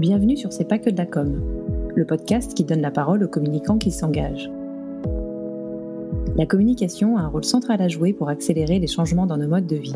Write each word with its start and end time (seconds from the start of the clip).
Bienvenue 0.00 0.38
sur 0.38 0.50
C'est 0.50 0.64
pas 0.64 0.78
que 0.78 0.88
de 0.88 0.96
la 0.96 1.04
com, 1.04 1.42
le 1.94 2.06
podcast 2.06 2.54
qui 2.54 2.64
donne 2.64 2.80
la 2.80 2.90
parole 2.90 3.22
aux 3.22 3.28
communicants 3.28 3.76
qui 3.76 3.90
s'engagent. 3.90 4.50
La 6.36 6.46
communication 6.46 7.18
a 7.18 7.20
un 7.20 7.28
rôle 7.28 7.44
central 7.44 7.82
à 7.82 7.88
jouer 7.88 8.14
pour 8.14 8.30
accélérer 8.30 8.78
les 8.78 8.86
changements 8.86 9.26
dans 9.26 9.36
nos 9.36 9.46
modes 9.46 9.66
de 9.66 9.76
vie. 9.76 9.94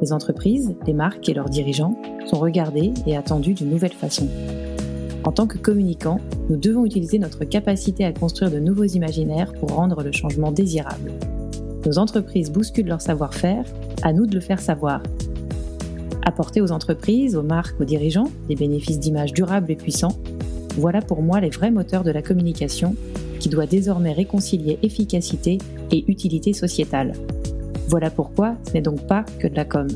Les 0.00 0.12
entreprises, 0.12 0.76
les 0.86 0.92
marques 0.92 1.28
et 1.28 1.34
leurs 1.34 1.48
dirigeants 1.48 2.00
sont 2.26 2.38
regardés 2.38 2.92
et 3.08 3.16
attendus 3.16 3.54
d'une 3.54 3.70
nouvelle 3.70 3.92
façon. 3.92 4.28
En 5.24 5.32
tant 5.32 5.48
que 5.48 5.58
communicants, 5.58 6.20
nous 6.48 6.56
devons 6.56 6.86
utiliser 6.86 7.18
notre 7.18 7.44
capacité 7.44 8.04
à 8.04 8.12
construire 8.12 8.52
de 8.52 8.60
nouveaux 8.60 8.84
imaginaires 8.84 9.52
pour 9.54 9.74
rendre 9.74 10.04
le 10.04 10.12
changement 10.12 10.52
désirable. 10.52 11.10
Nos 11.84 11.98
entreprises 11.98 12.52
bousculent 12.52 12.86
leur 12.86 13.00
savoir-faire, 13.00 13.64
à 14.04 14.12
nous 14.12 14.26
de 14.26 14.34
le 14.36 14.40
faire 14.40 14.60
savoir 14.60 15.02
Apporter 16.24 16.62
aux 16.62 16.72
entreprises, 16.72 17.36
aux 17.36 17.42
marques, 17.42 17.78
aux 17.80 17.84
dirigeants 17.84 18.30
des 18.48 18.56
bénéfices 18.56 18.98
d'image 18.98 19.32
durables 19.32 19.70
et 19.70 19.76
puissants, 19.76 20.16
voilà 20.76 21.02
pour 21.02 21.22
moi 21.22 21.40
les 21.40 21.50
vrais 21.50 21.70
moteurs 21.70 22.02
de 22.02 22.10
la 22.10 22.22
communication 22.22 22.96
qui 23.40 23.50
doit 23.50 23.66
désormais 23.66 24.12
réconcilier 24.12 24.78
efficacité 24.82 25.58
et 25.92 26.04
utilité 26.08 26.54
sociétale. 26.54 27.12
Voilà 27.88 28.10
pourquoi 28.10 28.56
ce 28.66 28.72
n'est 28.72 28.80
donc 28.80 29.06
pas 29.06 29.24
que 29.38 29.46
de 29.46 29.54
la 29.54 29.66
com. 29.66 29.86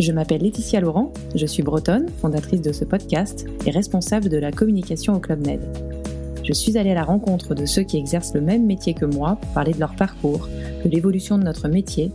Je 0.00 0.10
m'appelle 0.10 0.42
Laetitia 0.42 0.80
Laurent, 0.80 1.12
je 1.34 1.46
suis 1.46 1.62
bretonne, 1.62 2.08
fondatrice 2.20 2.60
de 2.60 2.72
ce 2.72 2.84
podcast 2.84 3.46
et 3.66 3.70
responsable 3.70 4.28
de 4.30 4.36
la 4.38 4.50
communication 4.50 5.14
au 5.14 5.20
Club 5.20 5.46
Med. 5.46 5.60
Je 6.42 6.52
suis 6.52 6.76
allée 6.76 6.90
à 6.90 6.94
la 6.94 7.04
rencontre 7.04 7.54
de 7.54 7.66
ceux 7.66 7.82
qui 7.82 7.98
exercent 7.98 8.34
le 8.34 8.40
même 8.40 8.66
métier 8.66 8.94
que 8.94 9.04
moi 9.04 9.38
pour 9.40 9.52
parler 9.52 9.72
de 9.72 9.78
leur 9.78 9.94
parcours, 9.94 10.48
de 10.84 10.90
l'évolution 10.90 11.38
de 11.38 11.44
notre 11.44 11.68
métier 11.68 12.10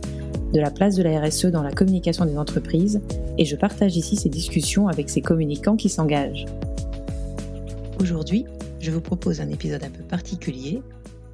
de 0.52 0.60
la 0.60 0.70
place 0.70 0.94
de 0.96 1.02
la 1.02 1.20
RSE 1.20 1.46
dans 1.46 1.62
la 1.62 1.72
communication 1.72 2.24
des 2.24 2.38
entreprises 2.38 3.00
et 3.36 3.44
je 3.44 3.56
partage 3.56 3.96
ici 3.96 4.16
ces 4.16 4.28
discussions 4.28 4.88
avec 4.88 5.10
ces 5.10 5.20
communicants 5.20 5.76
qui 5.76 5.88
s'engagent. 5.88 6.46
Aujourd'hui, 8.00 8.46
je 8.80 8.90
vous 8.90 9.00
propose 9.00 9.40
un 9.40 9.50
épisode 9.50 9.84
un 9.84 9.90
peu 9.90 10.02
particulier 10.02 10.82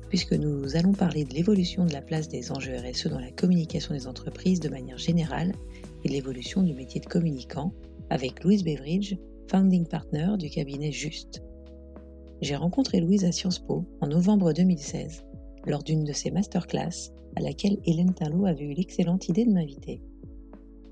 puisque 0.08 0.32
nous 0.32 0.76
allons 0.76 0.92
parler 0.92 1.24
de 1.24 1.34
l'évolution 1.34 1.84
de 1.84 1.92
la 1.92 2.00
place 2.00 2.28
des 2.28 2.52
enjeux 2.52 2.74
RSE 2.76 3.08
dans 3.08 3.18
la 3.18 3.30
communication 3.30 3.94
des 3.94 4.06
entreprises 4.06 4.60
de 4.60 4.68
manière 4.68 4.98
générale 4.98 5.52
et 6.04 6.08
de 6.08 6.12
l'évolution 6.12 6.62
du 6.62 6.74
métier 6.74 7.00
de 7.00 7.06
communicant 7.06 7.72
avec 8.10 8.44
Louise 8.44 8.64
Beveridge, 8.64 9.16
founding 9.48 9.86
partner 9.86 10.28
du 10.38 10.50
cabinet 10.50 10.92
Juste. 10.92 11.42
J'ai 12.40 12.56
rencontré 12.56 13.00
Louise 13.00 13.24
à 13.24 13.32
Sciences 13.32 13.58
Po 13.58 13.84
en 14.00 14.08
novembre 14.08 14.52
2016 14.52 15.24
lors 15.66 15.82
d'une 15.82 16.04
de 16.04 16.12
ses 16.12 16.30
masterclass 16.30 17.12
à 17.36 17.40
laquelle 17.40 17.78
Hélène 17.84 18.14
Talot 18.14 18.46
avait 18.46 18.64
eu 18.64 18.74
l'excellente 18.74 19.28
idée 19.28 19.44
de 19.44 19.52
m'inviter. 19.52 20.00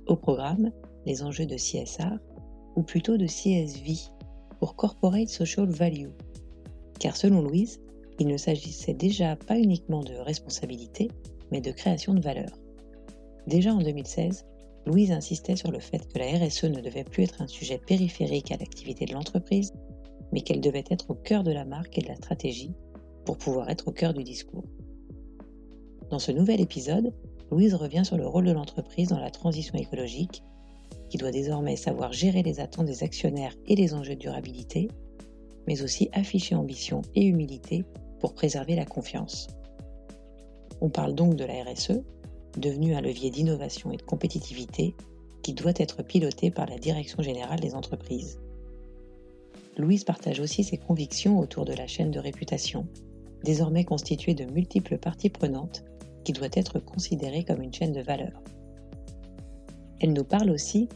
Au 0.06 0.16
programme, 0.16 0.70
les 1.06 1.22
enjeux 1.22 1.46
de 1.46 1.56
CSR, 1.56 2.18
ou 2.76 2.82
plutôt 2.82 3.16
de 3.16 3.26
CSV, 3.26 3.96
pour 4.58 4.76
Corporate 4.76 5.28
Social 5.28 5.68
Value. 5.68 6.10
Car 6.98 7.16
selon 7.16 7.42
Louise, 7.42 7.80
il 8.18 8.26
ne 8.26 8.36
s'agissait 8.36 8.94
déjà 8.94 9.36
pas 9.36 9.58
uniquement 9.58 10.02
de 10.02 10.14
responsabilité, 10.14 11.10
mais 11.50 11.60
de 11.60 11.72
création 11.72 12.14
de 12.14 12.20
valeur. 12.20 12.50
Déjà 13.46 13.74
en 13.74 13.82
2016, 13.82 14.46
Louise 14.86 15.12
insistait 15.12 15.56
sur 15.56 15.70
le 15.70 15.80
fait 15.80 16.06
que 16.08 16.18
la 16.18 16.26
RSE 16.26 16.64
ne 16.64 16.80
devait 16.80 17.04
plus 17.04 17.24
être 17.24 17.42
un 17.42 17.46
sujet 17.46 17.78
périphérique 17.78 18.50
à 18.50 18.56
l'activité 18.56 19.04
de 19.04 19.12
l'entreprise, 19.12 19.72
mais 20.32 20.40
qu'elle 20.40 20.60
devait 20.60 20.84
être 20.90 21.10
au 21.10 21.14
cœur 21.14 21.42
de 21.42 21.52
la 21.52 21.64
marque 21.64 21.98
et 21.98 22.02
de 22.02 22.08
la 22.08 22.16
stratégie 22.16 22.72
pour 23.24 23.38
pouvoir 23.38 23.70
être 23.70 23.88
au 23.88 23.92
cœur 23.92 24.14
du 24.14 24.24
discours. 24.24 24.64
Dans 26.10 26.18
ce 26.18 26.32
nouvel 26.32 26.60
épisode, 26.60 27.12
Louise 27.50 27.74
revient 27.74 28.04
sur 28.04 28.16
le 28.16 28.26
rôle 28.26 28.44
de 28.44 28.52
l'entreprise 28.52 29.08
dans 29.08 29.18
la 29.18 29.30
transition 29.30 29.78
écologique, 29.78 30.42
qui 31.08 31.18
doit 31.18 31.30
désormais 31.30 31.76
savoir 31.76 32.12
gérer 32.12 32.42
les 32.42 32.60
attentes 32.60 32.86
des 32.86 33.02
actionnaires 33.02 33.54
et 33.66 33.76
les 33.76 33.94
enjeux 33.94 34.14
de 34.14 34.20
durabilité, 34.20 34.88
mais 35.66 35.82
aussi 35.82 36.08
afficher 36.12 36.54
ambition 36.54 37.02
et 37.14 37.24
humilité 37.24 37.84
pour 38.20 38.34
préserver 38.34 38.76
la 38.76 38.86
confiance. 38.86 39.48
On 40.80 40.88
parle 40.88 41.14
donc 41.14 41.36
de 41.36 41.44
la 41.44 41.62
RSE, 41.62 42.00
devenue 42.56 42.94
un 42.94 43.00
levier 43.00 43.30
d'innovation 43.30 43.92
et 43.92 43.96
de 43.96 44.02
compétitivité 44.02 44.94
qui 45.42 45.52
doit 45.52 45.72
être 45.76 46.02
piloté 46.02 46.50
par 46.50 46.66
la 46.66 46.78
Direction 46.78 47.22
générale 47.22 47.60
des 47.60 47.74
entreprises. 47.74 48.38
Louise 49.76 50.04
partage 50.04 50.40
aussi 50.40 50.64
ses 50.64 50.76
convictions 50.76 51.38
autour 51.38 51.64
de 51.64 51.72
la 51.72 51.86
chaîne 51.86 52.10
de 52.10 52.18
réputation, 52.18 52.86
désormais 53.44 53.84
constituée 53.84 54.34
de 54.34 54.44
multiples 54.44 54.98
parties 54.98 55.30
prenantes 55.30 55.84
qui 56.24 56.32
doit 56.32 56.48
être 56.52 56.78
considérée 56.78 57.44
comme 57.44 57.62
une 57.62 57.72
chaîne 57.72 57.92
de 57.92 58.00
valeur. 58.00 58.42
Elle 60.00 60.12
nous 60.12 60.24
parle 60.24 60.50
aussi 60.50 60.88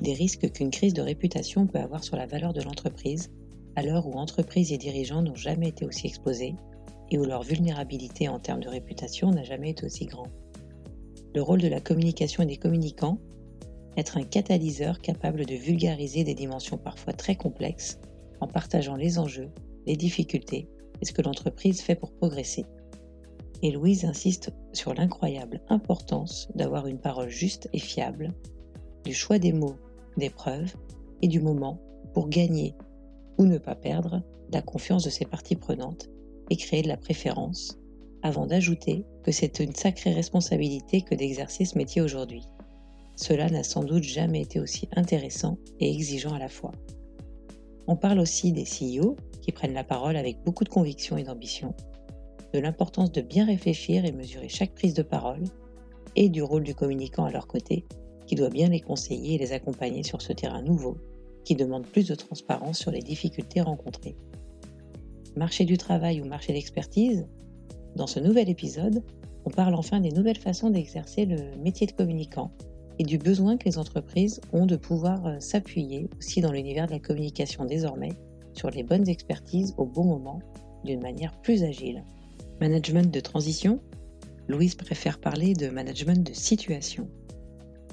des 0.00 0.12
risques 0.12 0.50
qu'une 0.52 0.70
crise 0.70 0.94
de 0.94 1.02
réputation 1.02 1.66
peut 1.66 1.78
avoir 1.78 2.04
sur 2.04 2.16
la 2.16 2.26
valeur 2.26 2.52
de 2.52 2.62
l'entreprise, 2.62 3.30
à 3.76 3.82
l'heure 3.82 4.06
où 4.06 4.12
entreprises 4.12 4.72
et 4.72 4.78
dirigeants 4.78 5.22
n'ont 5.22 5.34
jamais 5.34 5.68
été 5.68 5.84
aussi 5.84 6.06
exposés 6.06 6.54
et 7.10 7.18
où 7.18 7.24
leur 7.24 7.42
vulnérabilité 7.42 8.28
en 8.28 8.38
termes 8.38 8.62
de 8.62 8.68
réputation 8.68 9.30
n'a 9.30 9.42
jamais 9.42 9.70
été 9.70 9.84
aussi 9.84 10.06
grand. 10.06 10.28
Le 11.34 11.42
rôle 11.42 11.60
de 11.60 11.68
la 11.68 11.80
communication 11.80 12.42
et 12.42 12.46
des 12.46 12.56
communicants, 12.56 13.18
être 13.96 14.16
un 14.16 14.24
catalyseur 14.24 14.98
capable 14.98 15.44
de 15.44 15.54
vulgariser 15.54 16.24
des 16.24 16.34
dimensions 16.34 16.78
parfois 16.78 17.12
très 17.12 17.36
complexes 17.36 17.98
en 18.40 18.46
partageant 18.46 18.96
les 18.96 19.18
enjeux, 19.18 19.50
les 19.86 19.96
difficultés 19.96 20.68
ce 21.04 21.12
que 21.12 21.22
l'entreprise 21.22 21.80
fait 21.80 21.94
pour 21.94 22.12
progresser 22.12 22.64
et 23.64 23.70
Louise 23.70 24.04
insiste 24.04 24.52
sur 24.74 24.92
l'incroyable 24.92 25.62
importance 25.70 26.48
d'avoir 26.54 26.86
une 26.86 26.98
parole 26.98 27.30
juste 27.30 27.70
et 27.72 27.78
fiable, 27.78 28.34
du 29.04 29.14
choix 29.14 29.38
des 29.38 29.54
mots, 29.54 29.76
des 30.18 30.28
preuves 30.28 30.74
et 31.22 31.28
du 31.28 31.40
moment 31.40 31.80
pour 32.12 32.28
gagner 32.28 32.74
ou 33.38 33.46
ne 33.46 33.56
pas 33.56 33.74
perdre 33.74 34.22
la 34.52 34.60
confiance 34.60 35.02
de 35.04 35.08
ses 35.08 35.24
parties 35.24 35.56
prenantes 35.56 36.10
et 36.50 36.56
créer 36.56 36.82
de 36.82 36.88
la 36.88 36.98
préférence, 36.98 37.78
avant 38.22 38.46
d'ajouter 38.46 39.06
que 39.22 39.32
c'est 39.32 39.60
une 39.60 39.74
sacrée 39.74 40.12
responsabilité 40.12 41.00
que 41.00 41.14
d'exercer 41.14 41.64
ce 41.64 41.78
métier 41.78 42.02
aujourd'hui. 42.02 42.42
Cela 43.16 43.48
n'a 43.48 43.64
sans 43.64 43.82
doute 43.82 44.02
jamais 44.02 44.42
été 44.42 44.60
aussi 44.60 44.90
intéressant 44.94 45.56
et 45.80 45.90
exigeant 45.90 46.34
à 46.34 46.38
la 46.38 46.50
fois. 46.50 46.72
On 47.86 47.96
parle 47.96 48.18
aussi 48.18 48.52
des 48.52 48.64
CEO 48.64 49.16
qui 49.44 49.52
prennent 49.52 49.74
la 49.74 49.84
parole 49.84 50.16
avec 50.16 50.42
beaucoup 50.42 50.64
de 50.64 50.70
conviction 50.70 51.18
et 51.18 51.22
d'ambition, 51.22 51.74
de 52.54 52.58
l'importance 52.60 53.12
de 53.12 53.20
bien 53.20 53.44
réfléchir 53.44 54.06
et 54.06 54.12
mesurer 54.12 54.48
chaque 54.48 54.74
prise 54.74 54.94
de 54.94 55.02
parole, 55.02 55.44
et 56.16 56.30
du 56.30 56.42
rôle 56.42 56.62
du 56.62 56.74
communicant 56.74 57.26
à 57.26 57.30
leur 57.30 57.46
côté, 57.46 57.84
qui 58.26 58.36
doit 58.36 58.48
bien 58.48 58.70
les 58.70 58.80
conseiller 58.80 59.34
et 59.34 59.38
les 59.38 59.52
accompagner 59.52 60.02
sur 60.02 60.22
ce 60.22 60.32
terrain 60.32 60.62
nouveau, 60.62 60.96
qui 61.44 61.56
demande 61.56 61.86
plus 61.86 62.08
de 62.08 62.14
transparence 62.14 62.78
sur 62.78 62.90
les 62.90 63.02
difficultés 63.02 63.60
rencontrées. 63.60 64.16
Marché 65.36 65.66
du 65.66 65.76
travail 65.76 66.22
ou 66.22 66.24
marché 66.24 66.54
d'expertise 66.54 67.26
Dans 67.96 68.06
ce 68.06 68.20
nouvel 68.20 68.48
épisode, 68.48 69.02
on 69.44 69.50
parle 69.50 69.74
enfin 69.74 70.00
des 70.00 70.12
nouvelles 70.12 70.38
façons 70.38 70.70
d'exercer 70.70 71.26
le 71.26 71.54
métier 71.62 71.86
de 71.86 71.92
communicant 71.92 72.50
et 72.98 73.04
du 73.04 73.18
besoin 73.18 73.58
que 73.58 73.66
les 73.66 73.76
entreprises 73.76 74.40
ont 74.54 74.64
de 74.64 74.76
pouvoir 74.76 75.26
euh, 75.26 75.36
s'appuyer 75.38 76.08
aussi 76.16 76.40
dans 76.40 76.52
l'univers 76.52 76.86
de 76.86 76.92
la 76.92 77.00
communication 77.00 77.66
désormais 77.66 78.12
sur 78.54 78.70
les 78.70 78.82
bonnes 78.82 79.08
expertises 79.08 79.74
au 79.76 79.86
bon 79.86 80.04
moment 80.04 80.40
d'une 80.84 81.02
manière 81.02 81.40
plus 81.40 81.62
agile. 81.64 82.04
Management 82.60 83.12
de 83.12 83.20
transition? 83.20 83.80
Louise 84.48 84.74
préfère 84.74 85.18
parler 85.18 85.54
de 85.54 85.68
management 85.68 86.26
de 86.26 86.32
situation. 86.32 87.08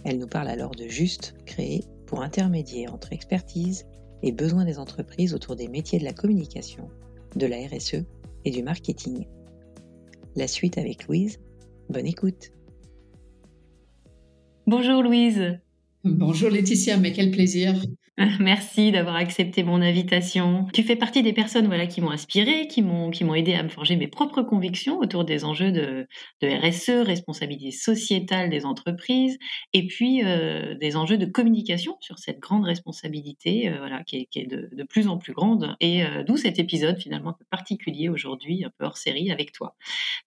Elle 0.03 0.17
nous 0.17 0.27
parle 0.27 0.49
alors 0.49 0.71
de 0.71 0.87
juste 0.87 1.35
créer 1.45 1.83
pour 2.05 2.21
intermédier 2.21 2.89
entre 2.89 3.13
expertise 3.13 3.85
et 4.23 4.31
besoins 4.31 4.65
des 4.65 4.79
entreprises 4.79 5.33
autour 5.33 5.55
des 5.55 5.67
métiers 5.67 5.99
de 5.99 6.03
la 6.03 6.13
communication, 6.13 6.89
de 7.35 7.45
la 7.45 7.57
RSE 7.57 8.03
et 8.45 8.51
du 8.51 8.63
marketing. 8.63 9.25
La 10.35 10.47
suite 10.47 10.77
avec 10.77 11.07
Louise. 11.07 11.39
Bonne 11.89 12.07
écoute. 12.07 12.51
Bonjour 14.67 15.03
Louise. 15.03 15.59
Bonjour 16.03 16.49
Laetitia, 16.49 16.97
mais 16.97 17.13
quel 17.13 17.31
plaisir. 17.31 17.81
Merci 18.39 18.91
d'avoir 18.91 19.15
accepté 19.15 19.63
mon 19.63 19.81
invitation. 19.81 20.67
Tu 20.73 20.83
fais 20.83 20.95
partie 20.95 21.23
des 21.23 21.33
personnes 21.33 21.65
voilà 21.67 21.87
qui 21.87 22.01
m'ont 22.01 22.11
inspiré, 22.11 22.67
qui 22.67 22.81
m'ont 22.81 23.09
qui 23.09 23.23
m'ont 23.23 23.33
aidé 23.33 23.53
à 23.53 23.63
me 23.63 23.69
forger 23.69 23.95
mes 23.95 24.07
propres 24.07 24.41
convictions 24.41 24.99
autour 24.99 25.25
des 25.25 25.43
enjeux 25.43 25.71
de, 25.71 26.07
RSE, 26.43 27.05
responsabilité 27.05 27.71
sociétale 27.71 28.49
des 28.49 28.65
entreprises, 28.65 29.37
et 29.73 29.87
puis 29.87 30.23
euh, 30.23 30.75
des 30.75 30.97
enjeux 30.97 31.17
de 31.17 31.25
communication 31.25 31.97
sur 31.99 32.19
cette 32.19 32.39
grande 32.39 32.65
responsabilité 32.65 33.69
euh, 33.69 33.77
voilà 33.79 34.03
qui 34.03 34.27
est, 34.35 34.45
de, 34.45 34.83
plus 34.83 35.07
en 35.07 35.17
plus 35.17 35.33
grande. 35.33 35.75
Et 35.79 36.03
euh, 36.03 36.23
d'où 36.23 36.37
cet 36.37 36.59
épisode 36.59 36.99
finalement 36.99 37.31
un 37.31 37.33
peu 37.33 37.45
particulier 37.49 38.09
aujourd'hui, 38.09 38.63
un 38.65 38.71
peu 38.77 38.85
hors 38.85 38.97
série 38.97 39.31
avec 39.31 39.51
toi. 39.51 39.75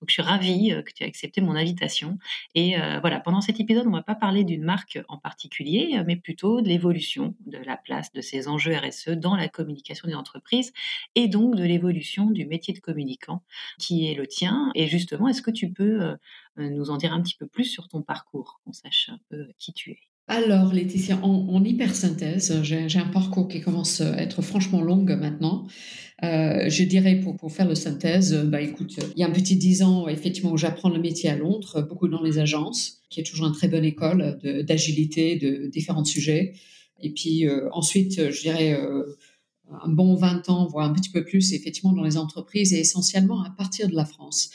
Donc 0.00 0.08
je 0.08 0.14
suis 0.14 0.23
ravie 0.23 0.70
que 0.85 0.93
tu 0.93 1.05
aies 1.05 1.06
accepté 1.06 1.41
mon 1.41 1.55
invitation. 1.55 2.19
Et 2.55 2.76
voilà, 3.00 3.20
pendant 3.20 3.41
cet 3.41 3.61
épisode, 3.61 3.87
on 3.87 3.91
va 3.91 4.02
pas 4.02 4.14
parler 4.14 4.44
d'une 4.44 4.64
marque 4.64 4.99
en 5.08 5.19
particulier, 5.19 6.00
mais 6.06 6.17
plutôt 6.17 6.61
de 6.61 6.69
l'évolution 6.69 7.35
de 7.46 7.58
la 7.58 7.76
place 7.85 8.13
de 8.13 8.21
ces 8.21 8.49
enjeux 8.49 8.75
RSE 8.77 9.11
dans 9.11 9.37
la 9.37 9.49
communication 9.49 10.09
des 10.09 10.15
entreprises 10.15 10.73
et 11.15 11.29
donc 11.29 11.55
de 11.55 11.63
l'évolution 11.63 12.31
du 12.31 12.47
métier 12.47 12.75
de 12.75 12.81
communicant 12.81 13.43
qui 13.79 14.11
est 14.11 14.15
le 14.15 14.27
tien. 14.27 14.71
Et 14.75 14.87
justement, 14.89 15.29
est-ce 15.29 15.43
que 15.43 15.51
tu 15.51 15.71
peux 15.71 16.03
euh, 16.03 16.17
nous 16.57 16.91
en 16.91 16.97
dire 16.97 17.13
un 17.13 17.23
petit 17.23 17.37
peu 17.37 17.47
plus 17.47 17.65
sur 17.65 17.89
ton 17.89 18.03
parcours, 18.03 18.61
qu'on 18.65 18.73
sache 18.73 19.11
un 19.13 19.21
peu 19.29 19.47
qui 19.59 19.73
tu 19.73 19.93
es? 19.93 19.99
Alors, 20.27 20.73
Laetitia, 20.73 21.19
en, 21.23 21.63
hypersynthèse, 21.63 22.63
j'ai 22.63 22.99
un 22.99 23.09
parcours 23.09 23.47
qui 23.47 23.61
commence 23.61 24.01
à 24.01 24.17
être 24.23 24.41
franchement 24.41 24.81
long 24.81 25.05
maintenant. 25.05 25.67
Euh, 26.23 26.71
je 26.71 26.83
dirais 26.85 27.17
pour, 27.17 27.37
pour, 27.37 27.53
faire 27.53 27.69
le 27.69 27.75
synthèse, 27.75 28.35
bah 28.47 28.63
écoute, 28.63 28.97
il 29.15 29.21
y 29.21 29.23
a 29.23 29.27
un 29.27 29.33
petit 29.33 29.57
dix 29.57 29.83
ans, 29.83 30.09
effectivement, 30.09 30.53
où 30.53 30.57
j'apprends 30.57 30.89
le 30.89 30.99
métier 30.99 31.29
à 31.29 31.37
Londres, 31.37 31.83
beaucoup 31.87 32.09
dans 32.09 32.23
les 32.23 32.39
agences, 32.39 33.03
qui 33.11 33.21
est 33.21 33.25
toujours 33.25 33.49
une 33.49 33.53
très 33.53 33.69
bonne 33.69 33.85
école 33.85 34.39
d'agilité 34.67 35.37
de, 35.37 35.67
différents 35.67 36.05
sujets. 36.07 36.55
Et 37.00 37.11
puis 37.11 37.46
euh, 37.46 37.69
ensuite, 37.73 38.31
je 38.31 38.41
dirais 38.41 38.73
euh, 38.75 39.17
un 39.82 39.88
bon 39.88 40.14
20 40.14 40.49
ans, 40.49 40.67
voire 40.67 40.88
un 40.88 40.93
petit 40.93 41.11
peu 41.11 41.25
plus, 41.25 41.52
effectivement, 41.52 41.93
dans 41.93 42.05
les 42.05 42.17
entreprises 42.17 42.73
et 42.73 42.81
essentiellement 42.81 43.43
à 43.43 43.50
partir 43.50 43.88
de 43.88 43.94
la 43.94 44.05
France. 44.05 44.50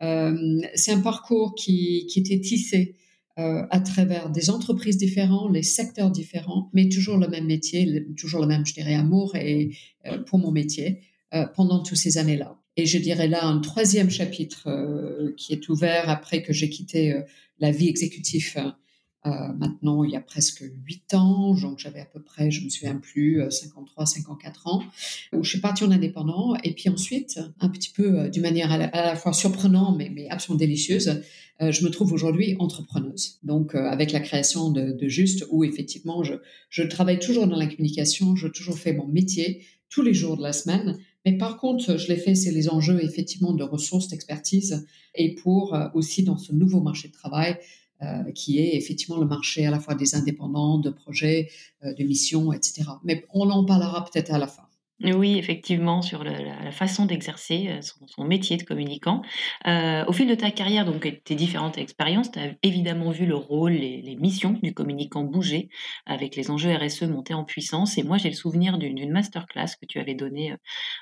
C'est 0.00 0.92
un 0.92 1.00
parcours 1.00 1.54
qui, 1.54 2.06
qui 2.06 2.20
était 2.20 2.40
tissé 2.40 2.96
euh, 3.40 3.62
à 3.70 3.80
travers 3.80 4.28
des 4.28 4.50
entreprises 4.50 4.98
différentes, 4.98 5.54
les 5.54 5.62
secteurs 5.62 6.10
différents, 6.10 6.68
mais 6.74 6.88
toujours 6.88 7.16
le 7.16 7.28
même 7.28 7.46
métier, 7.46 8.04
toujours 8.16 8.40
le 8.40 8.48
même, 8.48 8.66
je 8.66 8.74
dirais, 8.74 8.94
amour 8.94 9.34
et, 9.36 9.70
euh, 10.06 10.18
pour 10.18 10.38
mon 10.38 10.50
métier 10.50 11.00
euh, 11.32 11.46
pendant 11.46 11.80
toutes 11.82 11.96
ces 11.96 12.18
années-là. 12.18 12.58
Et 12.76 12.86
je 12.86 12.98
dirais 12.98 13.28
là 13.28 13.46
un 13.46 13.60
troisième 13.60 14.10
chapitre 14.10 14.68
qui 15.36 15.52
est 15.52 15.68
ouvert 15.68 16.10
après 16.10 16.42
que 16.42 16.52
j'ai 16.52 16.70
quitté 16.70 17.14
la 17.58 17.70
vie 17.70 17.88
exécutive 17.88 18.58
euh, 19.26 19.52
maintenant, 19.52 20.02
il 20.02 20.10
y 20.10 20.16
a 20.16 20.20
presque 20.20 20.64
8 20.86 21.14
ans, 21.14 21.54
donc 21.54 21.78
j'avais 21.78 22.00
à 22.00 22.06
peu 22.06 22.22
près, 22.22 22.50
je 22.50 22.64
me 22.64 22.70
souviens 22.70 22.96
plus, 22.96 23.42
53, 23.50 24.06
54 24.06 24.66
ans, 24.66 24.82
où 25.34 25.44
je 25.44 25.50
suis 25.50 25.60
partie 25.60 25.84
en 25.84 25.90
indépendant. 25.90 26.56
Et 26.64 26.72
puis 26.72 26.88
ensuite, 26.88 27.38
un 27.60 27.68
petit 27.68 27.90
peu 27.90 28.18
euh, 28.18 28.28
d'une 28.28 28.42
manière 28.42 28.72
à 28.72 28.78
la, 28.78 29.16
fois 29.16 29.34
surprenante, 29.34 29.98
mais, 29.98 30.10
mais 30.10 30.28
absolument 30.30 30.58
délicieuse, 30.58 31.20
euh, 31.60 31.70
je 31.70 31.84
me 31.84 31.90
trouve 31.90 32.14
aujourd'hui 32.14 32.56
entrepreneuse. 32.58 33.38
Donc, 33.42 33.74
avec 33.74 34.12
la 34.12 34.20
création 34.20 34.70
de, 34.70 34.92
de 34.92 35.08
Juste, 35.08 35.44
où 35.50 35.64
effectivement, 35.64 36.22
je, 36.22 36.34
je 36.70 36.82
travaille 36.82 37.18
toujours 37.18 37.46
dans 37.46 37.56
la 37.56 37.66
communication, 37.66 38.36
je 38.36 38.48
toujours 38.48 38.78
fait 38.78 38.94
mon 38.94 39.06
métier 39.06 39.64
tous 39.90 40.02
les 40.02 40.14
jours 40.14 40.38
de 40.38 40.42
la 40.42 40.54
semaine. 40.54 40.98
Mais 41.26 41.36
par 41.36 41.58
contre, 41.58 41.98
je 41.98 42.08
l'ai 42.08 42.16
fait, 42.16 42.34
c'est 42.34 42.52
les 42.52 42.70
enjeux 42.70 43.04
effectivement 43.04 43.52
de 43.52 43.64
ressources, 43.64 44.08
d'expertise, 44.08 44.86
et 45.14 45.34
pour 45.34 45.76
aussi 45.92 46.22
dans 46.22 46.38
ce 46.38 46.54
nouveau 46.54 46.80
marché 46.80 47.08
de 47.08 47.12
travail, 47.12 47.58
euh, 48.02 48.32
qui 48.32 48.58
est 48.58 48.76
effectivement 48.76 49.18
le 49.18 49.26
marché 49.26 49.66
à 49.66 49.70
la 49.70 49.78
fois 49.78 49.94
des 49.94 50.14
indépendants, 50.14 50.78
de 50.78 50.88
projets, 50.88 51.50
euh, 51.84 51.92
de 51.92 52.04
missions, 52.04 52.52
etc. 52.52 52.84
Mais 53.04 53.26
on 53.34 53.50
en 53.50 53.64
parlera 53.64 54.04
peut-être 54.04 54.32
à 54.32 54.38
la 54.38 54.46
fin. 54.46 54.69
Oui, 55.02 55.38
effectivement, 55.38 56.02
sur 56.02 56.24
la, 56.24 56.72
façon 56.72 57.06
d'exercer 57.06 57.68
euh, 57.68 57.80
son, 58.06 58.24
métier 58.24 58.58
de 58.58 58.64
communicant. 58.64 59.22
Euh, 59.66 60.04
au 60.06 60.12
fil 60.12 60.28
de 60.28 60.34
ta 60.34 60.50
carrière, 60.50 60.84
donc 60.84 61.08
tes 61.24 61.34
différentes 61.34 61.78
expériences, 61.78 62.30
tu 62.30 62.38
as 62.38 62.52
évidemment 62.62 63.10
vu 63.10 63.24
le 63.24 63.34
rôle, 63.34 63.72
les, 63.72 64.02
les, 64.02 64.16
missions 64.16 64.58
du 64.62 64.74
communicant 64.74 65.24
bouger 65.24 65.70
avec 66.04 66.36
les 66.36 66.50
enjeux 66.50 66.74
RSE 66.74 67.04
monter 67.04 67.32
en 67.32 67.44
puissance. 67.44 67.96
Et 67.96 68.02
moi, 68.02 68.18
j'ai 68.18 68.28
le 68.28 68.34
souvenir 68.34 68.76
d'une 68.76 69.10
masterclass 69.10 69.68
que 69.80 69.86
tu 69.86 69.98
avais 69.98 70.14
donnée 70.14 70.52
euh, 70.52 70.56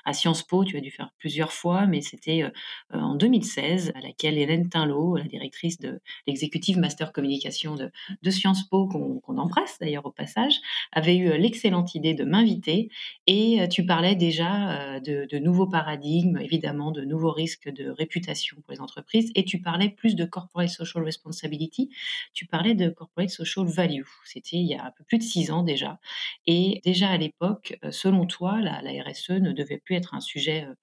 à 0.05 0.13
Sciences 0.13 0.43
Po. 0.43 0.63
Tu 0.63 0.77
as 0.77 0.81
dû 0.81 0.91
faire 0.91 1.09
plusieurs 1.17 1.51
fois, 1.51 1.85
mais 1.85 1.99
c'était 1.99 2.45
en 2.93 3.15
2016, 3.15 3.91
à 3.95 3.99
laquelle 3.99 4.37
Hélène 4.37 4.69
Tinlot, 4.69 5.17
la 5.17 5.25
directrice 5.25 5.77
de 5.77 5.99
l'exécutive 6.25 6.77
master 6.77 7.11
communication 7.11 7.75
de, 7.75 7.91
de 8.21 8.29
Sciences 8.29 8.63
Po, 8.69 8.87
qu'on 8.87 9.37
embrasse 9.37 9.77
d'ailleurs 9.79 10.05
au 10.05 10.11
passage, 10.11 10.55
avait 10.93 11.17
eu 11.17 11.37
l'excellente 11.37 11.95
idée 11.95 12.13
de 12.13 12.23
m'inviter. 12.23 12.89
Et 13.27 13.67
tu 13.69 13.83
parlais 13.89 14.13
déjà 14.13 14.97
euh, 14.97 14.99
de, 14.99 15.39
nouveaux 15.39 15.65
paradigmes, 15.65 16.37
évidemment, 16.37 16.91
de 16.91 17.01
nouveaux 17.01 17.31
risques 17.31 17.69
de 17.69 17.89
réputation 17.89 18.57
pour 18.61 18.71
les 18.71 18.81
entreprises, 18.81 19.31
et 19.33 19.43
tu 19.43 19.61
parlais 19.61 19.89
plus 19.89 20.15
de 20.15 20.25
corporate 20.25 20.69
social 20.69 21.03
responsibility, 21.03 21.89
tu 22.31 22.45
parlais 22.45 22.75
de 22.75 22.89
corporate 22.89 23.31
social 23.31 23.65
value. 23.65 24.05
C'était 24.25 24.57
il 24.57 24.67
y 24.67 24.75
a 24.75 24.85
un 24.85 24.91
peu 24.91 25.03
plus 25.05 25.17
de 25.17 25.23
six 25.23 25.49
ans 25.49 25.63
déjà. 25.63 25.99
Et 26.45 26.81
déjà 26.85 27.09
à 27.09 27.17
l'époque, 27.17 27.79
euh, 27.83 27.89
selon 27.89 28.27
toi, 28.27 28.61
la, 28.61 28.83
la, 28.83 28.91
RSE 29.01 29.31
ne 29.31 29.53
devait 29.53 29.79
plus 29.79 29.95
être 29.95 30.13
un 30.13 30.21
sujet 30.21 30.67
euh, 30.69 30.75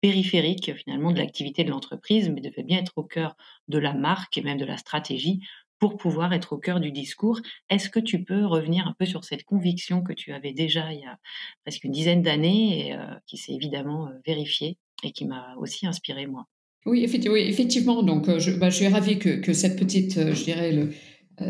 périphérique 0.00 0.74
finalement 0.74 1.12
de 1.12 1.18
l'activité 1.18 1.62
de 1.62 1.70
l'entreprise, 1.70 2.28
mais 2.28 2.40
devait 2.40 2.64
bien 2.64 2.78
être 2.78 2.94
au 2.96 3.04
cœur 3.04 3.36
de 3.68 3.78
la 3.78 3.94
marque 3.94 4.36
et 4.36 4.42
même 4.42 4.58
de 4.58 4.64
la 4.64 4.78
stratégie 4.78 5.42
pour 5.78 5.96
pouvoir 5.96 6.32
être 6.32 6.52
au 6.52 6.58
cœur 6.58 6.80
du 6.80 6.90
discours. 6.92 7.40
Est-ce 7.70 7.88
que 7.88 8.00
tu 8.00 8.24
peux 8.24 8.44
revenir 8.44 8.86
un 8.86 8.94
peu 8.98 9.06
sur 9.06 9.24
cette 9.24 9.44
conviction 9.44 10.02
que 10.02 10.12
tu 10.12 10.32
avais 10.32 10.52
déjà 10.52 10.92
il 10.92 11.00
y 11.00 11.04
a 11.04 11.18
presque 11.64 11.84
une 11.84 11.92
dizaine 11.92 12.22
d'années 12.22 12.88
et 12.88 12.94
euh, 12.94 12.98
qui 13.26 13.36
s'est 13.36 13.52
évidemment 13.52 14.06
euh, 14.06 14.10
vérifiée 14.26 14.76
et 15.04 15.12
qui 15.12 15.26
m'a 15.26 15.54
aussi 15.58 15.86
inspiré 15.86 16.26
moi? 16.26 16.46
Oui 16.86 17.04
effectivement, 17.04 18.02
Donc, 18.02 18.28
euh, 18.28 18.38
je, 18.38 18.52
bah, 18.52 18.70
je, 18.70 18.76
suis 18.76 18.88
ravie 18.88 19.18
que, 19.18 19.52
cette 19.52 19.78
petite, 19.78 20.14
je 20.14 20.44
dirais, 20.44 20.88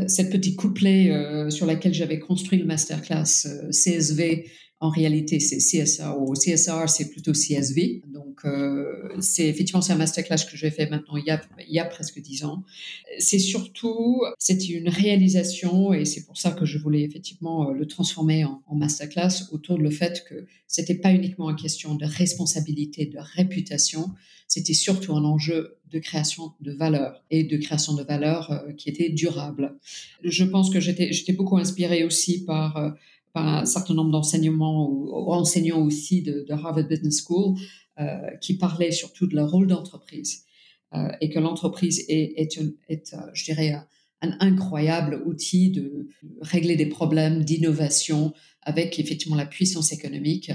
cette 0.06 0.30
petite 0.30 0.56
couplet 0.56 1.50
sur 1.50 1.64
laquelle 1.64 1.94
j'avais 1.94 2.18
construit 2.18 2.58
le 2.58 2.64
masterclass 2.64 3.46
CSV 3.70 4.50
en 4.80 4.90
réalité, 4.90 5.40
c'est 5.40 5.58
CSR 5.58 6.14
ou 6.20 6.34
CSR, 6.34 6.88
c'est 6.88 7.10
plutôt 7.10 7.32
CSV. 7.32 8.02
Donc, 8.12 8.40
euh, 8.44 9.08
c'est 9.20 9.48
effectivement 9.48 9.82
c'est 9.82 9.92
un 9.92 9.96
masterclass 9.96 10.44
que 10.48 10.56
j'ai 10.56 10.70
fait 10.70 10.88
maintenant 10.88 11.16
il 11.16 11.24
y 11.24 11.30
a, 11.30 11.40
il 11.66 11.74
y 11.74 11.80
a 11.80 11.84
presque 11.84 12.20
dix 12.20 12.44
ans. 12.44 12.62
C'est 13.18 13.40
surtout, 13.40 14.22
c'est 14.38 14.68
une 14.68 14.88
réalisation 14.88 15.92
et 15.92 16.04
c'est 16.04 16.24
pour 16.24 16.38
ça 16.38 16.52
que 16.52 16.64
je 16.64 16.78
voulais 16.78 17.02
effectivement 17.02 17.70
euh, 17.70 17.72
le 17.72 17.86
transformer 17.86 18.44
en, 18.44 18.62
masterclass 18.70 19.48
autour 19.50 19.78
de 19.78 19.82
le 19.82 19.90
fait 19.90 20.24
que 20.28 20.46
c'était 20.68 20.94
pas 20.94 21.12
uniquement 21.12 21.50
une 21.50 21.56
question 21.56 21.96
de 21.96 22.04
responsabilité, 22.04 23.06
de 23.06 23.18
réputation, 23.18 24.12
c'était 24.46 24.74
surtout 24.74 25.14
un 25.14 25.24
enjeu 25.24 25.78
de 25.90 25.98
création 25.98 26.52
de 26.60 26.70
valeur 26.72 27.24
et 27.30 27.44
de 27.44 27.56
création 27.56 27.94
de 27.94 28.02
valeur 28.02 28.52
euh, 28.52 28.72
qui 28.72 28.88
était 28.88 29.08
durable. 29.08 29.76
Je 30.22 30.44
pense 30.44 30.70
que 30.70 30.78
j'étais, 30.78 31.12
j'étais 31.12 31.32
beaucoup 31.32 31.58
inspirée 31.58 32.04
aussi 32.04 32.44
par 32.44 32.76
euh, 32.76 32.90
par 33.32 33.46
un 33.46 33.64
certain 33.66 33.94
nombre 33.94 34.10
d'enseignements 34.10 34.88
ou, 34.90 35.32
enseignants 35.32 35.82
aussi 35.82 36.22
de, 36.22 36.44
Harvard 36.50 36.86
Business 36.88 37.24
School 37.24 37.56
euh, 37.98 38.30
qui 38.40 38.54
parlaient 38.54 38.92
surtout 38.92 39.26
de 39.26 39.34
leur 39.34 39.50
rôle 39.50 39.66
d'entreprise. 39.66 40.44
Euh, 40.94 41.08
et 41.20 41.28
que 41.28 41.38
l'entreprise 41.38 42.04
est, 42.08 42.32
est, 42.36 42.58
est 42.88 43.12
euh, 43.12 43.18
je 43.34 43.44
dirais, 43.44 43.74
un 44.22 44.36
incroyable 44.40 45.22
outil 45.26 45.70
de 45.70 46.08
régler 46.40 46.76
des 46.76 46.86
problèmes 46.86 47.44
d'innovation 47.44 48.32
avec 48.62 48.98
effectivement 48.98 49.36
la 49.36 49.46
puissance 49.46 49.92
économique 49.92 50.50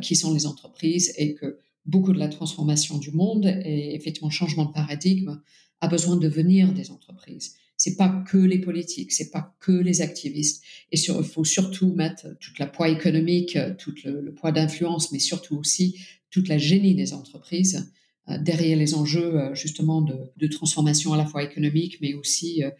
qui 0.00 0.16
sont 0.16 0.32
les 0.32 0.46
entreprises 0.46 1.12
et 1.18 1.34
que 1.34 1.58
beaucoup 1.84 2.14
de 2.14 2.18
la 2.18 2.28
transformation 2.28 2.96
du 2.96 3.10
monde 3.10 3.44
et 3.46 3.94
effectivement 3.94 4.30
changement 4.30 4.64
de 4.64 4.72
paradigme 4.72 5.42
a 5.82 5.88
besoin 5.88 6.16
de 6.16 6.26
venir 6.26 6.72
des 6.72 6.90
entreprises 6.90 7.56
c'est 7.82 7.96
pas 7.96 8.22
que 8.28 8.38
les 8.38 8.60
politiques, 8.60 9.10
c'est 9.10 9.32
pas 9.32 9.56
que 9.58 9.72
les 9.72 10.02
activistes. 10.02 10.62
Et 10.92 11.00
il 11.00 11.24
faut 11.24 11.42
surtout 11.42 11.92
mettre 11.92 12.28
toute 12.38 12.60
la 12.60 12.68
poids 12.68 12.88
économique, 12.88 13.58
tout 13.76 13.92
le, 14.04 14.32
poids 14.32 14.52
d'influence, 14.52 15.10
mais 15.10 15.18
surtout 15.18 15.56
aussi 15.56 15.98
toute 16.30 16.46
la 16.46 16.58
génie 16.58 16.94
des 16.94 17.12
entreprises 17.12 17.92
euh, 18.28 18.38
derrière 18.38 18.78
les 18.78 18.94
enjeux 18.94 19.34
euh, 19.34 19.54
justement 19.56 20.00
de, 20.00 20.46
transformation 20.46 21.12
à 21.12 21.16
la 21.16 21.26
fois 21.26 21.42
économique, 21.42 21.98
mais 22.00 22.14
aussi 22.14 22.62
euh, 22.62 22.70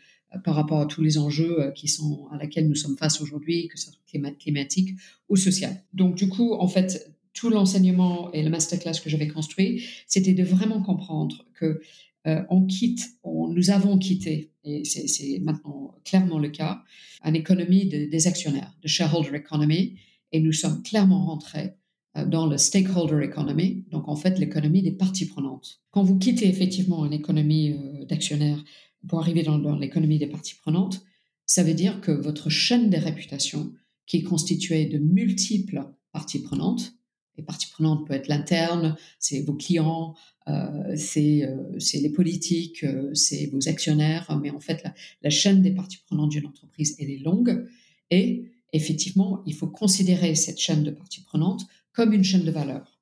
par 0.45 0.55
rapport 0.55 0.79
à 0.79 0.87
tous 0.87 1.03
les 1.03 1.19
enjeux 1.19 1.73
qui 1.75 1.89
sont 1.89 2.29
à 2.31 2.37
laquelle 2.37 2.69
nous 2.69 2.77
sommes 2.77 2.97
face 2.97 3.21
aujourd'hui, 3.21 3.67
que 3.67 3.81
ce 3.81 3.91
soit 3.91 4.31
climatique 4.39 4.91
ou 5.29 5.35
social. 5.35 5.83
Donc 5.95 6.15
du 6.15 6.29
coup, 6.29 6.55
en 6.55 6.69
fait, 6.69 7.13
tout 7.33 7.51
l'enseignement 7.51 8.33
et 8.33 8.45
le 8.45 8.51
masterclass 8.51 9.01
que 9.03 9.11
j'avais 9.11 9.27
construit, 9.27 9.85
c'était 10.07 10.33
de 10.33 10.45
vraiment 10.45 10.81
comprendre 10.81 11.45
que 11.55 11.81
euh, 12.27 12.43
on 12.51 12.65
quitte, 12.65 13.09
nous 13.25 13.71
avons 13.71 13.99
quitté, 13.99 14.53
et 14.65 14.85
c'est 14.85 15.41
maintenant 15.41 15.95
clairement 16.05 16.39
le 16.39 16.51
cas, 16.51 16.83
une 17.25 17.37
économie 17.37 17.87
des 17.87 18.27
actionnaires, 18.27 18.77
de 18.83 18.89
shareholder 18.89 19.37
economy, 19.37 19.99
et 20.33 20.41
nous 20.41 20.53
sommes 20.53 20.83
clairement 20.83 21.27
rentrés 21.27 21.75
euh, 22.17 22.25
dans 22.25 22.47
le 22.47 22.59
stakeholder 22.59 23.25
economy, 23.25 23.85
donc 23.91 24.09
en 24.09 24.17
fait 24.17 24.39
l'économie 24.39 24.83
des 24.83 24.93
parties 24.93 25.27
prenantes. 25.27 25.83
Quand 25.91 26.03
vous 26.03 26.19
quittez 26.19 26.49
effectivement 26.49 27.05
une 27.05 27.13
économie 27.13 27.73
euh, 27.73 28.05
d'actionnaires 28.05 28.63
pour 29.09 29.19
arriver 29.19 29.43
dans, 29.43 29.59
dans 29.59 29.77
l'économie 29.77 30.19
des 30.19 30.27
parties 30.27 30.55
prenantes, 30.55 31.03
ça 31.47 31.63
veut 31.63 31.75
dire 31.75 32.01
que 32.01 32.13
votre 32.13 32.51
chaîne 32.51 32.89
de 32.89 32.97
réputation, 32.97 33.73
qui 34.07 34.19
est 34.19 34.23
constituée 34.23 34.87
de 34.87 34.99
multiples 34.99 35.85
parties 36.13 36.43
prenantes, 36.43 36.95
les 37.37 37.43
parties 37.43 37.69
prenantes 37.71 38.07
peut 38.07 38.15
être 38.15 38.29
l'interne, 38.29 38.97
c'est 39.19 39.41
vos 39.41 39.55
clients, 39.55 40.15
euh, 40.49 40.95
c'est 40.97 41.45
euh, 41.45 41.79
les 41.95 42.11
politiques, 42.11 42.85
euh, 42.85 43.15
c'est 43.15 43.47
vos 43.47 43.69
actionnaires, 43.69 44.39
mais 44.43 44.51
en 44.51 44.61
fait, 44.61 44.83
la, 44.83 44.95
la 45.23 45.31
chaîne 45.31 45.63
des 45.63 45.71
parties 45.71 45.99
prenantes 46.07 46.31
d'une 46.31 46.47
entreprise, 46.47 46.97
elle 46.99 47.11
est 47.11 47.19
longue. 47.19 47.67
Et 48.11 48.51
effectivement, 48.73 49.43
il 49.47 49.55
faut 49.55 49.69
considérer 49.69 50.35
cette 50.35 50.59
chaîne 50.59 50.83
de 50.83 50.91
parties 50.91 51.23
prenantes 51.23 51.67
comme 51.93 52.13
une 52.13 52.25
chaîne 52.25 52.45
de 52.45 52.51
valeur. 52.51 53.01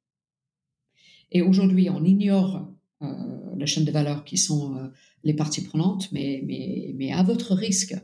Et 1.33 1.43
aujourd'hui, 1.43 1.89
on 1.91 2.05
ignore 2.05 2.69
la 3.01 3.67
chaîne 3.67 3.85
de 3.85 3.91
valeur 3.93 4.25
qui 4.25 4.37
sont 4.37 4.91
les 5.23 5.33
parties 5.33 5.63
prenantes, 5.63 6.11
mais, 6.13 6.43
mais, 6.45 7.13
à 7.13 7.23
votre 7.23 7.55
risque, 7.55 7.95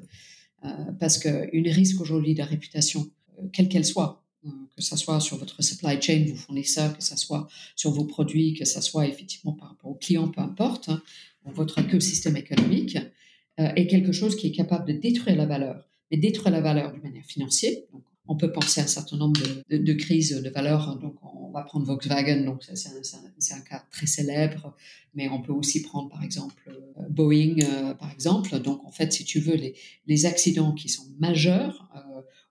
parce 1.00 1.18
qu'une 1.18 1.68
risque 1.68 2.00
aujourd'hui 2.00 2.34
de 2.34 2.42
réputation, 2.42 3.10
quelle 3.52 3.68
qu'elle 3.68 3.84
soit, 3.84 4.25
que 4.74 4.82
ce 4.82 4.96
soit 4.96 5.20
sur 5.20 5.36
votre 5.38 5.62
supply 5.62 6.00
chain, 6.00 6.24
vos 6.28 6.34
fournisseurs, 6.34 6.96
que 6.96 7.02
ce 7.02 7.16
soit 7.16 7.48
sur 7.74 7.90
vos 7.90 8.04
produits, 8.04 8.54
que 8.54 8.64
ce 8.64 8.80
soit 8.80 9.06
effectivement 9.06 9.52
par 9.52 9.70
rapport 9.70 9.90
aux 9.90 9.94
clients, 9.94 10.28
peu 10.28 10.40
importe, 10.40 10.88
hein, 10.88 11.02
votre 11.44 11.78
écosystème 11.78 12.36
économique, 12.36 12.98
euh, 13.58 13.68
est 13.76 13.86
quelque 13.86 14.12
chose 14.12 14.36
qui 14.36 14.48
est 14.48 14.52
capable 14.52 14.86
de 14.86 14.92
détruire 14.98 15.36
la 15.36 15.46
valeur. 15.46 15.88
mais 16.10 16.18
détruire 16.18 16.52
la 16.52 16.60
valeur 16.60 16.92
de 16.92 17.00
manière 17.00 17.24
financière. 17.24 17.76
On 18.28 18.36
peut 18.36 18.52
penser 18.52 18.80
à 18.80 18.84
un 18.84 18.88
certain 18.88 19.16
nombre 19.16 19.40
de, 19.70 19.92
crises 19.92 20.40
de 20.42 20.50
valeur. 20.50 20.96
Donc, 20.98 21.14
on 21.22 21.50
va 21.50 21.62
prendre 21.62 21.86
Volkswagen, 21.86 22.44
donc 22.44 22.64
c'est 22.74 23.54
un, 23.54 23.60
cas 23.60 23.84
très 23.90 24.06
célèbre, 24.06 24.74
mais 25.14 25.28
on 25.28 25.40
peut 25.40 25.52
aussi 25.52 25.82
prendre, 25.82 26.08
par 26.08 26.22
exemple, 26.22 26.54
euh, 26.68 27.08
Boeing, 27.08 27.56
euh, 27.62 27.94
par 27.94 28.10
exemple. 28.10 28.58
Donc, 28.58 28.84
en 28.84 28.90
fait, 28.90 29.12
si 29.12 29.24
tu 29.24 29.40
veux, 29.40 29.56
les, 30.06 30.26
accidents 30.26 30.72
qui 30.72 30.88
sont 30.88 31.06
majeurs, 31.18 31.88
euh, 31.94 32.05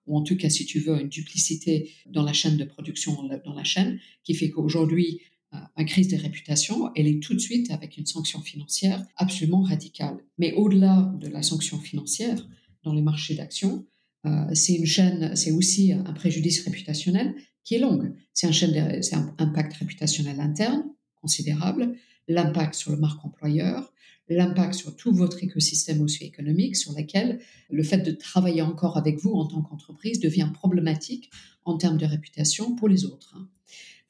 ou 0.07 0.17
en 0.17 0.21
tout 0.21 0.37
cas, 0.37 0.49
si 0.49 0.65
tu 0.65 0.79
veux, 0.79 0.99
une 0.99 1.09
duplicité 1.09 1.91
dans 2.07 2.23
la 2.23 2.33
chaîne 2.33 2.57
de 2.57 2.63
production, 2.63 3.17
dans 3.45 3.53
la 3.53 3.63
chaîne, 3.63 3.99
qui 4.23 4.33
fait 4.33 4.49
qu'aujourd'hui, 4.49 5.21
une 5.77 5.85
crise 5.85 6.07
de 6.07 6.17
réputation, 6.17 6.91
elle 6.95 7.07
est 7.07 7.21
tout 7.21 7.33
de 7.33 7.39
suite 7.39 7.71
avec 7.71 7.97
une 7.97 8.05
sanction 8.05 8.41
financière 8.41 9.05
absolument 9.17 9.61
radicale. 9.61 10.17
Mais 10.37 10.53
au-delà 10.53 11.13
de 11.19 11.27
la 11.27 11.41
sanction 11.43 11.79
financière 11.79 12.47
dans 12.83 12.93
les 12.93 13.01
marchés 13.01 13.35
d'action, 13.35 13.85
euh, 14.25 14.45
c'est 14.53 14.73
une 14.73 14.85
chaîne, 14.85 15.35
c'est 15.35 15.51
aussi 15.51 15.91
un 15.91 16.13
préjudice 16.13 16.63
réputationnel 16.63 17.35
qui 17.63 17.75
est 17.75 17.79
long. 17.79 18.01
C'est 18.33 18.47
un, 18.47 18.51
chaîne 18.51 19.01
c'est 19.01 19.15
un 19.15 19.33
impact 19.37 19.73
réputationnel 19.73 20.39
interne 20.39 20.83
considérable, 21.21 21.95
l'impact 22.27 22.75
sur 22.75 22.91
le 22.91 22.97
marque 22.97 23.23
employeur, 23.23 23.91
l'impact 24.29 24.73
sur 24.73 24.95
tout 24.95 25.13
votre 25.13 25.43
écosystème 25.43 25.99
socio-économique 25.99 26.75
sur 26.75 26.93
lequel 26.93 27.39
le 27.69 27.83
fait 27.83 27.99
de 27.99 28.11
travailler 28.11 28.61
encore 28.61 28.97
avec 28.97 29.19
vous 29.19 29.33
en 29.33 29.45
tant 29.45 29.61
qu'entreprise 29.61 30.19
devient 30.19 30.49
problématique 30.53 31.29
en 31.63 31.77
termes 31.77 31.97
de 31.97 32.05
réputation 32.05 32.75
pour 32.75 32.87
les 32.87 33.05
autres. 33.05 33.35
Hein. 33.37 33.47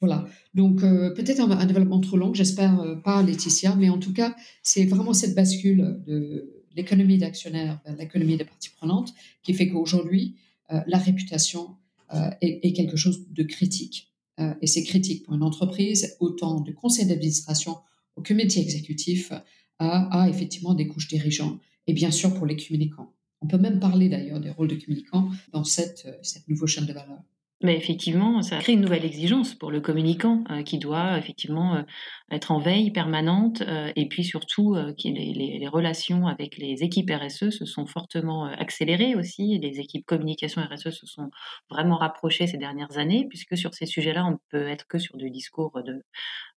Voilà. 0.00 0.26
Donc 0.54 0.82
euh, 0.82 1.10
peut-être 1.14 1.40
un, 1.40 1.66
développement 1.66 2.00
trop 2.00 2.16
long, 2.16 2.34
j'espère 2.34 2.80
euh, 2.80 2.96
pas 2.96 3.22
Laetitia, 3.22 3.76
mais 3.76 3.88
en 3.88 3.98
tout 3.98 4.12
cas 4.12 4.36
c'est 4.62 4.84
vraiment 4.84 5.14
cette 5.14 5.34
bascule 5.34 6.02
de 6.06 6.64
l'économie 6.76 7.18
d'actionnaires 7.18 7.80
vers 7.84 7.96
l'économie 7.96 8.36
des 8.36 8.44
parties 8.44 8.70
prenantes 8.76 9.14
qui 9.42 9.54
fait 9.54 9.68
qu'aujourd'hui, 9.68 10.36
euh, 10.70 10.80
la 10.86 10.98
réputation 10.98 11.76
euh, 12.14 12.30
est, 12.40 12.72
quelque 12.72 12.96
chose 12.96 13.26
de 13.30 13.42
critique. 13.42 14.12
Et 14.60 14.66
c'est 14.66 14.82
critique 14.82 15.24
pour 15.24 15.32
une 15.32 15.42
entreprise, 15.42 16.14
autant 16.20 16.60
du 16.60 16.74
conseil 16.74 17.06
d'administration 17.06 17.78
au 18.16 18.22
comité 18.22 18.60
exécutif 18.60 19.32
à, 19.78 20.28
effectivement 20.28 20.74
des 20.74 20.88
couches 20.88 21.08
dirigeantes 21.08 21.60
et 21.86 21.92
bien 21.92 22.10
sûr 22.10 22.34
pour 22.34 22.46
les 22.46 22.56
communicants. 22.56 23.14
On 23.42 23.46
peut 23.46 23.58
même 23.58 23.78
parler 23.78 24.08
d'ailleurs 24.08 24.40
des 24.40 24.50
rôles 24.50 24.68
de 24.68 24.74
communicants 24.74 25.30
dans 25.52 25.64
cette, 25.64 26.08
cette 26.22 26.48
nouvelle 26.48 26.68
chaîne 26.68 26.86
de 26.86 26.92
valeur. 26.92 27.22
Mais 27.62 27.74
effectivement, 27.74 28.42
ça 28.42 28.58
crée 28.58 28.74
une 28.74 28.82
nouvelle 28.82 29.04
exigence 29.04 29.54
pour 29.54 29.70
le 29.70 29.80
communicant 29.80 30.44
euh, 30.50 30.62
qui 30.62 30.78
doit 30.78 31.16
effectivement 31.16 31.76
euh, 31.76 31.82
être 32.30 32.52
en 32.52 32.58
veille 32.58 32.90
permanente 32.90 33.62
euh, 33.62 33.90
et 33.96 34.08
puis 34.08 34.24
surtout 34.24 34.74
les, 34.74 35.68
relations 35.72 36.26
avec 36.26 36.58
les 36.58 36.82
équipes 36.82 37.10
RSE 37.10 37.50
se 37.50 37.64
sont 37.64 37.86
fortement 37.86 38.44
accélérées 38.44 39.14
aussi. 39.14 39.58
Les 39.58 39.80
équipes 39.80 40.04
communication 40.04 40.62
RSE 40.62 40.90
se 40.90 41.06
sont 41.06 41.30
vraiment 41.70 41.96
rapprochées 41.96 42.46
ces 42.46 42.58
dernières 42.58 42.98
années 42.98 43.26
puisque 43.28 43.56
sur 43.56 43.74
ces 43.74 43.86
sujets-là, 43.86 44.26
on 44.26 44.32
ne 44.32 44.36
peut 44.50 44.68
être 44.68 44.86
que 44.86 44.98
sur 44.98 45.16
du 45.16 45.30
discours 45.30 45.82
de, 45.82 46.04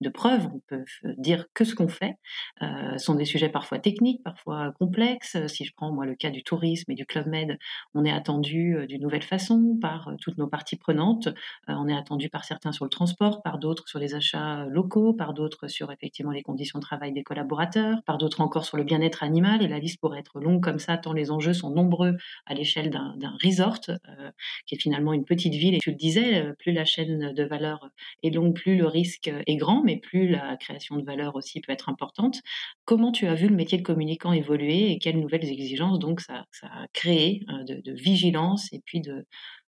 de 0.01 0.09
preuves, 0.09 0.49
on 0.53 0.61
peut 0.67 0.85
dire 1.19 1.47
que 1.55 1.65
ce 1.65 1.75
qu'on 1.75 1.89
fait. 1.89 2.17
Euh, 2.63 2.99
sont 2.99 3.15
des 3.15 3.25
sujets 3.25 3.49
parfois 3.49 3.79
techniques, 3.79 4.23
parfois 4.23 4.73
complexes. 4.79 5.37
Si 5.49 5.65
je 5.65 5.73
prends 5.77 5.93
moi 5.93 6.07
le 6.07 6.15
cas 6.15 6.31
du 6.31 6.43
tourisme 6.43 6.91
et 6.91 6.95
du 6.95 7.07
Club 7.07 7.27
Med, 7.27 7.59
on 7.95 8.05
est 8.05 8.13
attendu 8.13 8.77
euh, 8.77 8.87
d'une 8.87 9.03
nouvelle 9.03 9.23
façon 9.23 9.79
par 9.81 10.09
euh, 10.09 10.15
toutes 10.21 10.39
nos 10.39 10.49
parties 10.49 10.77
Euh, 10.91 11.33
on 11.69 11.89
est 11.89 11.97
attendu 11.97 12.29
par 12.29 12.45
certains 12.45 12.73
sur 12.73 12.85
le 12.85 12.91
transport, 12.91 13.43
par 13.43 13.59
d'autres 13.59 13.89
sur 13.89 13.99
les 13.99 14.15
achats 14.15 14.67
locaux, 14.67 15.13
par 15.13 15.35
d'autres 15.35 15.69
sur 15.69 15.91
effectivement 15.93 16.33
les 16.33 16.43
conditions 16.43 16.79
de 16.79 16.85
travail 16.85 17.13
des 17.13 17.23
collaborateurs, 17.23 18.03
par 18.05 18.19
d'autres 18.19 18.41
encore 18.41 18.65
sur 18.65 18.77
le 18.77 18.85
bien-être 18.85 19.23
animal. 19.23 19.63
Et 19.63 19.69
la 19.69 19.79
liste 19.79 20.01
pourrait 20.01 20.21
être 20.21 20.41
longue 20.41 20.63
comme 20.63 20.79
ça, 20.79 20.97
tant 20.97 21.13
les 21.13 21.31
enjeux 21.31 21.55
sont 21.55 21.71
nombreux 21.71 22.17
à 22.47 22.55
l'échelle 22.55 22.91
d'un 22.91 23.37
resort, 23.43 23.81
euh, 23.89 24.31
qui 24.67 24.75
est 24.75 24.81
finalement 24.81 25.13
une 25.13 25.25
petite 25.25 25.55
ville. 25.55 25.75
Et 25.75 25.79
tu 25.79 25.91
le 25.91 25.97
disais, 25.97 26.53
plus 26.59 26.73
la 26.73 26.85
chaîne 26.85 27.33
de 27.33 27.45
valeur 27.45 27.89
est 28.23 28.31
longue, 28.31 28.55
plus 28.55 28.77
le 28.77 28.87
risque 28.87 29.31
est 29.47 29.57
grand 29.57 29.77
mais 29.85 29.97
plus 29.99 30.29
la 30.29 30.57
création 30.57 30.97
de 30.97 31.05
valeur 31.05 31.37
aussi 31.37 31.61
peut 31.61 31.73
être 31.73 31.89
importante. 31.89 32.41
Comment 32.85 33.13
tu 33.13 33.27
as 33.27 33.35
vu 33.35 33.49
le 33.49 33.57
métier 33.57 33.79
de 33.79 33.83
communicant 33.83 34.33
évoluer 34.33 34.93
et 34.93 34.99
quelles 34.99 35.21
nouvelles 35.21 35.45
exigences 35.45 35.99
donc 35.99 36.21
ça, 36.21 36.47
a 36.63 36.87
créé 36.93 37.45
euh, 37.51 37.65
de 37.65 37.93
vigilance 37.93 38.73
et 38.73 38.81
puis 38.85 39.01
de, 39.01 39.27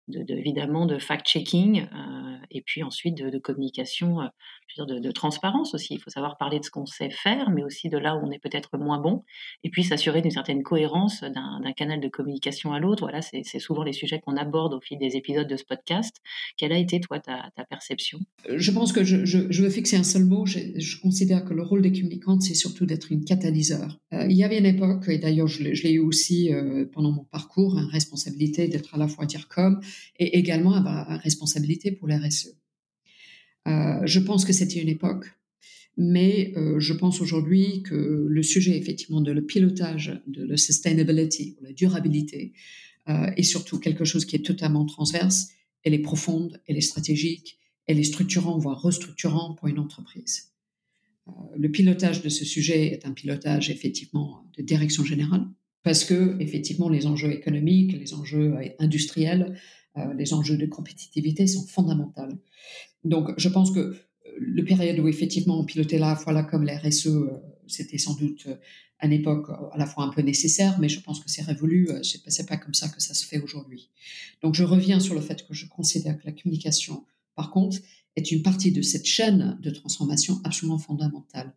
de, 0.09 0.35
évidemment 0.35 0.87
de 0.87 0.99
fact-checking 0.99 1.83
euh, 1.83 2.37
et 2.51 2.63
puis 2.63 2.83
ensuite 2.83 3.17
de, 3.17 3.39
communication, 3.39 4.21
euh, 4.21 4.27
je 4.69 4.83
de, 4.83 5.11
transparence 5.11 5.75
aussi. 5.75 5.95
Il 5.95 6.01
faut 6.01 6.11
savoir 6.11 6.37
parler 6.39 6.59
de 6.59 6.65
ce 6.65 6.71
qu'on 6.71 6.87
sait 6.87 7.11
faire, 7.11 7.51
mais 7.51 7.63
aussi 7.63 7.89
de 7.89 7.99
là 7.99 8.17
où 8.17 8.21
on 8.27 8.31
est 8.31 8.39
peut-être 8.39 8.79
moins 8.79 9.01
bon, 9.01 9.25
et 9.65 9.71
puis 9.71 9.85
s'assurer 9.85 10.23
d'une 10.23 10.31
certaine 10.31 10.63
cohérence 10.63 11.23
d'un 11.23 11.73
canal 11.73 12.01
de 12.01 12.09
communication 12.09 12.73
à 12.73 12.79
l'autre. 12.79 13.03
Voilà, 13.03 13.23
c'est 13.23 13.59
souvent 13.59 13.83
les 13.83 13.93
sujets 13.93 14.21
qu'on 14.21 14.37
aborde 14.37 14.75
au 14.75 14.81
fil 14.81 14.99
des 14.99 15.17
épisodes 15.17 15.49
de 15.49 15.57
ce 15.57 15.65
podcast. 15.65 16.17
Quelle 16.57 16.73
a 16.73 16.79
été 16.79 17.01
toi 17.01 17.19
ta, 17.19 17.51
perception? 17.69 18.19
Je 18.55 18.71
pense 18.71 18.93
que 18.93 19.05
je, 19.05 19.25
je, 19.25 19.63
veux 19.63 19.71
fixer 19.71 19.97
un 19.97 20.05
seul 20.05 20.25
mot. 20.25 20.47
Je, 20.47 21.01
considère 21.01 21.45
que 21.45 21.55
le 21.55 21.63
rôle 21.63 21.83
des 21.83 21.93
communicantes, 21.93 22.43
c'est 22.43 22.55
surtout 22.55 22.87
d'être 22.87 23.13
une 23.13 23.25
catalyseur. 23.25 23.99
Euh, 24.13 24.27
il 24.29 24.37
y 24.37 24.45
avait 24.45 24.59
une 24.59 24.67
époque, 24.67 25.09
et 25.09 25.19
d'ailleurs 25.19 25.49
je, 25.49 25.63
l'ai 25.63 25.93
eu 25.93 26.01
aussi 26.01 26.51
pendant 26.93 27.13
mon 27.13 27.25
parcours, 27.25 27.77
une 27.79 27.91
responsabilité 27.91 28.69
d'être 28.69 28.95
à 28.95 28.99
la 28.99 29.09
fois 29.09 29.27
dire 29.27 29.49
comme 29.49 29.81
et 30.19 30.39
également 30.39 30.75
avoir 30.75 31.11
une 31.11 31.19
responsabilité 31.19 31.93
pour 31.93 32.09
la 32.09 32.19
RSE. 32.19 32.57
Euh, 33.67 34.01
je 34.05 34.21
pense 34.21 34.45
que 34.45 34.53
c'était 34.53 34.81
une 34.81 34.89
époque, 34.89 35.27
mais 35.97 36.53
euh, 36.57 36.79
je 36.79 36.93
pense 36.95 37.21
aujourd'hui 37.21 37.83
que 37.83 38.27
le 38.29 38.43
sujet 38.43 38.77
effectivement 38.77 39.21
de 39.21 39.33
le 39.33 39.45
pilotage, 39.45 40.23
de 40.27 40.45
la 40.45 40.57
sustainability, 40.57 41.57
la 41.61 41.73
durabilité, 41.73 42.53
euh, 43.09 43.31
est 43.37 43.43
surtout 43.43 43.79
quelque 43.79 44.05
chose 44.05 44.27
qui 44.27 44.37
est 44.37 44.45
totalement 44.45 44.85
transverse. 44.85 45.49
Elle 45.83 45.95
est 45.95 45.99
profonde, 46.01 46.61
elle 46.67 46.77
est 46.77 46.83
stratégique, 46.83 47.59
elle 47.87 47.99
est 47.99 48.05
structurante, 48.05 48.61
voire 48.61 48.83
restructurante 48.83 49.59
pour 49.59 49.69
une 49.69 49.79
entreprise. 49.79 50.53
Euh, 51.27 51.33
le 51.57 51.71
pilotage 51.71 52.21
de 52.21 52.29
ce 52.29 52.45
sujet 52.45 52.87
est 52.93 53.07
un 53.07 53.13
pilotage 53.13 53.71
effectivement 53.71 54.45
de 54.59 54.63
direction 54.63 55.05
générale, 55.05 55.49
parce 55.83 56.05
que 56.05 56.37
effectivement 56.39 56.91
les 56.91 57.07
enjeux 57.07 57.33
économiques, 57.33 57.93
les 57.99 58.13
enjeux 58.13 58.55
industriels 58.79 59.55
euh, 59.55 59.57
les 60.17 60.33
enjeux 60.33 60.57
de 60.57 60.67
compétitivité 60.67 61.47
sont 61.47 61.67
fondamentaux. 61.67 62.23
Donc, 63.05 63.31
je 63.37 63.49
pense 63.49 63.71
que 63.71 63.81
euh, 63.81 63.95
le 64.39 64.65
période 64.65 64.99
où 64.99 65.09
effectivement 65.09 65.59
on 65.59 65.65
pilotait 65.65 65.99
la 65.99 66.17
fois 66.17 66.33
là 66.33 66.43
comme 66.43 66.65
la 66.65 66.79
RSE, 66.79 67.07
euh, 67.07 67.31
c'était 67.67 67.99
sans 67.99 68.15
doute 68.15 68.49
une 69.03 69.13
époque 69.13 69.51
à 69.51 69.79
la 69.79 69.87
fois 69.87 70.05
un 70.05 70.09
peu 70.09 70.23
nécessaire, 70.23 70.79
mais 70.81 70.89
je 70.89 71.01
pense 71.01 71.21
que 71.21 71.31
c'est 71.31 71.43
révolu. 71.43 71.89
C'est 72.03 72.49
pas 72.49 72.57
comme 72.57 72.75
ça 72.75 72.89
que 72.89 73.01
ça 73.01 73.15
se 73.15 73.25
fait 73.25 73.41
aujourd'hui. 73.41 73.91
Donc, 74.43 74.55
je 74.55 74.65
reviens 74.65 74.99
sur 74.99 75.15
le 75.15 75.21
fait 75.21 75.47
que 75.47 75.55
je 75.55 75.67
considère 75.67 76.19
que 76.19 76.27
la 76.27 76.33
communication, 76.33 77.05
par 77.37 77.51
contre, 77.51 77.79
est 78.17 78.33
une 78.33 78.43
partie 78.43 78.73
de 78.73 78.83
cette 78.83 79.07
chaîne 79.07 79.57
de 79.63 79.71
transformation 79.71 80.41
absolument 80.43 80.79
fondamentale. 80.79 81.55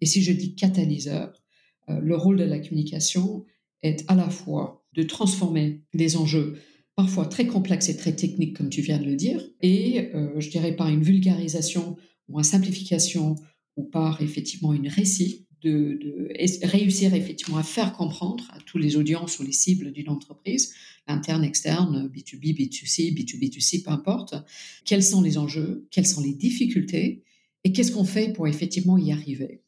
Et 0.00 0.06
si 0.06 0.22
je 0.22 0.32
dis 0.32 0.56
catalyseur, 0.56 1.40
le 1.86 2.16
rôle 2.16 2.38
de 2.38 2.44
la 2.44 2.58
communication 2.58 3.44
est 3.82 4.04
à 4.08 4.16
la 4.16 4.28
fois 4.28 4.84
de 4.94 5.02
transformer 5.04 5.82
les 5.92 6.16
enjeux 6.16 6.58
parfois 7.02 7.26
très 7.26 7.48
complexe 7.48 7.88
et 7.88 7.96
très 7.96 8.14
technique, 8.14 8.56
comme 8.56 8.70
tu 8.70 8.80
viens 8.80 8.98
de 8.98 9.04
le 9.04 9.16
dire, 9.16 9.42
et 9.60 10.14
euh, 10.14 10.38
je 10.38 10.48
dirais 10.50 10.76
par 10.76 10.88
une 10.88 11.02
vulgarisation 11.02 11.96
ou 12.28 12.38
une 12.38 12.44
simplification 12.44 13.34
ou 13.76 13.82
par 13.82 14.22
effectivement 14.22 14.72
une 14.72 14.86
récit, 14.86 15.48
de, 15.62 16.28
réussir 16.62 17.12
effectivement 17.12 17.58
à 17.58 17.64
faire 17.64 17.92
comprendre 17.92 18.48
à 18.52 18.60
tous 18.60 18.78
les 18.78 18.96
audiences 18.96 19.40
ou 19.40 19.42
les 19.42 19.50
cibles 19.50 19.90
d'une 19.90 20.10
entreprise, 20.10 20.74
interne, 21.08 21.42
externe, 21.42 22.08
B2B, 22.08 22.56
B2C, 22.56 23.12
B2B2C, 23.12 23.82
peu 23.82 23.90
importe, 23.90 24.36
quels 24.84 25.02
sont 25.02 25.22
les 25.22 25.38
enjeux, 25.38 25.88
quelles 25.90 26.06
sont 26.06 26.22
les 26.22 26.34
difficultés 26.34 27.24
et 27.64 27.72
qu'est-ce 27.72 27.90
qu'on 27.90 28.04
fait 28.04 28.32
pour 28.32 28.46
effectivement 28.46 28.96
y 28.96 29.10
arriver. 29.10 29.60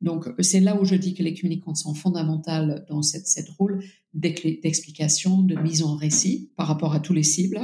Donc, 0.00 0.26
c'est 0.40 0.60
là 0.60 0.80
où 0.80 0.84
je 0.84 0.94
dis 0.94 1.14
que 1.14 1.22
les 1.22 1.34
communicants 1.34 1.74
sont 1.74 1.94
fondamentales 1.94 2.84
dans 2.88 3.02
cette, 3.02 3.48
rôle 3.58 3.82
d'explication, 4.14 5.42
de 5.42 5.56
mise 5.56 5.82
en 5.82 5.96
récit 5.96 6.50
par 6.56 6.66
rapport 6.66 6.92
à 6.92 7.00
tous 7.00 7.12
les 7.12 7.22
cibles. 7.22 7.60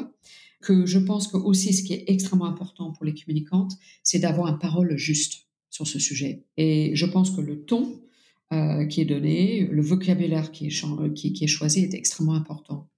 Que 0.60 0.86
je 0.86 0.98
pense 0.98 1.26
que 1.26 1.36
aussi 1.36 1.72
ce 1.72 1.82
qui 1.82 1.92
est 1.92 2.04
extrêmement 2.06 2.46
important 2.46 2.92
pour 2.92 3.04
les 3.04 3.14
communicantes, 3.14 3.72
c'est 4.02 4.20
d'avoir 4.20 4.48
une 4.48 4.58
parole 4.58 4.96
juste 4.96 5.46
sur 5.70 5.86
ce 5.86 5.98
sujet. 5.98 6.44
Et 6.56 6.94
je 6.94 7.06
pense 7.06 7.30
que 7.30 7.40
le 7.40 7.64
ton 7.64 8.00
euh, 8.52 8.84
qui 8.86 9.00
est 9.00 9.06
donné, 9.06 9.66
le 9.66 9.82
vocabulaire 9.82 10.52
qui 10.52 10.66
est, 10.66 11.14
qui, 11.14 11.32
qui 11.32 11.44
est 11.44 11.48
choisi 11.48 11.80
est 11.80 11.94
extrêmement 11.94 12.34
important. 12.34 12.88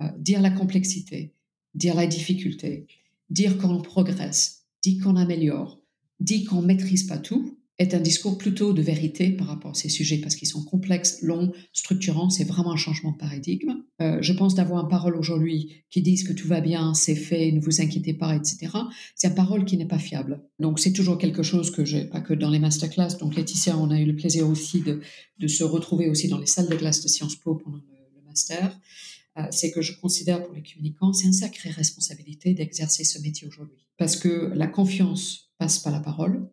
Euh, 0.00 0.08
dire 0.18 0.40
la 0.40 0.50
complexité, 0.50 1.34
dire 1.74 1.94
la 1.94 2.06
difficulté, 2.06 2.86
dire 3.30 3.58
qu'on 3.58 3.80
progresse, 3.80 4.64
dire 4.82 5.02
qu'on 5.02 5.16
améliore, 5.16 5.80
dire 6.20 6.48
qu'on 6.48 6.62
maîtrise 6.62 7.04
pas 7.04 7.18
tout, 7.18 7.58
est 7.78 7.92
un 7.92 8.00
discours 8.00 8.38
plutôt 8.38 8.72
de 8.72 8.82
vérité 8.82 9.30
par 9.30 9.48
rapport 9.48 9.72
à 9.72 9.74
ces 9.74 9.88
sujets 9.88 10.18
parce 10.18 10.36
qu'ils 10.36 10.46
sont 10.46 10.62
complexes, 10.62 11.20
longs, 11.22 11.52
structurants. 11.72 12.30
C'est 12.30 12.44
vraiment 12.44 12.72
un 12.72 12.76
changement 12.76 13.10
de 13.10 13.16
paradigme. 13.16 13.82
Euh, 14.00 14.18
je 14.20 14.32
pense 14.32 14.54
d'avoir 14.54 14.84
une 14.84 14.88
parole 14.88 15.16
aujourd'hui 15.16 15.84
qui 15.90 16.00
dise 16.00 16.22
que 16.22 16.32
tout 16.32 16.46
va 16.46 16.60
bien, 16.60 16.94
c'est 16.94 17.16
fait, 17.16 17.50
ne 17.50 17.60
vous 17.60 17.80
inquiétez 17.80 18.14
pas, 18.14 18.36
etc. 18.36 18.68
C'est 19.16 19.28
une 19.28 19.34
parole 19.34 19.64
qui 19.64 19.76
n'est 19.76 19.88
pas 19.88 19.98
fiable. 19.98 20.42
Donc 20.60 20.78
c'est 20.78 20.92
toujours 20.92 21.18
quelque 21.18 21.42
chose 21.42 21.72
que 21.72 21.84
j'ai, 21.84 22.04
pas 22.04 22.20
que 22.20 22.34
dans 22.34 22.50
les 22.50 22.60
masterclass. 22.60 23.18
Donc 23.18 23.34
Laetitia, 23.34 23.76
on 23.76 23.90
a 23.90 23.98
eu 23.98 24.06
le 24.06 24.14
plaisir 24.14 24.48
aussi 24.48 24.80
de, 24.82 25.00
de 25.38 25.46
se 25.48 25.64
retrouver 25.64 26.08
aussi 26.08 26.28
dans 26.28 26.38
les 26.38 26.46
salles 26.46 26.68
de 26.68 26.76
classe 26.76 27.02
de 27.02 27.08
Sciences 27.08 27.36
Po 27.36 27.56
pendant 27.56 27.78
le, 27.78 27.82
master. 28.26 28.80
c'est 29.50 29.70
que 29.70 29.80
je 29.80 29.92
considère 30.00 30.42
pour 30.42 30.54
les 30.54 30.62
communicants, 30.62 31.12
c'est 31.12 31.26
une 31.26 31.32
sacrée 31.32 31.70
responsabilité 31.70 32.52
d'exercer 32.52 33.04
ce 33.04 33.20
métier 33.20 33.46
aujourd'hui. 33.46 33.86
Parce 33.96 34.16
que 34.16 34.50
la 34.56 34.66
confiance 34.66 35.52
passe 35.58 35.78
par 35.78 35.92
la 35.92 36.00
parole. 36.00 36.50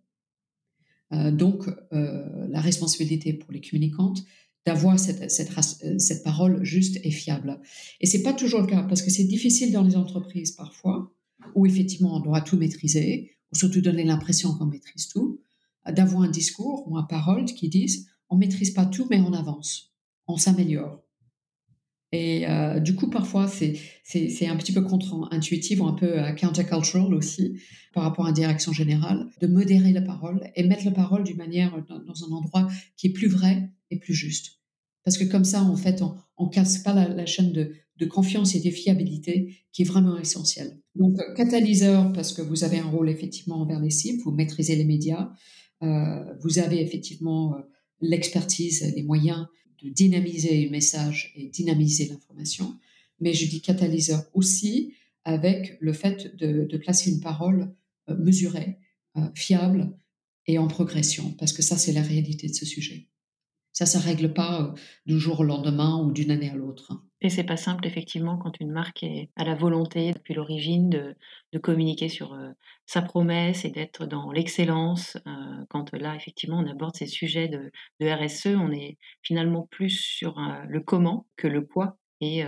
Donc, 1.11 1.65
la 1.91 2.61
responsabilité 2.61 3.33
pour 3.33 3.51
les 3.51 3.61
communicantes 3.61 4.23
d'avoir 4.65 4.99
cette, 4.99 5.31
cette, 5.31 6.23
parole 6.23 6.63
juste 6.63 6.99
et 7.03 7.11
fiable. 7.11 7.59
Et 7.99 8.05
c'est 8.05 8.21
pas 8.21 8.33
toujours 8.33 8.61
le 8.61 8.67
cas, 8.67 8.83
parce 8.83 9.01
que 9.01 9.09
c'est 9.09 9.23
difficile 9.23 9.71
dans 9.71 9.83
les 9.83 9.95
entreprises 9.95 10.51
parfois, 10.51 11.11
où 11.55 11.65
effectivement 11.65 12.15
on 12.15 12.19
doit 12.19 12.41
tout 12.41 12.57
maîtriser, 12.57 13.31
ou 13.51 13.55
surtout 13.55 13.81
donner 13.81 14.03
l'impression 14.03 14.53
qu'on 14.53 14.67
maîtrise 14.67 15.07
tout, 15.07 15.41
d'avoir 15.89 16.23
un 16.23 16.29
discours 16.29 16.87
ou 16.87 16.97
une 16.97 17.07
parole 17.07 17.45
qui 17.45 17.69
disent 17.69 18.07
on 18.29 18.37
maîtrise 18.37 18.71
pas 18.71 18.85
tout, 18.85 19.07
mais 19.09 19.19
on 19.19 19.33
avance, 19.33 19.93
on 20.27 20.37
s'améliore. 20.37 21.03
Et 22.11 22.45
euh, 22.47 22.79
du 22.79 22.95
coup, 22.95 23.09
parfois, 23.09 23.47
c'est, 23.47 23.77
un 24.47 24.57
petit 24.57 24.73
peu 24.73 24.81
contre-intuitif 24.81 25.79
ou 25.79 25.85
un 25.85 25.93
peu 25.93 26.19
euh, 26.19 26.31
countercultural 26.33 27.13
aussi 27.13 27.59
par 27.93 28.03
rapport 28.03 28.25
à 28.25 28.29
une 28.29 28.35
direction 28.35 28.73
générale, 28.73 29.27
de 29.39 29.47
modérer 29.47 29.91
la 29.91 30.01
parole 30.01 30.41
et 30.55 30.63
mettre 30.63 30.85
la 30.85 30.91
parole 30.91 31.23
d'une 31.23 31.37
manière 31.37 31.83
dans, 31.87 32.25
un 32.25 32.31
endroit 32.31 32.67
qui 32.97 33.07
est 33.07 33.11
plus 33.11 33.27
vrai 33.27 33.69
et 33.89 33.99
plus 33.99 34.13
juste. 34.13 34.59
Parce 35.03 35.17
que 35.17 35.23
comme 35.23 35.45
ça, 35.45 35.63
en 35.63 35.75
fait, 35.75 36.01
on 36.37 36.45
ne 36.45 36.51
casse 36.51 36.79
pas 36.79 36.93
la, 36.93 37.25
chaîne 37.25 37.51
de, 37.53 37.73
de, 37.97 38.05
confiance 38.05 38.55
et 38.55 38.59
de 38.59 38.69
fiabilité 38.69 39.55
qui 39.71 39.81
est 39.81 39.85
vraiment 39.85 40.17
essentielle. 40.17 40.79
Donc, 40.95 41.17
euh, 41.19 41.33
catalyseur, 41.33 42.11
parce 42.13 42.33
que 42.33 42.41
vous 42.41 42.63
avez 42.63 42.79
un 42.79 42.87
rôle 42.87 43.09
effectivement 43.09 43.61
envers 43.61 43.79
les 43.79 43.89
cibles, 43.89 44.21
vous 44.23 44.31
maîtrisez 44.31 44.75
les 44.75 44.85
médias, 44.85 45.31
vous 45.81 46.59
avez 46.59 46.79
effectivement 46.79 47.55
l'expertise, 48.01 48.93
les 48.95 49.01
moyens 49.01 49.47
de 49.83 49.89
dynamiser 49.89 50.63
le 50.63 50.69
message 50.69 51.33
et 51.35 51.47
dynamiser 51.47 52.07
l'information, 52.07 52.77
mais 53.19 53.33
je 53.33 53.47
dis 53.47 53.61
catalyseur 53.61 54.23
aussi 54.33 54.93
avec 55.23 55.77
le 55.79 55.93
fait 55.93 56.35
de, 56.35 56.77
placer 56.77 57.11
une 57.11 57.19
parole 57.19 57.73
euh, 58.09 58.15
mesurée, 58.17 58.77
euh, 59.17 59.21
fiable 59.35 59.95
et 60.47 60.57
en 60.57 60.67
progression, 60.67 61.31
parce 61.33 61.53
que 61.53 61.61
ça, 61.61 61.77
c'est 61.77 61.93
la 61.93 62.01
réalité 62.01 62.47
de 62.47 62.53
ce 62.53 62.65
sujet. 62.65 63.07
Ça, 63.73 63.85
ça 63.85 63.99
règle 63.99 64.33
pas 64.33 64.61
euh, 64.61 64.73
du 65.05 65.19
jour 65.19 65.39
au 65.39 65.43
lendemain 65.43 66.01
ou 66.03 66.11
d'une 66.11 66.31
année 66.31 66.49
à 66.49 66.55
l'autre. 66.55 66.91
Hein. 66.91 67.03
Et 67.21 67.29
c'est 67.29 67.43
pas 67.43 67.57
simple, 67.57 67.85
effectivement, 67.85 68.37
quand 68.37 68.59
une 68.59 68.71
marque 68.71 69.03
est 69.03 69.29
à 69.35 69.43
la 69.43 69.55
volonté 69.55 70.11
depuis 70.11 70.33
l'origine 70.33 70.89
de, 70.89 71.15
communiquer 71.59 72.09
sur 72.09 72.33
euh, 72.33 72.49
sa 72.85 73.01
promesse 73.01 73.63
et 73.63 73.69
d'être 73.69 74.05
dans 74.05 74.31
l'excellence. 74.31 75.17
Euh, 75.27 75.65
quand 75.69 75.93
là, 75.93 76.15
effectivement, 76.15 76.59
on 76.59 76.67
aborde 76.67 76.95
ces 76.95 77.07
sujets 77.07 77.47
de, 77.47 77.71
RSE, 78.01 78.55
on 78.57 78.71
est 78.71 78.97
finalement 79.21 79.67
plus 79.69 79.91
sur 79.91 80.39
le 80.67 80.79
comment 80.81 81.27
que 81.37 81.47
le 81.47 81.61
quoi. 81.61 81.97
Et, 82.21 82.43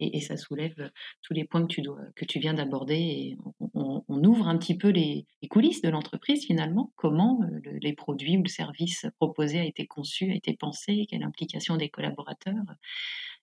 et, 0.00 0.20
ça 0.20 0.36
soulève 0.36 0.90
tous 1.22 1.32
les 1.32 1.44
points 1.44 1.66
que 1.66 2.24
tu, 2.26 2.38
viens 2.38 2.52
d'aborder. 2.52 3.36
On, 3.72 4.02
ouvre 4.08 4.48
un 4.48 4.58
petit 4.58 4.76
peu 4.76 4.88
les, 4.88 5.26
coulisses 5.48 5.80
de 5.80 5.88
l'entreprise 5.88 6.44
finalement, 6.44 6.92
comment 6.94 7.40
les 7.80 7.94
produits 7.94 8.36
ou 8.36 8.42
le 8.42 8.48
service 8.48 9.06
proposé 9.18 9.60
a 9.60 9.64
été 9.64 9.86
conçu, 9.86 10.30
a 10.30 10.34
été 10.34 10.54
pensé, 10.54 11.06
quelle 11.08 11.22
implication 11.22 11.76
des 11.76 11.88
collaborateurs. 11.88 12.54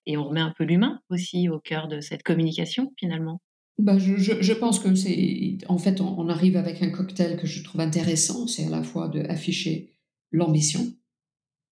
Et 0.06 0.16
on 0.16 0.24
remet 0.24 0.40
un 0.40 0.52
peu 0.56 0.64
l'humain 0.64 1.00
aussi 1.10 1.48
au 1.48 1.58
cœur 1.58 1.88
de 1.88 2.00
cette 2.00 2.22
communication 2.22 2.92
finalement. 2.98 3.40
Bah, 3.78 3.98
je, 3.98 4.52
pense 4.52 4.78
que 4.78 4.94
c'est. 4.94 5.58
En 5.66 5.78
fait, 5.78 6.00
on, 6.00 6.28
arrive 6.28 6.56
avec 6.56 6.82
un 6.82 6.90
cocktail 6.90 7.36
que 7.36 7.46
je 7.46 7.64
trouve 7.64 7.80
intéressant. 7.80 8.46
C'est 8.46 8.66
à 8.66 8.70
la 8.70 8.82
fois 8.82 9.08
d'afficher 9.08 9.90
l'ambition 10.30 10.92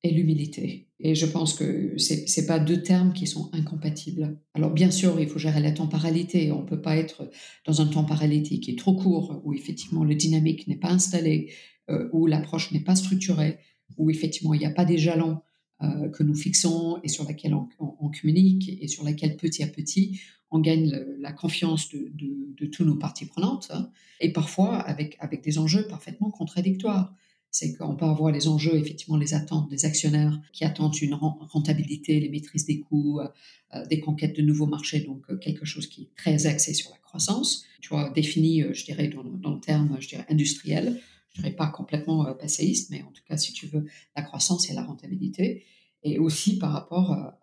et 0.03 0.11
l'humilité. 0.11 0.87
Et 0.99 1.15
je 1.15 1.27
pense 1.27 1.55
que 1.55 1.97
ce 1.99 2.41
n'est 2.41 2.47
pas 2.47 2.59
deux 2.59 2.83
termes 2.83 3.13
qui 3.13 3.27
sont 3.27 3.51
incompatibles. 3.53 4.39
Alors, 4.55 4.71
bien 4.71 4.91
sûr, 4.91 5.19
il 5.19 5.29
faut 5.29 5.39
gérer 5.39 5.61
la 5.61 5.73
temporalité. 5.73 6.53
On 6.53 6.63
ne 6.63 6.67
peut 6.67 6.81
pas 6.81 6.97
être 6.97 7.31
dans 7.67 7.81
un 7.81 7.87
temporalité 7.87 8.61
qui 8.61 8.73
est 8.73 8.79
trop 8.79 8.95
court, 8.95 9.41
où 9.45 9.55
effectivement 9.55 10.05
le 10.05 10.15
dynamique 10.15 10.67
n'est 10.69 10.77
pas 10.77 10.91
installé, 10.91 11.53
euh, 11.89 12.09
où 12.13 12.27
l'approche 12.27 12.71
n'est 12.73 12.85
pas 12.85 12.97
structurée, 12.97 13.59
où 13.97 14.11
effectivement 14.11 14.55
il 14.55 14.61
n'y 14.61 14.67
a 14.67 14.71
pas 14.71 14.85
des 14.85 14.99
jalons 14.99 15.41
euh, 15.83 16.11
que 16.11 16.23
nous 16.23 16.35
fixons 16.35 16.99
et 17.03 17.09
sur 17.09 17.25
laquelle 17.25 17.55
on, 17.55 18.11
communique 18.21 18.69
et 18.83 18.89
sur 18.89 19.05
laquelle 19.05 19.37
petit 19.37 19.63
à 19.63 19.67
petit 19.67 20.21
on 20.51 20.59
gagne 20.59 20.91
la 21.19 21.33
confiance 21.33 21.89
de, 21.91 22.11
de, 22.13 22.55
de 22.59 22.67
tous 22.67 22.85
nos 22.85 22.97
parties 22.97 23.25
prenantes 23.25 23.69
hein, 23.73 23.89
et 24.21 24.33
parfois 24.33 24.79
avec, 24.81 25.17
avec 25.21 25.43
des 25.43 25.59
enjeux 25.59 25.87
parfaitement 25.87 26.31
contradictoires. 26.31 27.15
C'est 27.51 27.75
qu'on 27.75 27.97
peut 27.97 28.05
avoir 28.05 28.31
les 28.31 28.47
enjeux, 28.47 28.77
effectivement, 28.77 29.17
les 29.17 29.35
attentes 29.35 29.69
des 29.69 29.85
actionnaires 29.85 30.41
qui 30.53 30.65
attendent 30.65 30.97
une 31.01 31.15
rentabilité, 31.15 32.21
les 32.21 32.29
maîtrises 32.29 32.65
des 32.65 32.81
coûts, 32.81 33.21
euh, 33.21 33.29
euh, 33.75 33.85
des 33.87 34.01
conquêtes 34.01 34.37
de 34.37 34.43
nouveaux 34.43 34.67
marchés, 34.67 35.01
donc 35.01 35.39
quelque 35.41 35.65
chose 35.65 35.89
qui 35.89 36.03
est 36.03 36.17
très 36.17 36.47
axé 36.47 36.75
sur 36.75 36.91
la 36.91 36.99
croissance, 36.99 37.65
tu 37.81 37.89
vois, 37.89 38.11
défini, 38.11 38.63
je 38.73 38.85
dirais, 38.85 39.09
dans, 39.09 39.25
dans 39.25 39.55
le 39.55 39.61
terme, 39.61 39.97
je 40.01 40.09
dirais, 40.09 40.27
industriel 40.29 41.01
je 41.33 41.41
dirais 41.41 41.55
pas 41.55 41.69
complètement 41.69 42.27
euh, 42.27 42.35
passéiste, 42.35 42.91
mais 42.91 43.03
en 43.03 43.11
tout 43.13 43.23
cas, 43.29 43.37
si 43.37 43.53
tu 43.53 43.67
veux, 43.67 43.87
la 44.17 44.23
croissance 44.23 44.71
et 44.71 44.75
la 44.75 44.83
rentabilité. 44.83 45.65
Et 46.03 46.19
aussi 46.19 46.59
par 46.59 46.73
rapport 46.73 47.13
à, 47.13 47.37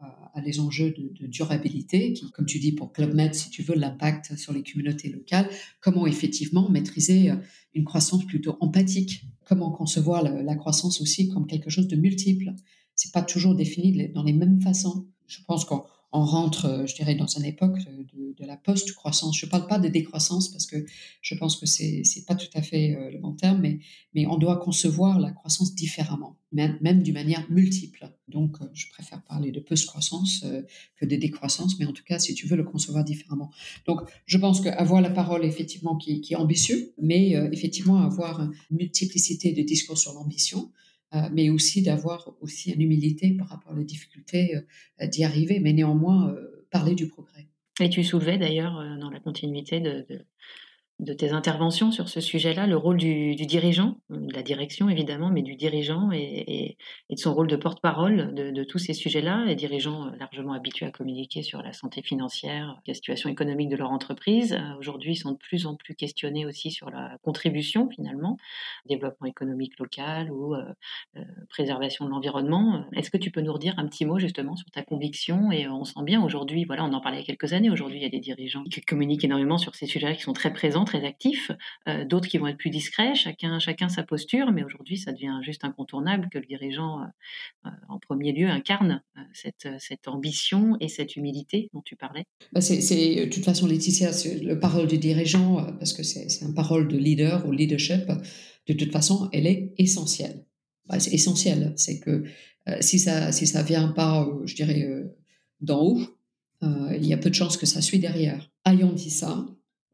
les 0.45 0.59
enjeux 0.59 0.91
de, 0.91 1.25
durabilité, 1.25 2.13
qui, 2.13 2.29
comme 2.31 2.45
tu 2.45 2.59
dis, 2.59 2.71
pour 2.71 2.93
Club 2.93 3.13
Med, 3.15 3.33
si 3.33 3.49
tu 3.49 3.63
veux, 3.63 3.73
l'impact 3.73 4.35
sur 4.37 4.53
les 4.53 4.61
communautés 4.61 5.09
locales, 5.09 5.49
comment 5.81 6.05
effectivement 6.05 6.69
maîtriser 6.69 7.31
euh, 7.31 7.35
une 7.73 7.85
croissance 7.85 8.23
plutôt 8.25 8.55
empathique, 8.59 9.23
comment 9.45 9.71
concevoir 9.71 10.21
la, 10.21 10.55
croissance 10.55 11.01
aussi 11.01 11.27
comme 11.29 11.47
quelque 11.47 11.71
chose 11.71 11.87
de 11.87 11.95
multiple? 11.95 12.53
C'est 12.93 13.11
pas 13.11 13.23
toujours 13.23 13.55
défini 13.55 14.09
dans 14.09 14.23
les 14.23 14.33
mêmes 14.33 14.61
façons. 14.61 15.07
Je 15.27 15.39
pense 15.47 15.65
qu'on 15.65 15.83
on 16.11 16.23
rentre, 16.23 16.65
euh, 16.65 16.85
je 16.85 16.95
dirais, 16.95 17.15
dans 17.15 17.27
une 17.27 17.45
époque 17.45 17.79
de, 17.79 18.45
la 18.45 18.55
post-croissance. 18.55 19.37
Je 19.37 19.45
ne 19.45 19.51
parle 19.51 19.67
pas 19.67 19.79
de 19.79 19.89
décroissance 19.89 20.49
parce 20.49 20.65
que 20.65 20.85
je 21.21 21.35
pense 21.35 21.57
que 21.57 21.65
ce 21.65 21.83
n'est 21.83 22.25
pas 22.25 22.35
tout 22.35 22.49
à 22.53 22.61
fait 22.61 22.95
euh, 22.95 23.11
le 23.11 23.17
bon 23.17 23.33
terme, 23.33 23.59
mais, 23.61 23.79
on 24.27 24.37
doit 24.37 24.57
concevoir 24.57 25.19
la 25.19 25.31
croissance 25.31 25.75
différemment, 25.75 26.37
même, 26.51 27.03
d'une 27.03 27.13
manière 27.13 27.45
multiple. 27.51 28.09
Donc, 28.27 28.57
euh, 28.61 28.65
je 28.73 28.87
préfère 28.89 29.21
parler 29.23 29.51
de 29.51 29.59
post-croissance 29.59 30.45
que 30.95 31.05
de 31.05 31.15
décroissance, 31.15 31.77
mais 31.77 31.85
en 31.85 31.93
tout 31.93 32.03
cas, 32.03 32.19
si 32.19 32.33
tu 32.33 32.47
veux 32.47 32.55
le 32.55 32.63
concevoir 32.63 33.03
différemment. 33.03 33.51
Donc, 33.85 34.01
je 34.25 34.37
pense 34.37 34.61
qu'avoir 34.61 35.01
la 35.01 35.09
parole, 35.09 35.45
effectivement, 35.45 35.97
qui, 35.97 36.21
qui 36.21 36.33
est 36.33 36.37
ambitieux, 36.37 36.93
mais 37.01 37.31
effectivement, 37.51 38.01
avoir 38.01 38.41
une 38.41 38.53
multiplicité 38.71 39.51
de 39.51 39.61
discours 39.61 39.97
sur 39.97 40.13
l'ambition, 40.13 40.71
mais 41.31 41.49
aussi 41.49 41.81
d'avoir 41.81 42.35
aussi 42.41 42.71
une 42.71 42.81
humilité 42.81 43.31
par 43.31 43.47
rapport 43.49 43.73
aux 43.77 43.83
difficultés 43.83 44.55
euh, 45.01 45.07
d'y 45.07 45.23
arriver, 45.23 45.59
mais 45.59 45.73
néanmoins 45.73 46.29
euh, 46.29 46.67
parler 46.71 46.95
du 46.95 47.07
progrès. 47.07 47.47
Et 47.79 47.89
tu 47.89 48.03
soulevais 48.03 48.37
d'ailleurs 48.37 48.73
dans 48.99 49.09
la 49.09 49.19
continuité 49.19 49.79
de, 49.79 50.05
de 50.09 50.25
tes 51.05 51.31
interventions 51.31 51.91
sur 51.91 52.09
ce 52.09 52.21
sujet-là, 52.21 52.65
le 52.65 52.75
rôle 52.75 52.97
du, 52.97 53.35
dirigeant, 53.35 53.97
de 54.09 54.33
la 54.33 54.41
direction 54.41 54.89
évidemment, 54.89 55.29
mais 55.29 55.43
du 55.43 55.55
dirigeant 55.55 56.09
et, 56.11 56.75
de 57.09 57.17
son 57.17 57.35
rôle 57.35 57.47
de 57.47 57.55
porte-parole 57.55 58.33
de, 58.33 58.63
tous 58.63 58.79
ces 58.79 58.93
sujets-là, 58.93 59.45
les 59.45 59.55
dirigeants 59.55 60.07
euh, 60.07 60.15
largement 60.19 60.53
habitués 60.53 60.87
à 60.87 60.91
communiquer 60.91 61.43
sur 61.43 61.61
la 61.61 61.71
santé 61.71 62.01
financière, 62.01 62.81
la 62.87 62.93
situation 62.93 63.29
économique 63.29 63.69
de 63.69 63.75
leur 63.75 63.91
entreprise, 63.91 64.53
euh, 64.53 64.79
aujourd'hui 64.79 65.15
sont 65.15 65.31
de 65.33 65.37
plus 65.37 65.67
en 65.67 65.75
plus 65.75 65.95
questionnés 65.95 66.45
aussi 66.45 66.71
sur 66.71 66.89
la 66.89 67.17
contribution 67.21 67.89
finalement, 67.89 68.37
développement 68.87 69.27
économique 69.27 69.77
local 69.79 70.31
ou 70.31 70.55
euh, 70.55 70.63
préservation 71.49 72.05
de 72.05 72.09
l'environnement. 72.09 72.85
Est-ce 72.93 73.11
que 73.11 73.17
tu 73.17 73.29
peux 73.29 73.41
nous 73.41 73.53
redire 73.53 73.75
un 73.77 73.87
petit 73.87 74.05
mot 74.05 74.17
justement 74.17 74.55
sur 74.55 74.69
ta 74.71 74.81
conviction? 74.81 75.51
Et 75.51 75.67
on 75.67 75.85
sent 75.85 76.03
bien 76.03 76.23
aujourd'hui, 76.23 76.65
voilà, 76.65 76.83
on 76.83 76.93
en 76.93 77.01
parlait 77.01 77.17
il 77.17 77.21
y 77.21 77.23
a 77.23 77.27
quelques 77.27 77.53
années, 77.53 77.69
aujourd'hui 77.69 77.99
il 77.99 78.03
y 78.03 78.07
a 78.07 78.09
des 78.09 78.19
dirigeants 78.19 78.63
qui 78.63 78.81
communiquent 78.81 79.23
énormément 79.23 79.59
sur 79.59 79.75
ces 79.75 79.85
sujets-là, 79.85 80.15
qui 80.15 80.23
sont 80.23 80.33
très 80.33 80.51
présents 80.51 80.86
très 80.87 81.05
actifs, 81.05 81.51
euh, 81.87 82.05
d'autres 82.05 82.27
qui 82.27 82.37
vont 82.37 82.47
être 82.47 82.57
plus 82.57 82.69
discrets, 82.69 83.13
chacun, 83.13 83.59
chacun 83.59 83.89
sa 83.89 84.03
posture, 84.03 84.51
mais 84.51 84.63
aujourd'hui, 84.63 84.97
ça 84.97 85.11
devient 85.11 85.39
juste 85.43 85.63
incontournable 85.63 86.29
que 86.31 86.39
le 86.39 86.45
dirigeant, 86.45 87.01
euh, 87.01 87.05
euh, 87.67 87.69
en 87.89 87.99
premier 87.99 88.31
lieu, 88.31 88.47
incarne 88.47 89.03
cette, 89.33 89.67
ambition 90.07 90.77
et 90.79 90.87
cette 90.87 91.15
humilité 91.15 91.69
dont 91.73 91.81
tu 91.83 91.95
parlais. 91.95 92.23
Bah 92.53 92.61
c'est, 92.61 92.77
de 92.77 93.29
toute 93.29 93.43
façon, 93.43 93.67
Laetitia, 93.67 94.11
le 94.41 94.59
parole 94.59 94.87
du 94.87 94.97
dirigeant, 94.97 95.73
parce 95.77 95.93
que 95.93 96.03
c'est, 96.03 96.29
c'est 96.29 96.45
un 96.45 96.53
parole 96.53 96.87
de 96.87 96.97
leader 96.97 97.45
ou 97.45 97.51
leadership, 97.51 98.07
de 98.67 98.73
toute 98.73 98.91
façon, 98.91 99.29
elle 99.33 99.47
est 99.47 99.73
essentielle. 99.77 100.45
Bah, 100.85 100.99
c'est 100.99 101.13
essentiel, 101.13 101.73
c'est 101.75 101.99
que 101.99 102.23
si 102.79 102.99
ça 102.99 103.31
si 103.31 103.47
ça 103.47 103.63
vient 103.63 103.89
pas, 103.89 104.27
je 104.45 104.55
dirais, 104.55 104.87
d'en 105.59 105.81
haut, 105.81 106.01
il 106.61 107.05
y 107.05 107.13
a 107.13 107.17
peu 107.17 107.29
de 107.29 107.35
chances 107.35 107.57
que 107.57 107.65
ça 107.65 107.81
suit 107.81 107.99
derrière. 107.99 108.49
Ayant 108.65 108.93
dit 108.93 109.09
ça, 109.09 109.45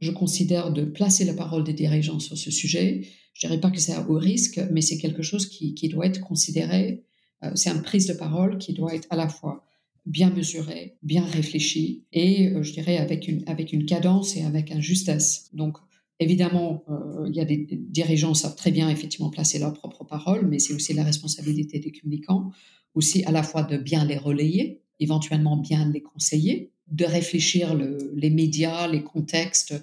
je 0.04 0.12
considère 0.12 0.72
de 0.72 0.84
placer 0.84 1.26
la 1.26 1.34
parole 1.34 1.64
des 1.64 1.74
dirigeants 1.74 2.20
sur 2.20 2.38
ce 2.38 2.52
sujet. 2.52 3.08
Je 3.34 3.48
dirais 3.48 3.60
pas 3.60 3.72
que 3.72 3.80
c'est 3.80 3.94
à 3.94 4.08
haut 4.08 4.20
risque, 4.20 4.60
mais 4.72 4.82
c'est 4.82 4.98
quelque 4.98 5.24
chose 5.24 5.48
qui, 5.48 5.74
doit 5.90 6.06
être 6.06 6.22
considéré. 6.22 7.04
Euh, 7.44 7.52
c'est 7.56 7.70
une 7.70 7.82
prise 7.82 8.08
de 8.08 8.14
parole 8.14 8.58
qui 8.58 8.74
doit 8.74 8.94
être 8.94 9.08
à 9.10 9.16
la 9.16 9.30
fois 9.30 9.66
bien 10.06 10.30
mesurée, 10.30 10.98
bien 11.02 11.24
réfléchie 11.24 12.04
et 12.12 12.50
euh, 12.50 12.62
je 12.62 12.74
dirais 12.74 12.98
avec 12.98 13.28
une, 13.28 13.44
avec 13.48 13.72
une 13.72 13.86
cadence 13.86 14.36
et 14.36 14.44
avec 14.44 14.72
une 14.72 14.82
justesse. 14.82 15.50
Donc, 15.54 15.78
Évidemment, 16.20 16.84
euh, 16.90 17.28
il 17.28 17.36
y 17.36 17.42
a 17.42 17.46
des 17.46 17.68
dirigeants 17.72 18.34
qui 18.34 18.42
savent 18.42 18.56
très 18.56 18.72
bien 18.72 18.88
effectivement 18.90 19.30
placer 19.30 19.58
leur 19.60 19.74
propre 19.74 20.06
parole, 20.06 20.48
mais 20.48 20.60
c'est 20.60 20.74
aussi 20.74 20.94
la 20.94 21.04
responsabilité 21.04 21.80
des 21.80 21.92
communicants, 21.92 22.52
aussi 22.94 23.24
à 23.26 23.32
la 23.32 23.44
fois 23.44 23.64
de 23.64 23.78
bien 23.78 24.06
les 24.06 24.18
relayer, 24.18 24.84
éventuellement 25.00 25.58
bien 25.58 25.92
les 25.92 26.02
conseiller, 26.02 26.72
de 26.88 27.06
réfléchir 27.06 27.76
les 27.76 28.30
médias, 28.30 28.88
les 28.88 29.04
contextes, 29.04 29.74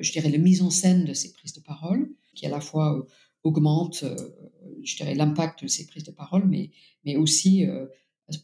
je 0.00 0.12
dirais 0.12 0.30
la 0.30 0.38
mise 0.38 0.62
en 0.62 0.70
scène 0.70 1.04
de 1.04 1.12
ces 1.12 1.32
prises 1.32 1.52
de 1.52 1.60
parole, 1.60 2.10
qui 2.34 2.46
à 2.46 2.48
la 2.48 2.60
fois 2.60 3.06
augmente, 3.44 4.04
je 4.82 4.96
dirais, 4.96 5.14
l'impact 5.14 5.64
de 5.64 5.68
ces 5.68 5.86
prises 5.86 6.04
de 6.04 6.10
parole, 6.10 6.46
mais, 6.46 6.70
mais 7.04 7.16
aussi 7.16 7.64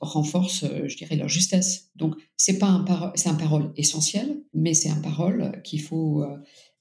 renforce, 0.01 0.65
je 0.87 0.97
dirais, 0.97 1.17
leur 1.17 1.29
justesse. 1.29 1.91
Donc, 1.97 2.15
c'est 2.37 2.59
pas 2.59 2.69
un 2.69 3.13
c'est 3.15 3.29
un 3.29 3.35
parole 3.35 3.73
essentiel, 3.77 4.43
mais 4.53 4.75
c'est 4.75 4.91
un 4.91 5.01
parole 5.01 5.61
qu'il 5.63 5.81
faut, 5.81 6.25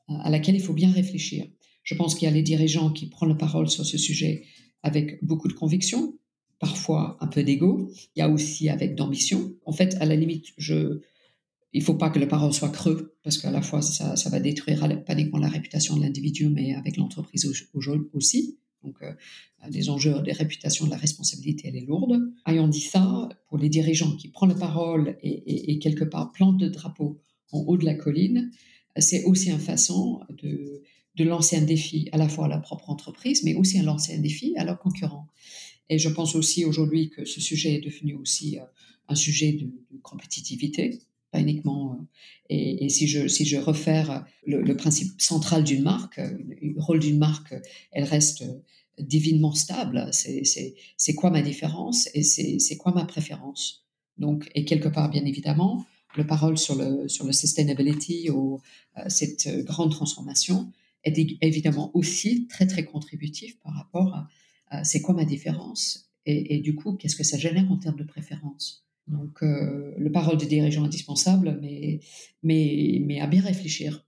à 0.08 0.30
laquelle 0.30 0.56
il 0.56 0.62
faut 0.62 0.73
bien 0.73 0.91
réfléchir. 0.91 1.47
Je 1.84 1.95
pense 1.95 2.15
qu'il 2.15 2.28
y 2.28 2.32
a 2.32 2.34
les 2.34 2.43
dirigeants 2.43 2.91
qui 2.91 3.08
prennent 3.08 3.30
la 3.30 3.36
parole 3.36 3.69
sur 3.69 3.86
ce 3.86 3.97
sujet 3.97 4.45
avec 4.84 5.23
beaucoup 5.23 5.47
de 5.47 5.54
conviction, 5.54 6.17
parfois 6.63 7.17
un 7.19 7.28
peu 7.28 7.43
d'ego. 7.43 7.91
Il 8.15 8.19
y 8.19 8.21
a 8.21 8.30
aussi 8.30 8.69
avec 8.69 8.95
d'ambition. 8.95 9.54
En 9.65 9.73
fait, 9.73 9.95
à 9.99 10.06
la 10.06 10.15
limite, 10.15 10.47
je, 10.58 11.02
il 11.73 11.84
faut 11.84 11.95
pas 11.95 12.10
que 12.10 12.19
la 12.19 12.28
parole 12.28 12.54
soit 12.54 12.69
creux, 12.69 13.17
parce 13.21 13.38
qu'à 13.38 13.52
la 13.52 13.62
fois, 13.62 13.82
ça, 13.82 14.30
va 14.30 14.39
détruire 14.39 15.04
pas 15.04 15.13
uniquement 15.13 15.39
la 15.39 15.49
réputation 15.49 15.97
de 15.97 16.02
l'individu, 16.04 16.47
mais 16.47 16.73
avec 16.73 16.95
l'entreprise 16.95 17.45
aussi. 18.13 18.60
Donc, 18.82 18.95
euh, 19.02 19.12
les 19.69 19.89
enjeux 19.89 20.21
des 20.21 20.32
réputations, 20.32 20.86
de 20.86 20.91
la 20.91 20.97
responsabilité, 20.97 21.67
elle 21.67 21.76
est 21.76 21.86
lourde. 21.86 22.21
Ayant 22.45 22.69
dit 22.69 22.82
ça, 22.82 23.28
pour 23.47 23.58
les 23.58 23.69
dirigeants 23.69 24.15
qui 24.15 24.30
prennent 24.30 24.49
la 24.49 24.56
parole 24.56 25.17
et, 25.21 25.80
quelque 25.80 26.06
part 26.06 26.32
plantent 26.32 26.62
le 26.62 26.69
drapeau 26.69 27.19
en 27.52 27.60
haut 27.60 27.78
de 27.78 27.86
la 27.86 27.95
colline, 27.95 28.52
c'est 28.97 29.23
aussi 29.26 29.49
une 29.49 29.60
façon 29.60 30.21
de, 30.30 30.82
de 31.15 31.23
lancer 31.23 31.58
un 31.58 31.62
défi 31.62 32.08
à 32.13 32.17
la 32.17 32.30
fois 32.30 32.45
à 32.45 32.47
la 32.47 32.60
propre 32.60 32.89
entreprise, 32.89 33.43
mais 33.43 33.56
aussi 33.56 33.80
à 33.80 33.84
lancer 33.84 34.15
un 34.15 34.19
défi 34.19 34.54
à 34.58 34.63
leurs 34.63 34.80
concurrents. 34.80 35.28
Et 35.93 35.99
je 35.99 36.10
pense 36.10 36.34
aussi 36.34 36.65
aujourd'hui 36.65 37.12
que 37.12 37.23
ce 37.23 37.39
sujet 37.39 37.75
est 37.75 37.82
devenu 37.82 38.15
aussi 38.15 38.58
euh, 38.58 38.63
un 39.10 39.13
sujet 39.13 39.51
de, 39.51 39.69
compétitivité, 40.01 41.01
pas 41.32 41.39
uniquement. 41.39 41.93
Euh, 41.93 42.03
et, 42.49 42.89
si 42.89 43.08
je 43.08 43.27
si 43.27 43.45
je 43.45 43.58
refère 43.58 44.25
le, 44.47 44.75
principe 44.75 45.21
central 45.21 45.63
d'une 45.63 45.84
marque, 45.84 46.17
le 46.17 46.82
rôle 46.82 46.97
d'une 46.97 47.19
marque, 47.19 47.53
elle 47.91 48.06
reste 48.06 48.43
divinement 48.99 49.53
stable. 49.53 50.10
C'est 50.12 51.13
quoi 51.13 51.29
ma 51.29 51.43
différence 51.43 52.10
et 52.15 52.23
c'est 52.23 52.77
quoi 52.77 52.91
ma 52.91 53.06
préférence? 53.06 53.86
Donc 54.17 54.49
et 54.56 54.65
quelque 54.65 54.89
part 54.89 55.12
bien 55.12 55.25
évidemment, 55.25 55.86
le 56.17 56.25
parole 56.25 56.58
sur 56.58 56.75
le 56.75 57.08
sur 57.08 57.25
le 57.27 57.34
sustainability 57.34 58.32
ou 58.32 58.62
euh, 58.97 59.03
cette 59.10 59.47
grande 59.63 59.91
transformation 59.91 60.71
est 61.03 61.15
évidemment 61.41 61.91
aussi 61.93 62.47
très 62.47 62.65
très 62.65 62.84
contributif 62.84 63.60
par 63.60 63.75
rapport 63.75 64.15
à 64.15 64.21
euh, 64.21 64.42
c'est 64.83 65.01
quoi 65.01 65.13
ma 65.13 65.25
différence 65.25 66.09
et, 66.25 66.59
du 66.59 66.75
coup, 66.75 66.93
qu'est-ce 66.93 67.17
que 67.17 67.23
ça 67.23 67.38
génère 67.38 67.69
en 67.69 67.77
termes 67.77 67.97
de 67.97 68.05
préférence? 68.05 68.86
Donc, 69.07 69.43
euh, 69.43 69.93
le 69.97 70.12
parole 70.12 70.38
des 70.38 70.45
dirigeants 70.45 70.86
indispensable, 70.86 71.59
mais, 71.62 71.99
mais, 72.43 73.01
mais 73.05 73.19
à 73.19 73.27
bien 73.27 73.41
réfléchir 73.41 74.05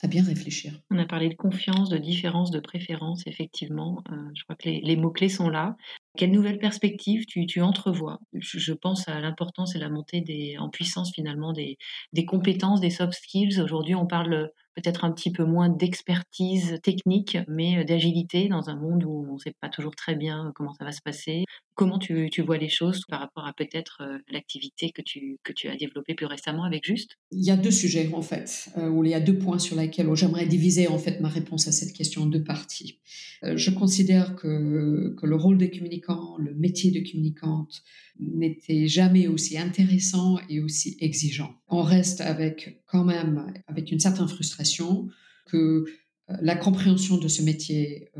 à 0.00 0.06
bien 0.06 0.22
réfléchir. 0.22 0.80
On 0.90 0.98
a 0.98 1.06
parlé 1.06 1.28
de 1.28 1.34
confiance, 1.34 1.88
de 1.88 1.98
différence, 1.98 2.50
de 2.50 2.60
préférence, 2.60 3.26
effectivement. 3.26 4.02
Euh, 4.12 4.30
je 4.34 4.44
crois 4.44 4.54
que 4.54 4.68
les, 4.68 4.96
mots-clés 4.96 5.28
sont 5.28 5.48
là. 5.48 5.76
Quelle 6.16 6.30
nouvelle 6.30 6.58
perspective 6.58 7.26
tu, 7.26 7.46
tu 7.46 7.60
entrevois? 7.60 8.20
Je, 8.32 8.72
pense 8.72 9.08
à 9.08 9.18
l'importance 9.20 9.74
et 9.74 9.78
la 9.78 9.88
montée 9.88 10.20
des, 10.20 10.56
en 10.58 10.68
puissance 10.68 11.12
finalement 11.12 11.52
des, 11.52 11.78
des 12.12 12.24
compétences, 12.24 12.80
des 12.80 12.90
soft 12.90 13.14
skills. 13.14 13.60
Aujourd'hui, 13.60 13.96
on 13.96 14.06
parle 14.06 14.52
peut-être 14.80 15.04
un 15.04 15.12
petit 15.12 15.32
peu 15.32 15.44
moins 15.44 15.68
d'expertise 15.68 16.78
technique, 16.82 17.36
mais 17.48 17.84
d'agilité 17.84 18.48
dans 18.48 18.68
un 18.68 18.76
monde 18.76 19.04
où 19.04 19.26
on 19.28 19.34
ne 19.34 19.38
sait 19.38 19.54
pas 19.60 19.68
toujours 19.68 19.96
très 19.96 20.14
bien 20.14 20.52
comment 20.54 20.72
ça 20.74 20.84
va 20.84 20.92
se 20.92 21.02
passer. 21.02 21.44
Comment 21.74 21.98
tu, 21.98 22.28
vois 22.42 22.58
les 22.58 22.68
choses 22.68 23.02
par 23.08 23.20
rapport 23.20 23.46
à 23.46 23.52
peut-être 23.52 24.02
euh, 24.02 24.18
l'activité 24.30 24.90
que 24.90 25.02
tu, 25.02 25.38
as 25.68 25.76
développée 25.76 26.14
plus 26.14 26.26
récemment 26.26 26.64
avec 26.64 26.84
Juste? 26.84 27.16
Il 27.30 27.44
y 27.44 27.50
a 27.50 27.56
deux 27.56 27.70
sujets 27.70 28.10
en 28.12 28.22
fait, 28.22 28.70
euh, 28.76 28.88
où 28.88 29.04
il 29.04 29.10
y 29.10 29.14
a 29.14 29.20
deux 29.20 29.38
points 29.38 29.58
sur 29.58 29.76
lesquels 29.76 30.12
j'aimerais 30.14 30.46
diviser 30.46 30.88
en 30.88 30.98
fait 30.98 31.20
ma 31.20 31.28
réponse 31.28 31.68
à 31.68 31.72
cette 31.72 31.92
question 31.92 32.22
en 32.22 32.26
deux 32.26 32.42
parties. 32.42 32.98
Euh, 33.44 33.56
je 33.56 33.70
considère 33.70 34.34
que 34.34 35.14
le 35.22 35.36
rôle 35.36 35.58
des 35.58 35.70
communicants, 35.70 36.36
le 36.38 36.54
métier 36.54 36.90
de 36.90 37.00
communicante 37.08 37.82
n'était 38.18 38.88
jamais 38.88 39.28
aussi 39.28 39.58
intéressant 39.58 40.38
et 40.48 40.60
aussi 40.60 40.96
exigeant. 41.00 41.54
On 41.68 41.82
reste 41.82 42.20
avec 42.20 42.77
quand 42.88 43.04
même 43.04 43.52
avec 43.66 43.92
une 43.92 44.00
certaine 44.00 44.28
frustration 44.28 45.08
que 45.46 45.84
la 46.42 46.56
compréhension 46.56 47.16
de 47.16 47.28
ce 47.28 47.42
métier 47.42 48.10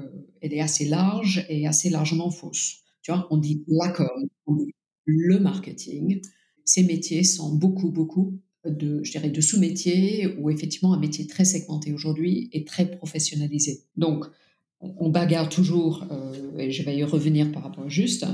elle 0.40 0.54
est 0.54 0.60
assez 0.60 0.86
large 0.86 1.44
et 1.48 1.66
assez 1.66 1.90
largement 1.90 2.30
fausse 2.30 2.84
on 3.30 3.36
dit 3.36 3.64
la 3.66 3.88
com, 3.88 4.28
on 4.46 4.54
dit 4.54 4.74
le 5.04 5.38
marketing. 5.38 6.20
Ces 6.64 6.84
métiers 6.84 7.24
sont 7.24 7.54
beaucoup, 7.54 7.90
beaucoup 7.90 8.38
de, 8.64 9.02
je 9.02 9.10
dirais, 9.10 9.30
de 9.30 9.40
sous-métiers 9.40 10.34
ou 10.38 10.50
effectivement 10.50 10.92
un 10.92 10.98
métier 10.98 11.26
très 11.26 11.44
segmenté 11.44 11.92
aujourd'hui 11.92 12.50
et 12.52 12.64
très 12.64 12.90
professionnalisé. 12.90 13.84
Donc, 13.96 14.26
on, 14.80 15.08
bagarre 15.08 15.48
toujours, 15.48 16.04
euh, 16.12 16.56
et 16.58 16.70
je 16.70 16.82
vais 16.84 16.96
y 16.96 17.02
revenir 17.02 17.50
par 17.50 17.64
rapport 17.64 17.84
à 17.84 17.88
Juste, 17.88 18.26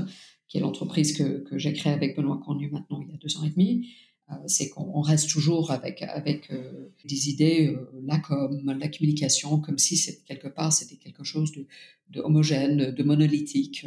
qui 0.47 0.57
est 0.57 0.61
l'entreprise 0.61 1.17
que, 1.17 1.43
j'ai 1.57 1.73
créée 1.73 1.93
avec 1.93 2.15
Benoît 2.15 2.39
Cornu 2.45 2.69
maintenant 2.69 3.01
il 3.01 3.11
y 3.11 3.15
a 3.15 3.17
deux 3.17 3.37
ans 3.37 3.43
et 3.45 3.49
demi. 3.49 3.89
Euh, 4.31 4.35
c'est 4.47 4.69
qu'on 4.69 5.01
reste 5.01 5.29
toujours 5.29 5.71
avec, 5.71 6.01
avec 6.01 6.51
euh, 6.51 6.89
des 7.03 7.29
idées, 7.29 7.77
la 8.05 8.17
com, 8.17 8.59
la 8.79 8.87
communication, 8.87 9.59
comme 9.59 9.77
si 9.77 9.99
quelque 10.25 10.47
part 10.47 10.73
c'était 10.73 10.95
quelque 10.95 11.23
chose 11.23 11.51
de, 11.51 11.67
de 12.09 12.21
homogène, 12.21 12.91
de 12.91 13.03
monolithique 13.03 13.85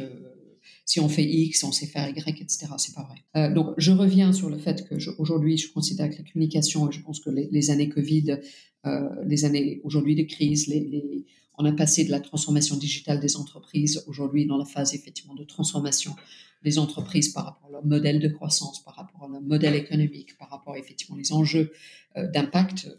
si 0.89 0.99
on 0.99 1.07
fait 1.07 1.23
X, 1.23 1.63
on 1.63 1.71
sait 1.71 1.85
faire 1.85 2.09
Y, 2.09 2.41
etc. 2.41 2.65
C'est 2.77 2.95
pas 2.95 3.03
vrai. 3.03 3.17
Euh, 3.37 3.53
donc, 3.53 3.75
je 3.77 3.91
reviens 3.91 4.33
sur 4.33 4.49
le 4.49 4.57
fait 4.57 4.87
que 4.87 4.95
aujourd'hui, 5.19 5.55
je 5.55 5.71
considère 5.71 6.09
que 6.09 6.15
la 6.15 6.23
communication, 6.31 6.89
et 6.89 6.91
je 6.91 7.01
pense 7.01 7.19
que 7.19 7.29
les, 7.29 7.69
années 7.69 7.89
Covid, 7.89 8.39
euh, 8.87 9.09
les 9.23 9.45
années 9.45 9.81
aujourd'hui 9.83 10.15
de 10.15 10.23
crise, 10.23 10.65
les, 10.65 11.25
on 11.59 11.65
a 11.65 11.71
passé 11.71 12.05
de 12.05 12.11
la 12.11 12.19
transformation 12.19 12.75
digitale 12.77 13.19
des 13.19 13.35
entreprises 13.37 14.03
aujourd'hui 14.07 14.45
dans 14.45 14.57
la 14.57 14.65
phase 14.65 14.93
effectivement 14.93 15.35
de 15.35 15.43
transformation 15.43 16.15
des 16.63 16.79
entreprises 16.79 17.29
par 17.29 17.45
rapport 17.45 17.69
à 17.69 17.71
leur 17.71 17.85
modèle 17.85 18.19
de 18.19 18.27
croissance, 18.27 18.83
par 18.83 18.95
rapport 18.95 19.23
à 19.23 19.27
leur 19.27 19.41
modèle 19.41 19.75
économique, 19.75 20.37
par 20.37 20.49
rapport 20.49 20.75
effectivement 20.75 21.15
les 21.15 21.31
enjeux 21.31 21.71
euh, 22.17 22.27
d'impact 22.31 22.89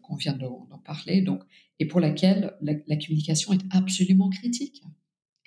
qu'on 0.00 0.16
vient 0.16 0.32
d'en 0.32 0.66
parler. 0.82 1.20
Donc, 1.20 1.42
et 1.78 1.86
pour 1.86 2.00
laquelle 2.00 2.54
la 2.62 2.96
communication 2.96 3.52
est 3.52 3.60
absolument 3.70 4.30
critique 4.30 4.82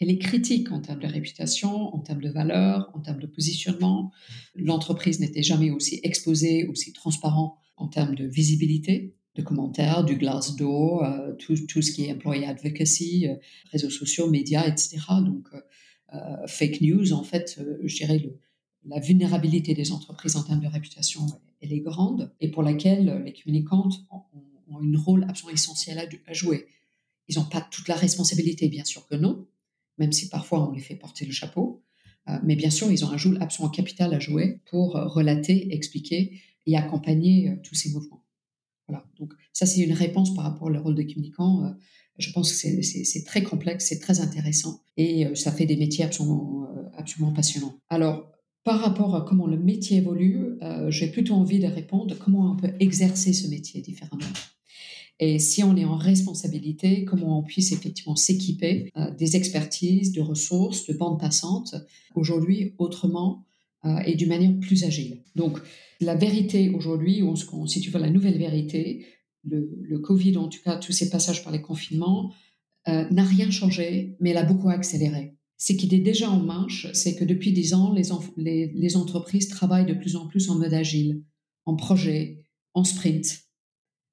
elle 0.02 0.10
est 0.10 0.18
critique 0.18 0.72
en 0.72 0.82
termes 0.82 1.00
de 1.00 1.08
réputation, 1.08 1.94
en 1.94 2.00
termes 2.00 2.22
de 2.22 2.30
valeur, 2.30 2.90
en 2.96 3.02
termes 3.02 3.20
de 3.20 3.28
positionnement. 3.28 4.12
L'entreprise 4.56 5.20
n'était 5.20 5.44
jamais 5.44 5.70
aussi 5.70 6.00
exposée, 6.02 6.66
aussi 6.66 6.92
transparent 6.92 7.60
en 7.78 7.88
termes 7.88 8.16
de 8.16 8.26
visibilité, 8.26 9.16
de 9.36 9.42
commentaires, 9.42 10.04
du 10.04 10.16
Glassdoor, 10.16 11.04
euh, 11.04 11.34
tout, 11.34 11.56
tout, 11.68 11.82
ce 11.82 11.92
qui 11.92 12.06
est 12.06 12.12
employee 12.12 12.46
advocacy, 12.46 13.28
euh, 13.28 13.36
réseaux 13.72 13.90
sociaux, 13.90 14.30
médias, 14.30 14.68
etc. 14.68 15.00
Donc, 15.24 15.48
euh, 16.14 16.48
fake 16.48 16.82
news, 16.82 17.14
en 17.14 17.24
fait, 17.24 17.60
je 17.84 17.96
dirais, 17.96 18.22
la 18.86 19.00
vulnérabilité 19.00 19.74
des 19.74 19.92
entreprises 19.92 20.36
en 20.36 20.44
termes 20.44 20.60
de 20.60 20.68
réputation, 20.68 21.26
elle 21.62 21.72
est 21.72 21.80
grande 21.80 22.34
et 22.42 22.50
pour 22.50 22.64
laquelle 22.64 23.24
les 23.24 23.34
communicantes 23.34 24.04
ont, 24.12 24.24
ont 24.70 24.80
un 24.80 24.98
rôle 24.98 25.24
absolument 25.30 25.54
essentiel 25.54 26.00
à, 26.00 26.06
à 26.28 26.34
jouer. 26.34 26.68
Ils 27.28 27.38
n'ont 27.38 27.46
pas 27.46 27.62
toute 27.62 27.88
la 27.88 27.96
responsabilité, 27.96 28.68
bien 28.68 28.84
sûr 28.84 29.08
que 29.08 29.16
non, 29.16 29.48
même 29.98 30.12
si 30.12 30.28
parfois 30.28 30.68
on 30.68 30.74
les 30.74 30.82
fait 30.82 30.96
porter 30.96 31.26
le 31.26 31.32
chapeau. 31.32 31.84
Euh, 32.30 32.38
mais 32.44 32.56
bien 32.56 32.70
sûr, 32.70 32.92
ils 32.92 33.04
ont 33.06 33.10
un 33.10 33.18
rôle 33.18 33.38
absolument 33.42 33.72
capital 33.72 34.14
à 34.14 34.20
jouer 34.20 34.60
pour 34.70 34.96
euh, 34.96 35.08
relater, 35.08 35.74
expliquer 35.74 36.42
et 36.68 36.78
accompagner 36.78 37.50
euh, 37.50 37.56
tous 37.64 37.76
ces 37.76 37.90
mouvements. 37.92 38.21
Voilà. 38.88 39.06
Donc 39.20 39.34
ça, 39.54 39.66
c'est 39.66 39.82
une 39.82 39.94
réponse 39.94 40.34
par 40.34 40.46
rapport 40.46 40.70
au 40.70 40.82
rôle 40.82 40.96
de 40.96 41.04
communicant. 41.04 41.74
je 42.18 42.32
pense 42.32 42.52
que 42.52 42.82
c'est 42.82 43.24
très 43.26 43.44
complexe, 43.44 43.86
c'est 43.88 44.00
très 44.00 44.20
intéressant 44.20 44.82
et 44.98 45.28
ça 45.36 45.52
fait 45.52 45.66
des 45.66 45.78
métiers 45.78 46.04
absolument, 46.04 46.68
absolument 46.98 47.34
passionnants. 47.34 47.78
Alors, 47.90 48.32
par 48.64 48.80
rapport 48.80 49.16
à 49.16 49.22
comment 49.22 49.48
le 49.48 49.58
métier 49.58 49.98
évolue, 49.98 50.60
j'ai 50.90 51.08
plutôt 51.12 51.36
envie 51.36 51.60
de 51.60 51.68
répondre 51.68 52.16
comment 52.20 52.52
on 52.52 52.58
peut 52.58 52.74
exercer 52.80 53.34
ce 53.34 53.48
métier 53.48 53.82
différemment. 53.82 54.26
Et 55.22 55.38
si 55.38 55.64
on 55.64 55.78
est 55.78 55.86
en 55.86 55.98
responsabilité, 55.98 57.06
comment 57.06 57.40
on 57.40 57.44
puisse 57.44 57.72
effectivement 57.72 58.16
s'équiper 58.16 58.92
euh, 58.98 59.12
des 59.12 59.36
expertises, 59.36 60.12
de 60.14 60.22
ressources, 60.22 60.88
de 60.88 60.94
bandes 60.94 61.20
passantes 61.20 61.76
aujourd'hui 62.16 62.74
autrement 62.80 63.46
euh, 63.46 63.51
et 64.06 64.16
d'une 64.16 64.30
manière 64.30 64.60
plus 64.60 64.84
agile. 64.84 65.24
Donc 65.36 65.60
la 66.00 66.16
vérité 66.16 66.70
aujourd'hui, 66.70 67.22
ou 67.22 67.36
si 67.68 67.82
tu 67.82 67.90
veux 67.90 68.00
la 68.00 68.10
nouvelle 68.10 68.38
vérité, 68.38 69.06
le, 69.44 69.98
Covid, 70.00 70.38
en 70.38 70.48
tout 70.48 70.60
cas 70.64 70.78
tous 70.78 70.92
ces 70.92 71.10
passages 71.10 71.44
par 71.44 71.52
les 71.52 71.62
confinements, 71.62 72.32
euh, 72.88 73.08
n'a 73.10 73.24
rien 73.24 73.50
changé, 73.50 74.16
mais 74.20 74.32
elle 74.32 74.38
a 74.38 74.44
beaucoup 74.44 74.70
accéléré. 74.70 75.36
Ce 75.58 75.74
qui 75.74 75.94
est 75.94 76.00
déjà 76.00 76.30
en 76.30 76.40
marche, 76.40 76.88
c'est 76.94 77.16
que 77.16 77.26
depuis 77.26 77.52
dix 77.52 77.74
ans, 77.74 77.94
les, 78.38 78.72
les 78.74 78.96
entreprises 78.98 79.48
travaillent 79.48 79.86
de 79.86 79.94
plus 79.94 80.16
en 80.16 80.28
plus 80.28 80.50
en 80.50 80.56
mode 80.56 80.74
agile, 80.74 81.24
en 81.66 81.76
projet, 81.76 82.46
en 82.74 82.84
sprint 82.84 83.52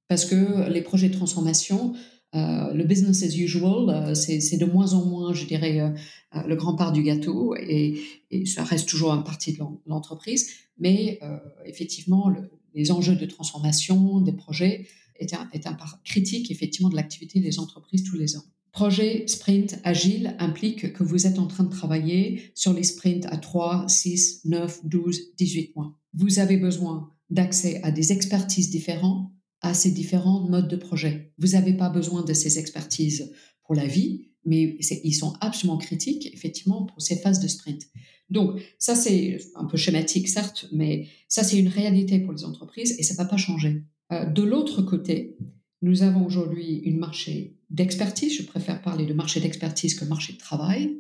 parce 0.09 0.25
que 0.25 0.69
les 0.71 0.83
projets 0.83 1.09
de 1.09 1.15
transformation 1.15 1.95
le 2.35 2.85
business 2.85 3.23
as 3.23 3.37
usual, 3.37 4.15
c'est 4.15 4.59
de 4.59 4.65
moins 4.65 4.93
en 4.93 5.05
moins, 5.05 5.33
je 5.33 5.47
dirais, 5.47 5.95
le 6.33 6.57
grand 6.57 6.75
part 6.77 6.93
du 6.93 7.03
gâteau 7.03 7.55
et, 7.57 8.01
ça 8.45 8.63
reste 8.63 8.89
toujours 8.89 9.13
un 9.13 9.23
partie 9.23 9.55
de 9.55 9.59
l'entreprise. 9.87 10.51
Mais 10.79 11.19
effectivement, 11.65 12.33
les 12.75 12.91
enjeux 12.91 13.17
de 13.17 13.27
transformation 13.27 14.21
des 14.21 14.33
projets 14.33 14.87
est 15.19 15.35
un, 15.35 15.49
est 15.53 15.67
un 15.67 15.73
part 15.73 16.01
critique 16.05 16.51
effectivement 16.51 16.91
de 16.91 16.97
l'activité 16.97 17.41
des 17.41 17.59
entreprises 17.59 18.05
tous 18.05 18.17
les 18.17 18.37
ans. 18.37 18.45
Projet 18.73 19.27
sprint 19.27 19.79
agile 19.83 20.37
implique 20.39 20.93
que 20.93 21.03
vous 21.03 21.27
êtes 21.27 21.39
en 21.39 21.47
train 21.47 21.65
de 21.65 21.71
travailler 21.71 22.53
sur 22.55 22.73
les 22.73 22.85
sprints 22.85 23.27
à 23.27 23.37
3, 23.37 23.89
6, 23.89 24.43
9, 24.45 24.85
12, 24.85 25.35
18 25.37 25.75
mois. 25.75 25.99
Vous 26.15 26.39
avez 26.39 26.59
besoin 26.59 27.11
d'accès 27.31 27.81
à 27.83 27.91
des 27.91 28.13
expertises 28.13 28.71
différentes, 28.71 29.31
à 29.61 29.75
ces 29.75 29.91
différents 29.91 30.49
modes 30.49 30.69
de 30.69 30.77
projet. 30.77 31.33
Vous 31.39 31.49
n'avez 31.49 31.73
pas 31.73 31.89
besoin 31.89 32.23
de 32.23 32.33
ces 32.33 32.59
expertises 32.59 33.33
pour 33.65 33.75
la 33.75 33.87
vie, 33.87 34.29
mais 34.45 34.77
ils 35.05 35.15
sont 35.15 35.35
absolument 35.41 35.79
critiques, 35.79 36.33
effectivement, 36.33 36.87
pour 36.87 37.03
ces 37.03 37.17
phases 37.17 37.41
de 37.41 37.49
sprint. 37.49 37.83
Donc, 38.31 38.61
ça, 38.79 38.95
c'est 38.95 39.39
un 39.55 39.65
peu 39.65 39.77
schématique, 39.77 40.29
certes, 40.29 40.69
mais 40.73 41.09
ça, 41.29 41.43
c'est 41.43 41.59
une 41.59 41.69
réalité 41.69 42.21
pour 42.21 42.33
les 42.33 42.45
entreprises 42.45 42.95
et 42.99 43.03
ça 43.03 43.15
ne 43.15 43.19
va 43.19 43.25
pas 43.25 43.37
changer. 43.37 43.83
Euh, 44.13 44.27
de 44.27 44.43
l'autre 44.43 44.83
côté, 44.83 45.37
nous 45.83 46.03
avons 46.03 46.25
aujourd'hui 46.27 46.77
une 46.85 46.99
marché 46.99 47.57
d'expertise. 47.71 48.37
Je 48.37 48.43
préfère 48.43 48.83
parler 48.83 49.07
de 49.07 49.15
marché 49.15 49.41
d'expertise 49.41 49.95
que 49.95 50.05
marché 50.05 50.33
de 50.35 50.39
travail, 50.39 50.99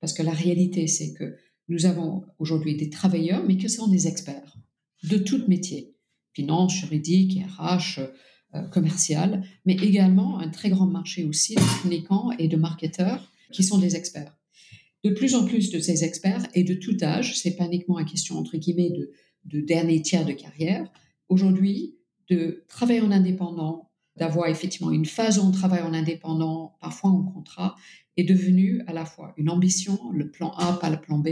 parce 0.00 0.12
que 0.12 0.22
la 0.22 0.32
réalité, 0.32 0.86
c'est 0.86 1.12
que 1.14 1.36
nous 1.68 1.86
avons 1.86 2.24
aujourd'hui 2.38 2.76
des 2.76 2.90
travailleurs, 2.90 3.44
mais 3.46 3.56
que 3.56 3.68
sont 3.68 3.88
des 3.88 4.08
experts 4.08 4.56
de 5.04 5.18
tout 5.18 5.42
métier, 5.48 5.94
finance, 6.40 6.74
juridique, 6.74 7.38
RH, 7.58 8.00
euh, 8.54 8.62
commercial, 8.68 9.44
mais 9.66 9.74
également 9.74 10.38
un 10.38 10.48
très 10.48 10.70
grand 10.70 10.86
marché 10.86 11.24
aussi 11.24 11.54
de 11.54 11.82
communicants 11.82 12.30
et 12.38 12.48
de 12.48 12.56
marketeurs 12.56 13.30
qui 13.52 13.62
sont 13.62 13.78
des 13.78 13.94
experts. 13.94 14.34
De 15.04 15.10
plus 15.10 15.34
en 15.34 15.44
plus 15.44 15.70
de 15.70 15.78
ces 15.80 16.02
experts 16.02 16.46
et 16.54 16.64
de 16.64 16.74
tout 16.74 16.96
âge, 17.02 17.38
c'est 17.38 17.56
pas 17.56 17.66
uniquement 17.66 17.98
une 17.98 18.06
question 18.06 18.38
entre 18.38 18.56
guillemets 18.56 18.90
de, 18.90 19.12
de 19.44 19.60
dernier 19.60 20.00
tiers 20.02 20.24
de 20.24 20.32
carrière. 20.32 20.90
Aujourd'hui, 21.28 21.96
de 22.28 22.64
travailler 22.68 23.00
en 23.02 23.10
indépendant, 23.10 23.90
d'avoir 24.16 24.48
effectivement 24.48 24.92
une 24.92 25.06
phase 25.06 25.38
où 25.38 25.42
on 25.42 25.50
travaille 25.50 25.82
en 25.82 25.94
indépendant, 25.94 26.76
parfois 26.80 27.10
en 27.10 27.22
contrat, 27.22 27.76
est 28.16 28.24
devenu 28.24 28.82
à 28.86 28.92
la 28.92 29.04
fois 29.04 29.34
une 29.36 29.50
ambition, 29.50 29.98
le 30.12 30.30
plan 30.30 30.50
A, 30.52 30.72
pas 30.74 30.90
le 30.90 31.00
plan 31.00 31.18
B, 31.18 31.28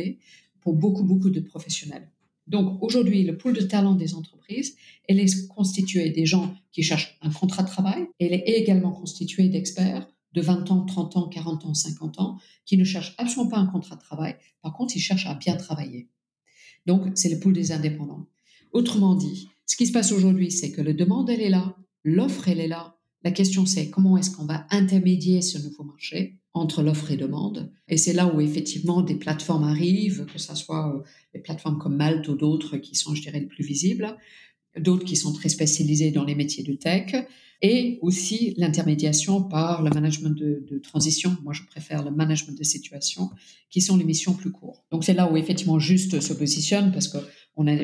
pour 0.61 0.75
beaucoup, 0.75 1.05
beaucoup 1.05 1.31
de 1.31 1.41
professionnels. 1.41 2.11
Donc 2.49 2.83
aujourd'hui, 2.83 3.25
le 3.25 3.37
pool 3.37 3.55
de 3.55 3.61
talent 3.61 3.95
des 3.95 4.15
entreprises, 4.15 4.77
elle 5.07 5.21
est 5.21 5.49
constituée 5.49 6.11
des 6.11 6.27
gens 6.27 6.55
qui 6.73 6.83
cherchent 6.83 7.19
un 7.23 7.31
contrat 7.31 7.63
de 7.63 7.69
travail, 7.69 8.07
elle 8.19 8.33
est 8.33 8.45
également 8.47 8.93
constituée 8.93 9.49
d'experts 9.49 10.09
de 10.33 10.41
20 10.41 10.71
ans, 10.71 10.85
30 10.85 11.17
ans, 11.17 11.29
40 11.29 11.67
ans, 11.67 11.75
50 11.75 12.21
ans, 12.21 12.39
qui 12.65 12.77
ne 12.77 12.85
cherchent 12.85 13.15
absolument 13.19 13.51
pas 13.51 13.59
un 13.59 13.67
contrat 13.67 13.97
de 13.97 14.01
travail, 14.01 14.37
par 14.63 14.73
contre, 14.73 14.97
ils 14.97 15.01
cherchent 15.01 15.27
à 15.27 15.35
bien 15.35 15.57
travailler. 15.57 16.09
Donc, 16.87 17.07
c'est 17.15 17.29
le 17.29 17.39
pool 17.39 17.53
des 17.53 17.73
indépendants. 17.73 18.27
Autrement 18.73 19.15
dit, 19.15 19.49
ce 19.67 19.77
qui 19.77 19.87
se 19.87 19.93
passe 19.93 20.13
aujourd'hui, 20.13 20.51
c'est 20.51 20.73
que 20.73 20.81
la 20.81 20.93
demande, 20.93 21.31
elle 21.31 21.41
est 21.41 21.51
là, 21.51 21.77
l'offre, 22.05 22.49
elle 22.49 22.61
est 22.61 22.69
là. 22.69 22.98
La 23.25 23.31
question, 23.33 23.67
c'est 23.67 23.91
comment 23.91 24.17
est-ce 24.17 24.31
qu'on 24.31 24.45
va 24.45 24.67
intermédier 24.71 25.43
ce 25.43 25.59
nouveau 25.59 25.85
marché 25.85 26.39
entre 26.55 26.83
l'offre 26.83 27.11
et 27.11 27.17
demande? 27.17 27.73
Et 27.89 27.97
c'est 27.97 28.13
là 28.13 28.33
où 28.33 28.41
effectivement 28.41 29.03
des 29.03 29.17
plateformes 29.17 29.65
arrivent, 29.65 30.27
que 30.27 30.39
ce 30.39 30.55
soit 30.55 30.95
euh, 30.95 31.03
des 31.35 31.41
plateformes 31.41 31.79
comme 31.79 31.97
Malte 31.97 32.29
ou 32.29 32.37
d'autres 32.37 32.77
qui 32.77 32.95
sont, 32.95 33.15
je 33.15 33.23
dirais, 33.23 33.41
les 33.41 33.47
plus 33.47 33.65
visibles, 33.65 34.17
d'autres 34.79 35.05
qui 35.05 35.17
sont 35.17 35.33
très 35.33 35.49
spécialisées 35.49 36.13
dans 36.13 36.25
les 36.25 36.35
métiers 36.35 36.63
de 36.63 36.75
tech, 36.75 37.15
et 37.61 37.99
aussi 38.03 38.55
l'intermédiation 38.57 39.43
par 39.43 39.83
le 39.83 39.91
management 39.91 40.31
de, 40.31 40.79
transition. 40.79 41.37
Moi, 41.43 41.53
je 41.53 41.65
préfère 41.65 42.05
le 42.05 42.13
management 42.13 42.57
de 42.57 42.63
situation, 42.63 43.31
qui 43.69 43.81
sont 43.81 43.97
les 43.97 44.05
missions 44.05 44.35
plus 44.35 44.53
courtes. 44.53 44.85
Donc, 44.93 45.05
c'est 45.05 45.15
là 45.15 45.31
où 45.31 45.37
effectivement 45.37 45.79
Juste 45.79 46.21
se 46.21 46.33
positionne 46.33 46.93
parce 46.93 47.09
que 47.09 47.19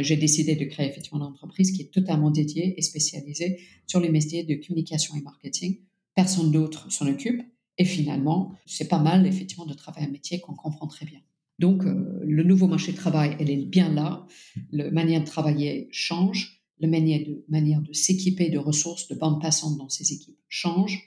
j'ai 0.01 0.17
décidé 0.17 0.57
de 0.57 0.65
créer 0.65 0.89
effectivement 0.89 1.19
une 1.19 1.33
entreprise 1.33 1.73
qui 1.73 1.83
est 1.83 1.93
totalement 1.93 2.31
dédiée 2.31 2.75
et 2.77 2.83
spécialisée 2.83 3.61
sur 3.87 4.01
les 4.01 4.09
métiers 4.09 4.45
de 4.45 4.55
communication 4.55 5.15
et 5.17 5.21
marketing. 5.21 5.79
Personne 6.15 6.51
d'autre 6.53 6.91
s'en 6.93 7.07
occupe. 7.07 7.43
Et 7.77 7.85
finalement, 7.85 8.53
c'est 8.67 8.87
pas 8.87 9.01
mal 9.01 9.27
effectivement 9.27 9.67
de 9.67 9.75
travailler 9.75 10.07
un 10.07 10.11
métier 10.11 10.41
qu'on 10.41 10.55
comprend 10.55 10.87
très 10.87 11.07
bien. 11.07 11.21
Donc, 11.59 11.85
euh, 11.85 12.21
le 12.25 12.45
nouveau 12.45 12.69
marché 12.69 12.93
de 12.93 12.97
travail, 12.97 13.37
elle 13.41 13.51
est 13.51 13.65
bien 13.65 13.93
là. 13.93 14.27
La 14.71 14.91
manière 14.91 15.21
de 15.21 15.27
travailler 15.27 15.89
change 15.91 16.65
la 16.81 16.89
manière 16.89 17.27
de, 17.27 17.45
manière 17.49 17.81
de 17.81 17.93
s'équiper 17.93 18.51
de 18.51 18.59
ressources, 18.59 19.09
de 19.09 19.15
bandes 19.15 19.41
passantes 19.41 19.79
dans 19.79 19.89
ces 19.89 20.13
équipes 20.13 20.39
change. 20.49 21.05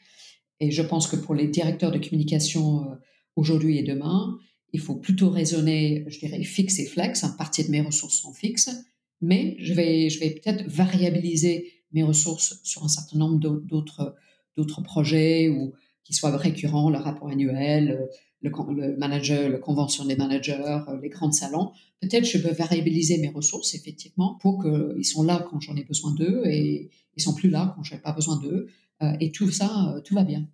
Et 0.59 0.71
je 0.71 0.81
pense 0.81 1.07
que 1.07 1.15
pour 1.15 1.35
les 1.35 1.47
directeurs 1.47 1.91
de 1.91 1.99
communication 1.99 2.83
euh, 2.83 2.95
aujourd'hui 3.35 3.77
et 3.77 3.83
demain, 3.83 4.39
il 4.73 4.79
faut 4.79 4.95
plutôt 4.95 5.29
raisonner, 5.29 6.05
je 6.07 6.19
dirais, 6.19 6.43
fixe 6.43 6.79
et 6.79 6.85
flex. 6.85 7.23
Une 7.23 7.35
partie 7.37 7.63
de 7.63 7.71
mes 7.71 7.81
ressources 7.81 8.17
sont 8.17 8.33
fixes, 8.33 8.69
mais 9.21 9.55
je 9.59 9.73
vais, 9.73 10.09
je 10.09 10.19
vais 10.19 10.31
peut-être 10.31 10.67
variabiliser 10.67 11.71
mes 11.91 12.03
ressources 12.03 12.59
sur 12.63 12.83
un 12.83 12.87
certain 12.87 13.17
nombre 13.17 13.39
d'autres, 13.39 14.15
d'autres 14.55 14.81
projets 14.81 15.49
ou 15.49 15.73
qui 16.03 16.13
soient 16.13 16.35
récurrents, 16.35 16.89
le 16.89 16.97
rapport 16.97 17.29
annuel, 17.29 17.91
euh, 17.91 18.05
le, 18.41 18.51
le 18.73 18.97
manager, 18.97 19.49
la 19.49 19.57
convention 19.57 20.05
des 20.05 20.15
managers, 20.15 20.81
euh, 20.87 20.99
les 21.01 21.09
grands 21.09 21.31
salons, 21.31 21.71
peut-être 22.01 22.25
je 22.25 22.37
peux 22.37 22.53
variabiliser 22.53 23.17
mes 23.17 23.29
ressources 23.29 23.73
effectivement 23.73 24.37
pour 24.41 24.63
qu'ils 24.63 25.05
sont 25.05 25.23
là 25.23 25.45
quand 25.49 25.59
j'en 25.59 25.75
ai 25.75 25.83
besoin 25.83 26.13
d'eux 26.13 26.43
et 26.45 26.89
ils 27.15 27.21
sont 27.21 27.33
plus 27.33 27.49
là 27.49 27.73
quand 27.75 27.83
je 27.83 27.95
n'ai 27.95 28.01
pas 28.01 28.13
besoin 28.13 28.37
d'eux. 28.37 28.67
Euh, 29.03 29.13
et 29.19 29.31
tout 29.31 29.51
ça, 29.51 29.93
euh, 29.95 30.01
tout 30.01 30.15
va 30.15 30.23
bien. 30.23 30.47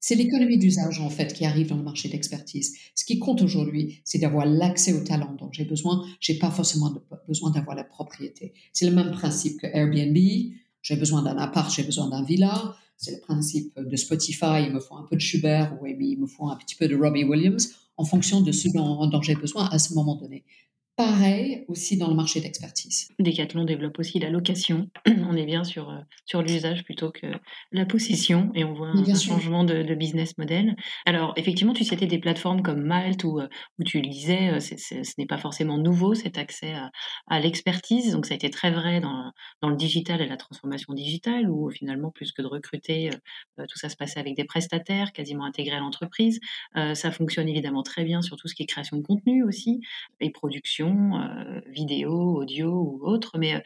C'est 0.00 0.14
l'économie 0.14 0.56
d'usage 0.56 0.98
en 0.98 1.10
fait 1.10 1.34
qui 1.34 1.44
arrive 1.44 1.68
dans 1.68 1.76
le 1.76 1.82
marché 1.82 2.08
d'expertise. 2.08 2.74
Ce 2.94 3.04
qui 3.04 3.18
compte 3.18 3.42
aujourd'hui, 3.42 4.00
c'est 4.04 4.18
d'avoir 4.18 4.46
l'accès 4.46 4.94
au 4.94 5.04
talent 5.04 5.36
dont 5.38 5.50
j'ai 5.52 5.66
besoin. 5.66 6.06
J'ai 6.20 6.38
pas 6.38 6.50
forcément 6.50 6.90
besoin 7.28 7.50
d'avoir 7.50 7.76
la 7.76 7.84
propriété. 7.84 8.54
C'est 8.72 8.88
le 8.88 8.94
même 8.94 9.10
principe 9.12 9.60
que 9.60 9.66
Airbnb. 9.66 10.16
J'ai 10.82 10.96
besoin 10.96 11.22
d'un 11.22 11.36
appart, 11.36 11.70
j'ai 11.72 11.82
besoin 11.82 12.08
d'un 12.08 12.24
villa. 12.24 12.74
C'est 12.96 13.12
le 13.12 13.20
principe 13.20 13.78
de 13.78 13.96
Spotify. 13.96 14.64
Il 14.66 14.72
me 14.72 14.80
faut 14.80 14.96
un 14.96 15.06
peu 15.08 15.16
de 15.16 15.20
Schubert 15.20 15.76
ou 15.80 15.86
il 15.86 16.18
me 16.18 16.26
faut 16.26 16.48
un 16.48 16.56
petit 16.56 16.76
peu 16.76 16.88
de 16.88 16.96
Robbie 16.96 17.24
Williams 17.24 17.68
en 17.98 18.04
fonction 18.04 18.40
de 18.40 18.50
ce 18.50 18.68
dont, 18.68 19.20
j'ai 19.20 19.34
besoin 19.34 19.68
à 19.68 19.78
ce 19.78 19.92
moment 19.92 20.16
donné. 20.16 20.44
Pareil 21.00 21.64
aussi 21.68 21.96
dans 21.96 22.08
le 22.08 22.14
marché 22.14 22.42
d'expertise. 22.42 23.08
Decathlon 23.18 23.64
développe 23.64 23.98
aussi 23.98 24.18
la 24.18 24.28
location. 24.28 24.90
On 25.06 25.34
est 25.34 25.46
bien 25.46 25.64
sur, 25.64 25.88
euh, 25.88 26.00
sur 26.26 26.42
l'usage 26.42 26.84
plutôt 26.84 27.10
que 27.10 27.26
la 27.72 27.86
possession 27.86 28.50
et 28.54 28.64
on 28.64 28.74
voit 28.74 28.88
un, 28.88 29.14
changement 29.14 29.64
de, 29.64 29.94
business 29.94 30.36
model. 30.36 30.76
Alors, 31.06 31.32
effectivement, 31.36 31.72
tu 31.72 31.84
citais 31.84 32.06
des 32.06 32.18
plateformes 32.18 32.60
comme 32.60 32.82
Malte 32.82 33.24
où, 33.24 33.40
euh, 33.40 33.48
où 33.78 33.84
tu 33.84 34.02
lisais, 34.02 34.50
euh, 34.50 34.60
ce 34.60 35.14
n'est 35.16 35.24
pas 35.24 35.38
forcément 35.38 35.78
nouveau 35.78 36.12
cet 36.12 36.36
accès 36.36 36.74
à, 37.28 37.40
l'expertise. 37.40 38.12
Donc, 38.12 38.26
ça 38.26 38.34
a 38.34 38.36
été 38.36 38.50
très 38.50 38.70
vrai 38.70 39.00
dans, 39.00 39.32
dans, 39.62 39.70
le 39.70 39.76
digital 39.76 40.20
et 40.20 40.26
la 40.26 40.36
transformation 40.36 40.92
digitale 40.92 41.48
où 41.48 41.70
finalement, 41.70 42.10
plus 42.10 42.32
que 42.32 42.42
de 42.42 42.46
recruter, 42.46 43.08
tout 43.56 43.78
ça 43.78 43.88
se 43.88 43.96
passait 43.96 44.20
avec 44.20 44.36
des 44.36 44.44
prestataires 44.44 45.12
quasiment 45.12 45.44
intégrés 45.44 45.76
à 45.76 45.80
l'entreprise. 45.80 46.40
ça 46.74 47.10
fonctionne 47.10 47.48
évidemment 47.48 47.82
très 47.82 48.04
bien 48.04 48.20
sur 48.20 48.36
tout 48.36 48.48
ce 48.48 48.54
qui 48.54 48.64
est 48.64 48.66
création 48.66 48.98
de 48.98 49.02
contenu 49.02 49.42
aussi 49.44 49.80
et 50.20 50.30
production 50.30 50.89
euh, 50.96 51.60
vidéo, 51.68 52.38
audio 52.40 52.70
ou 52.70 53.00
autre. 53.02 53.38
Mais 53.38 53.54
euh, 53.54 53.60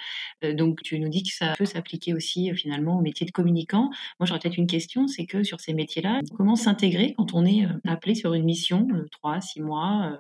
euh, 0.44 0.54
donc, 0.54 0.82
tu 0.82 0.98
nous 0.98 1.08
dis 1.08 1.22
que 1.22 1.32
ça 1.32 1.54
peut 1.56 1.64
s'appliquer 1.64 2.14
aussi 2.14 2.54
finalement 2.54 2.98
au 2.98 3.02
métier 3.02 3.26
de 3.26 3.32
communicant. 3.32 3.90
Moi, 4.18 4.26
j'aurais 4.26 4.40
peut-être 4.40 4.56
une 4.56 4.66
question, 4.66 5.08
c'est 5.08 5.26
que 5.26 5.42
sur 5.42 5.60
ces 5.60 5.74
métiers-là, 5.74 6.20
comment 6.36 6.56
s'intégrer 6.56 7.14
quand 7.16 7.34
on 7.34 7.44
est 7.44 7.66
appelé 7.86 8.14
sur 8.14 8.34
une 8.34 8.44
mission, 8.44 8.88
3, 9.10 9.40
6 9.40 9.60
mois 9.60 10.18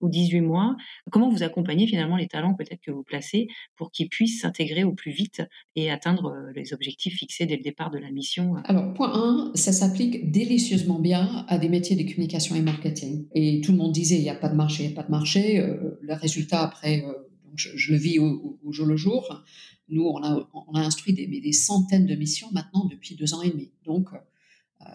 ou 0.00 0.08
18 0.08 0.40
mois. 0.40 0.76
Comment 1.10 1.28
vous 1.30 1.42
accompagnez 1.42 1.86
finalement 1.86 2.16
les 2.16 2.28
talents 2.28 2.54
peut-être 2.54 2.80
que 2.80 2.90
vous 2.90 3.02
placez 3.02 3.48
pour 3.76 3.90
qu'ils 3.90 4.08
puissent 4.08 4.40
s'intégrer 4.40 4.84
au 4.84 4.92
plus 4.92 5.10
vite 5.10 5.42
et 5.76 5.90
atteindre 5.90 6.32
euh, 6.32 6.52
les 6.54 6.72
objectifs 6.72 7.14
fixés 7.14 7.46
dès 7.46 7.56
le 7.56 7.62
départ 7.62 7.90
de 7.90 7.98
la 7.98 8.10
mission 8.10 8.56
euh? 8.56 8.60
Alors, 8.64 8.92
point 8.94 9.12
1, 9.12 9.52
ça 9.54 9.72
s'applique 9.72 10.30
délicieusement 10.30 10.98
bien 10.98 11.44
à 11.48 11.58
des 11.58 11.68
métiers 11.68 11.96
de 11.96 12.08
communication 12.08 12.54
et 12.56 12.62
marketing. 12.62 13.26
Et 13.34 13.60
tout 13.60 13.72
le 13.72 13.78
monde 13.78 13.92
disait, 13.92 14.16
il 14.16 14.22
n'y 14.22 14.30
a 14.30 14.34
pas 14.34 14.48
de 14.48 14.56
marché, 14.56 14.84
il 14.84 14.86
n'y 14.88 14.92
a 14.92 14.96
pas 14.96 15.06
de 15.06 15.10
marché. 15.10 15.58
Euh, 15.58 15.98
le 16.00 16.14
résultat, 16.14 16.62
après, 16.62 17.04
je, 17.54 17.92
le 17.92 17.98
vis 17.98 18.18
au, 18.18 18.58
jour 18.70 18.86
le 18.86 18.96
jour. 18.96 19.44
Nous, 19.88 20.04
on 20.04 20.22
a, 20.22 20.80
instruit 20.80 21.14
des, 21.14 21.52
centaines 21.52 22.06
de 22.06 22.14
missions 22.14 22.48
maintenant 22.52 22.84
depuis 22.84 23.14
deux 23.14 23.32
ans 23.34 23.42
et 23.42 23.50
demi. 23.50 23.70
Donc, 23.84 24.08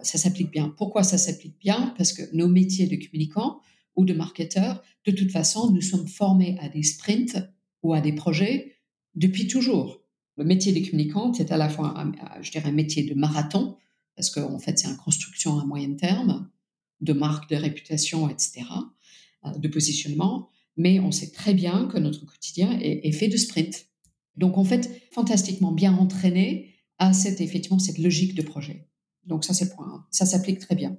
ça 0.03 0.17
s'applique 0.17 0.51
bien. 0.51 0.69
Pourquoi 0.77 1.03
ça 1.03 1.17
s'applique 1.17 1.55
bien? 1.59 1.93
Parce 1.97 2.13
que 2.13 2.23
nos 2.33 2.47
métiers 2.47 2.87
de 2.87 2.95
communicants, 2.95 3.59
ou 3.95 4.05
de 4.05 4.13
marketeurs, 4.13 4.81
de 5.05 5.11
toute 5.11 5.31
façon, 5.31 5.71
nous 5.71 5.81
sommes 5.81 6.07
formés 6.07 6.57
à 6.59 6.69
des 6.69 6.83
sprints 6.83 7.37
ou 7.81 7.93
à 7.93 8.01
des 8.01 8.13
projets 8.13 8.75
depuis 9.15 9.47
toujours. 9.47 10.01
Le 10.37 10.43
métier 10.43 10.73
de 10.73 10.85
communicant, 10.89 11.33
c'est 11.33 11.51
à 11.51 11.57
la 11.57 11.69
fois, 11.69 11.93
un, 11.99 12.11
je 12.41 12.51
dirais, 12.51 12.69
un 12.69 12.73
métier 12.73 13.03
de 13.03 13.13
marathon, 13.13 13.77
parce 14.15 14.29
qu'en 14.29 14.59
fait, 14.59 14.79
c'est 14.79 14.87
une 14.87 14.97
construction 14.97 15.59
à 15.59 15.65
moyen 15.65 15.93
terme, 15.93 16.49
de 17.01 17.13
marque, 17.13 17.49
de 17.49 17.55
réputation, 17.55 18.29
etc., 18.29 18.61
euh, 19.45 19.51
de 19.57 19.67
positionnement, 19.67 20.49
mais 20.77 20.99
on 20.99 21.11
sait 21.11 21.31
très 21.31 21.53
bien 21.53 21.85
que 21.85 21.99
notre 21.99 22.25
quotidien 22.25 22.79
est, 22.79 23.07
est 23.07 23.11
fait 23.11 23.27
de 23.27 23.37
sprints. 23.37 23.85
Donc, 24.37 24.57
en 24.57 24.63
fait, 24.63 24.89
fantastiquement 25.11 25.71
bien 25.71 25.93
entraîné 25.93 26.73
à 26.97 27.13
cette, 27.13 27.41
effectivement, 27.41 27.79
cette 27.79 27.97
logique 27.99 28.33
de 28.33 28.41
projet. 28.41 28.87
Donc 29.25 29.45
ça, 29.45 29.53
c'est 29.53 29.73
point. 29.75 30.05
Ça 30.11 30.25
s'applique 30.25 30.59
très 30.59 30.75
bien. 30.75 30.97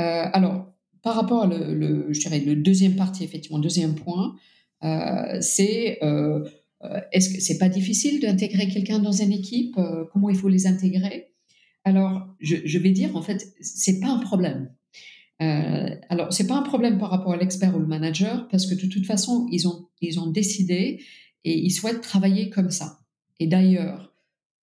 Euh, 0.00 0.26
alors, 0.32 0.72
par 1.02 1.14
rapport 1.14 1.42
à 1.42 1.46
le, 1.46 2.12
je 2.12 2.20
dirais, 2.20 2.40
le 2.40 2.56
deuxième 2.56 2.96
partie, 2.96 3.24
effectivement, 3.24 3.58
deuxième 3.58 3.94
point, 3.94 4.36
euh, 4.84 5.38
c'est 5.40 5.98
euh, 6.02 6.44
est-ce 7.12 7.34
que 7.34 7.40
c'est 7.40 7.58
pas 7.58 7.68
difficile 7.68 8.20
d'intégrer 8.20 8.68
quelqu'un 8.68 8.98
dans 8.98 9.12
une 9.12 9.32
équipe 9.32 9.78
Comment 10.12 10.30
il 10.30 10.36
faut 10.36 10.48
les 10.48 10.66
intégrer? 10.66 11.34
Alors, 11.84 12.26
je, 12.40 12.56
je, 12.64 12.78
vais 12.78 12.90
dire, 12.90 13.16
en 13.16 13.22
fait, 13.22 13.54
c'est 13.60 14.00
pas 14.00 14.08
un 14.08 14.18
problème. 14.18 14.70
Euh, 15.40 15.88
alors, 16.08 16.32
c'est 16.32 16.46
pas 16.46 16.56
un 16.56 16.62
problème 16.62 16.98
par 16.98 17.10
rapport 17.10 17.32
à 17.32 17.36
l'expert 17.36 17.74
ou 17.74 17.78
le 17.78 17.86
manager, 17.86 18.46
parce 18.48 18.66
que 18.66 18.74
de 18.74 18.86
toute 18.86 19.06
façon, 19.06 19.46
ils 19.50 19.66
ont, 19.66 19.88
ils 20.00 20.20
ont 20.20 20.26
décidé 20.26 21.02
et 21.44 21.58
ils 21.58 21.70
souhaitent 21.70 22.02
travailler 22.02 22.50
comme 22.50 22.70
ça. 22.70 22.98
Et 23.38 23.46
d'ailleurs, 23.46 24.14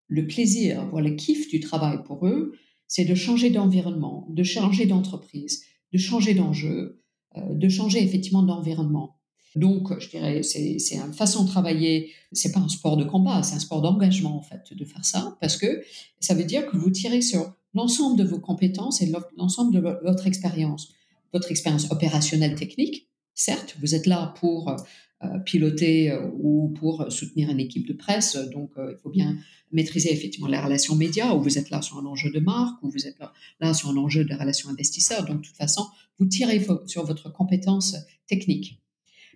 le 0.09 0.27
plaisir, 0.27 0.87
voire 0.87 1.03
le 1.03 1.14
kiff 1.14 1.49
du 1.49 1.61
travail 1.61 2.03
pour 2.05 2.27
eux, 2.27 2.53
c'est 2.87 3.07
de 3.07 3.14
changer 3.14 3.51
d'environnement, 3.51 4.27
de 4.31 4.42
changer 4.42 4.87
d'entreprise, 4.87 5.64
de 5.97 6.01
changer 6.01 6.35
d'enjeu, 6.35 7.03
euh, 7.37 7.55
de 7.55 7.69
changer 7.69 8.03
effectivement 8.03 8.43
d'environnement. 8.43 9.19
Donc, 9.55 9.99
je 9.99 10.11
dirais, 10.11 10.43
c'est, 10.43 10.79
c'est 10.79 10.97
une 10.97 11.15
façon 11.15 11.45
de 11.45 11.49
travailler. 11.49 12.13
C'est 12.33 12.53
pas 12.53 12.61
un 12.61 12.69
sport 12.69 12.99
de 12.99 13.05
combat, 13.05 13.43
c'est 13.43 13.57
un 13.57 13.59
sport 13.59 13.81
d'engagement 13.81 14.37
en 14.37 14.43
fait 14.43 14.75
de 14.75 14.85
faire 14.85 15.05
ça, 15.05 15.39
parce 15.41 15.57
que 15.57 15.83
ça 16.21 16.35
veut 16.35 16.45
dire 16.45 16.67
que 16.67 16.77
vous 16.77 16.91
tirez 16.91 17.23
sur 17.23 17.55
l'ensemble 17.73 18.19
de 18.19 18.25
vos 18.25 18.39
compétences 18.39 19.01
et 19.01 19.11
l'ensemble 19.39 19.73
de 19.73 19.81
votre 19.81 20.27
expérience, 20.27 20.93
votre 21.33 21.51
expérience 21.51 21.91
opérationnelle 21.91 22.55
technique. 22.55 23.09
Certes, 23.38 23.77
vous 23.81 23.94
êtes 23.94 24.07
là 24.07 24.35
pour 24.40 24.75
euh, 25.22 25.38
piloter 25.40 26.11
euh, 26.11 26.27
ou 26.40 26.75
pour 26.79 27.12
soutenir 27.12 27.51
une 27.51 27.61
équipe 27.61 27.87
de 27.87 27.92
presse, 27.92 28.37
donc 28.53 28.70
euh, 28.79 28.94
il 28.96 29.01
faut 29.03 29.11
bien 29.11 29.37
maîtriser 29.70 30.11
effectivement 30.12 30.49
les 30.49 30.59
relations 30.59 30.94
médias, 30.94 31.35
ou 31.35 31.42
vous 31.42 31.59
êtes 31.59 31.68
là 31.68 31.83
sur 31.83 31.99
un 31.99 32.07
enjeu 32.07 32.31
de 32.31 32.40
marque, 32.40 32.83
ou 32.83 32.90
vous 32.90 33.07
êtes 33.07 33.18
là, 33.61 33.75
sur 33.75 33.90
un 33.90 33.96
enjeu 33.99 34.25
de 34.25 34.35
relations 34.35 34.70
investisseurs. 34.70 35.25
Donc, 35.27 35.42
de 35.42 35.46
toute 35.46 35.57
façon, 35.57 35.87
vous 36.18 36.27
tirez 36.27 36.66
sur 36.87 37.05
votre 37.05 37.31
compétence 37.31 37.96
technique. 38.27 38.81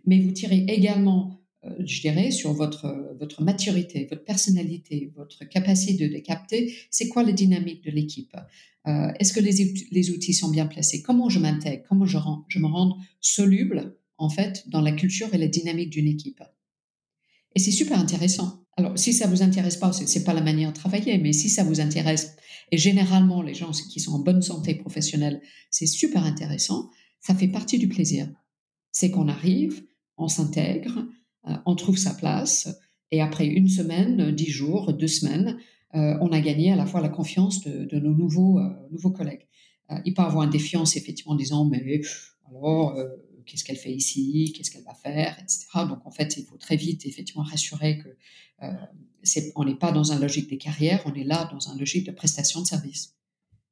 Mais 0.07 0.19
vous 0.21 0.31
tirez 0.31 0.65
également 0.69 1.31
euh, 1.31 1.40
je 1.63 2.01
dirais, 2.01 2.31
sur 2.31 2.53
votre, 2.53 3.15
votre 3.19 3.43
maturité, 3.43 4.07
votre 4.09 4.25
personnalité, 4.25 5.13
votre 5.17 5.45
capacité 5.45 6.09
de 6.09 6.19
capter, 6.19 6.75
c'est 6.91 7.09
quoi 7.09 7.23
la 7.23 7.33
dynamique 7.33 7.85
de 7.85 7.91
l'équipe 7.91 8.35
euh, 8.87 9.13
Est-ce 9.19 9.33
que 9.33 9.41
les, 9.41 9.75
les, 9.91 10.11
outils 10.11 10.33
sont 10.33 10.51
bien 10.51 10.67
placés? 10.67 11.03
Comment 11.03 11.29
je 11.29 11.39
m'intègre? 11.39 11.85
Comment 11.89 12.07
je, 12.07 12.17
me 12.59 12.67
rends 12.67 12.97
soluble, 13.21 13.97
en 14.17 14.31
fait, 14.31 14.65
dans 14.69 14.81
la 14.81 14.93
culture 14.93 15.33
et 15.35 15.39
la 15.39 15.49
dynamique 15.49 15.91
d'une 15.91 16.09
équipe? 16.09 16.43
Et 17.55 17.59
c'est 17.59 17.73
super 17.73 17.99
intéressant. 17.99 18.65
Alors, 18.77 18.99
si 18.99 19.13
ça 19.13 19.27
vous 19.27 19.43
intéresse 19.43 19.77
pas, 19.77 19.93
c'est, 19.93 20.07
c'est 20.07 20.25
pas 20.25 20.33
la 20.33 20.41
manière 20.41 20.73
de 20.73 20.77
travailler, 20.77 21.19
mais 21.19 21.35
si 21.35 21.51
ça 21.51 21.65
vous 21.65 21.81
intéresse, 21.81 22.37
et 22.73 22.79
généralement, 22.79 23.43
les 23.43 23.55
gens 23.55 23.73
qui 23.73 24.01
sont 24.01 24.13
en 24.13 24.21
bonne 24.21 24.41
santé 24.41 24.75
professionnelle, 24.75 25.43
c'est 25.71 25.87
super 25.87 26.25
intéressant, 26.25 26.89
ça 27.21 27.35
fait 27.35 27.49
partie 27.49 27.79
du 27.79 27.89
plaisir. 27.89 28.31
C'est 28.93 29.11
qu'on 29.11 29.29
arrive, 29.29 29.85
on 30.17 30.29
s'intègre, 30.29 30.99
euh, 30.99 31.20
on 31.45 31.75
trouve 31.75 31.97
sa 31.97 32.15
place. 32.15 32.69
Et 33.11 33.21
après 33.21 33.47
une 33.47 33.69
semaine, 33.69 34.31
dix 34.33 34.51
jours, 34.51 34.93
deux 34.93 35.09
semaines, 35.09 35.59
euh, 35.95 36.17
on 36.21 36.31
a 36.33 36.41
gagné 36.41 36.73
à 36.73 36.77
la 36.77 36.87
fois 36.87 37.01
la 37.01 37.09
confiance 37.09 37.63
de, 37.63 37.99
nos 37.99 38.15
nouveaux, 38.15 38.59
euh, 38.59 38.69
nouveaux 38.93 39.11
collègues. 39.11 39.47
il 40.05 40.15
peut 40.15 40.23
avoir 40.23 40.45
une 40.45 40.51
défiance, 40.51 40.97
effectivement, 40.97 41.33
en 41.33 41.37
disant, 41.37 41.65
mais 41.65 42.01
alors, 42.49 42.97
qu'est-ce 43.45 43.65
qu'elle 43.65 43.77
fait 43.77 43.93
ici, 43.93 44.53
qu'est-ce 44.55 44.71
qu'elle 44.71 44.85
va 44.85 44.95
faire, 44.95 45.37
etc. 45.43 45.67
Donc, 45.89 46.07
en 46.07 46.13
fait, 46.13 46.37
il 46.37 46.45
faut 46.45 46.57
très 46.57 46.77
vite, 46.77 47.07
effectivement, 47.07 47.43
rassurer 47.43 47.99
que 47.99 48.09
on 49.57 49.65
n'est 49.65 49.75
pas 49.75 49.93
dans 49.93 50.13
un 50.13 50.19
logique 50.19 50.49
des 50.49 50.59
carrières, 50.59 51.03
on 51.07 51.15
est 51.15 51.25
là 51.25 51.49
dans 51.53 51.69
un 51.69 51.77
logique 51.77 52.07
de 52.07 52.13
prestation 52.13 52.61
de 52.63 52.67
service. 52.67 53.15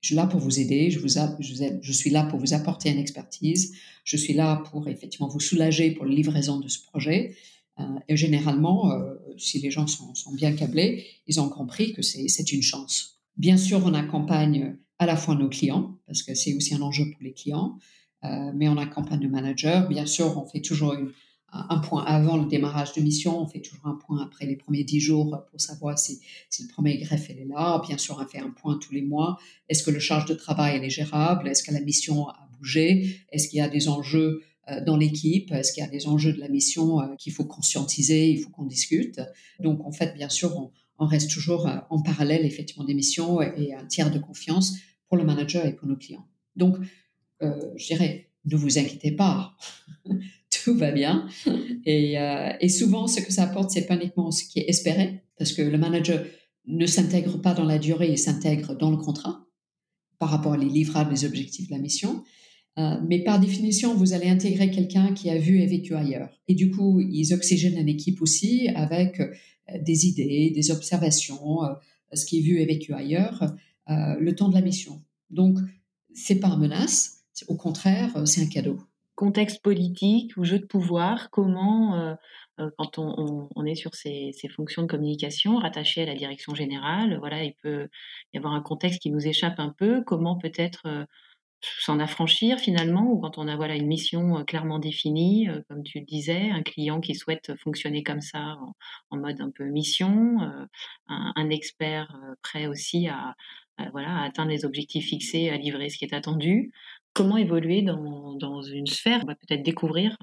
Je 0.01 0.09
suis 0.09 0.15
là 0.15 0.27
pour 0.27 0.41
vous 0.41 0.61
aider, 0.61 0.91
je, 0.91 1.01
vous 1.01 1.09
je, 1.09 1.93
suis 1.93 2.11
là 2.11 2.25
pour 2.25 2.39
vous 2.39 2.55
apporter 2.55 2.91
une 2.91 2.99
expertise, 2.99 3.75
je 4.05 4.17
suis 4.17 4.33
là 4.33 4.63
pour 4.71 4.89
effectivement 4.89 5.29
vous 5.29 5.41
soulager 5.41 5.91
pour 5.91 6.05
la 6.05 6.15
livraison 6.15 6.61
de 6.61 6.69
ce 6.69 6.81
projet. 6.83 7.37
Euh, 7.79 7.83
et 8.09 8.17
généralement, 8.17 8.91
euh, 8.91 9.15
si 9.37 9.61
les 9.61 9.71
gens 9.71 9.87
sont, 9.87 10.13
bien 10.33 10.53
câblés, 10.53 11.07
ils 11.27 11.41
ont 11.41 11.49
compris 11.49 11.93
que 11.93 12.03
c'est 12.03 12.53
une 12.53 12.63
chance. 12.63 13.21
Bien 13.37 13.57
sûr, 13.57 13.83
on 13.85 13.95
accompagne 13.95 14.77
à 14.99 15.07
la 15.07 15.17
fois 15.17 15.37
nos 15.37 15.49
clients, 15.49 15.97
parce 16.07 16.23
que 16.23 16.35
c'est 16.35 16.55
aussi 16.55 16.75
un 16.75 16.83
enjeu 16.83 17.05
pour 17.11 17.23
les 17.23 17.33
clients, 17.33 17.79
euh, 18.25 18.51
mais 18.55 18.69
on 18.69 18.77
accompagne 18.77 19.21
le 19.21 19.29
manager. 19.29 19.89
Bien 19.89 20.07
sûr, 20.07 20.37
on 20.37 20.45
fait 20.45 20.61
toujours 20.61 20.97
un 21.53 21.79
point 21.79 22.05
avant 22.05 22.37
le 22.37 22.47
démarrage 22.47 22.93
de 22.93 23.01
mission, 23.01 23.41
on 23.41 23.47
fait 23.47 23.61
toujours 23.61 23.87
un 23.87 23.95
point 23.95 24.23
après 24.23 24.45
les 24.45 24.57
premiers 24.57 24.85
dix 24.85 25.01
jours 25.01 25.45
pour 25.51 25.61
savoir 25.61 25.99
si, 25.99 26.21
le 26.61 26.69
premier 26.69 26.99
greffe 26.99 27.31
est 27.31 27.47
là. 27.49 27.81
Bien 27.87 27.97
sûr, 27.97 28.19
on 28.21 28.29
fait 28.29 28.41
un 28.41 28.51
point 28.51 28.77
tous 28.79 28.93
les 28.93 29.03
mois. 29.03 29.39
Est-ce 29.69 29.83
que 29.83 29.91
le 29.91 30.01
charge 30.01 30.27
de 30.27 30.35
travail 30.35 30.85
est 30.85 30.91
gérable? 30.91 31.49
Est-ce 31.49 31.63
que 31.63 31.73
la 31.73 31.81
mission 31.81 32.29
a 32.29 32.49
bougé? 32.59 33.23
Est-ce 33.31 33.49
qu'il 33.49 33.59
y 33.59 33.63
a 33.63 33.69
des 33.69 33.89
enjeux 33.89 34.43
dans 34.85 34.97
l'équipe 34.97 35.53
Est-ce 35.53 35.73
qu'il 35.73 35.83
y 35.83 35.87
a 35.87 35.91
des 35.91 36.07
enjeux 36.07 36.33
de 36.33 36.41
la 36.41 36.49
mission 36.49 37.01
euh, 37.01 37.15
qu'il 37.19 37.33
faut 37.33 37.45
conscientiser, 37.45 38.31
il 38.31 38.41
faut 38.41 38.51
qu'on 38.51 38.67
discute 38.67 39.21
Donc, 39.61 39.85
en 39.85 39.93
fait, 39.93 40.15
bien 40.15 40.29
sûr, 40.29 40.71
on, 40.99 41.07
reste 41.07 41.31
toujours 41.31 41.69
euh, 41.69 41.77
en 41.91 42.03
parallèle, 42.03 42.45
effectivement, 42.45 42.85
des 42.85 42.95
missions 42.95 43.41
et, 43.41 43.75
un 43.75 43.87
tiers 43.87 44.11
de 44.11 44.19
confiance 44.19 44.75
pour 45.09 45.17
le 45.17 45.25
manager 45.25 45.65
et 45.65 45.75
pour 45.75 45.89
nos 45.89 45.97
clients. 45.97 46.27
Donc, 46.57 46.77
je 47.41 47.87
dirais, 47.87 48.31
ne 48.47 48.57
vous 48.57 48.79
inquiétez 48.79 49.13
pas, 49.13 49.57
tout 50.65 50.75
va 50.75 50.91
bien. 50.91 51.29
Et, 51.87 52.17
et, 52.61 52.69
souvent, 52.69 53.07
ce 53.07 53.21
que 53.21 53.33
ça 53.33 53.45
apporte, 53.45 53.71
c'est 53.71 53.87
pas 53.87 53.95
uniquement 53.95 54.33
ce 54.33 54.43
qui 54.45 54.59
est 54.59 54.69
espéré, 54.69 55.23
parce 55.39 55.53
que 55.53 55.63
le 55.63 55.79
manager 55.79 56.25
ne 56.67 56.85
s'intègre 56.85 57.41
pas 57.41 57.55
dans 57.55 57.65
la 57.65 57.79
durée, 57.79 58.11
il 58.11 58.19
s'intègre 58.19 58.77
dans 58.77 58.91
le 58.91 58.99
contrat 58.99 59.47
par 60.19 60.31
rapport 60.31 60.53
à 60.53 60.57
les 60.57 60.69
livrables, 60.69 61.11
les 61.11 61.25
objectifs 61.25 61.69
de 61.69 61.75
la 61.75 61.81
mission. 61.81 62.23
Euh, 62.79 62.97
mais 63.07 63.25
par 63.25 63.41
définition, 63.41 63.95
vous 63.95 64.13
allez 64.13 64.29
intégrer 64.29 64.71
quelqu'un 64.71 65.13
qui 65.13 65.31
a 65.31 65.39
vu 65.39 65.61
et 65.61 65.67
vécu 65.67 65.95
ailleurs. 65.95 66.29
Et 66.47 66.55
du 66.55 66.71
coup, 66.71 67.01
ils 67.01 67.33
oxygènent 67.35 67.79
une 67.79 67.89
équipe 67.89 68.23
aussi 68.23 68.69
avec 68.69 69.21
euh, 69.21 69.33
des 69.81 70.07
idées, 70.07 70.53
des 70.55 70.71
observations, 70.71 71.65
euh, 71.65 71.75
ce 72.15 72.25
qui 72.25 72.39
est 72.39 72.43
vu 72.43 72.61
et 72.61 72.67
vécu 72.67 72.95
ailleurs, 72.95 73.55
le 73.91 74.33
temps 74.33 74.51
de 74.51 74.55
la 74.55 74.61
mission. 74.61 75.01
Donc, 75.31 75.57
c'est 76.13 76.41
pas 76.41 76.49
une 76.49 76.61
menace, 76.61 77.25
au 77.49 77.57
contraire, 77.57 78.23
c'est 78.27 78.43
un 78.43 78.47
cadeau. 78.47 78.79
Contexte 79.15 79.63
politique 79.63 80.37
ou 80.37 80.45
jeu 80.45 80.59
de 80.59 80.67
pouvoir, 80.67 81.31
comment, 81.31 82.17
quand 82.77 82.99
on, 82.99 83.65
est 83.65 83.75
sur 83.75 83.95
ces, 83.95 84.33
fonctions 84.55 84.83
de 84.83 84.89
communication 84.89 85.57
rattachées 85.57 86.03
à 86.03 86.07
la 86.07 86.15
direction 86.15 86.55
générale, 86.55 87.17
voilà, 87.19 87.45
il 87.45 87.55
peut 87.63 87.89
y 88.35 88.37
avoir 88.37 88.53
un 88.53 88.61
contexte 88.61 89.01
qui 89.01 89.11
nous 89.11 89.27
échappe 89.27 89.59
un 89.59 89.75
peu. 89.77 90.03
Comment 90.05 90.37
peut-être 90.37 90.87
s'en 91.61 91.99
affranchir 91.99 92.59
finalement 92.59 93.11
ou 93.11 93.19
quand 93.19 93.39
on 93.39 93.49
a 93.49 93.57
voilà 93.57 93.75
une 93.75 93.87
mission 93.87 94.39
euh, 94.39 94.45
clairement 94.45 94.79
définie 94.79 95.49
euh, 95.49 95.61
comme 95.69 95.83
tu 95.83 95.99
le 95.99 96.05
disais 96.05 96.51
un 96.51 96.63
client 96.63 97.01
qui 97.01 97.15
souhaite 97.15 97.53
fonctionner 97.63 98.03
comme 98.03 98.21
ça 98.21 98.57
en, 99.11 99.17
mode 99.17 99.41
un 99.41 99.51
peu 99.51 99.65
mission 99.65 100.41
euh, 100.43 100.67
un, 101.09 101.51
expert 101.51 102.15
prêt 102.43 102.67
aussi 102.67 103.09
à, 103.09 103.35
voilà 103.93 104.23
atteindre 104.23 104.51
les 104.51 104.65
objectifs 104.65 105.07
fixés 105.07 105.51
à 105.51 105.57
livrer 105.57 105.89
ce 105.89 105.99
qui 105.99 106.05
est 106.05 106.15
attendu. 106.15 106.73
Comment 107.15 107.37
évoluer 107.37 107.83
dans, 107.83 108.35
dans 108.35 108.63
une 108.63 108.87
sphère 108.87 109.21
on 109.23 109.27
va 109.27 109.35
peut-être 109.35 109.63
découvrir 109.63 110.17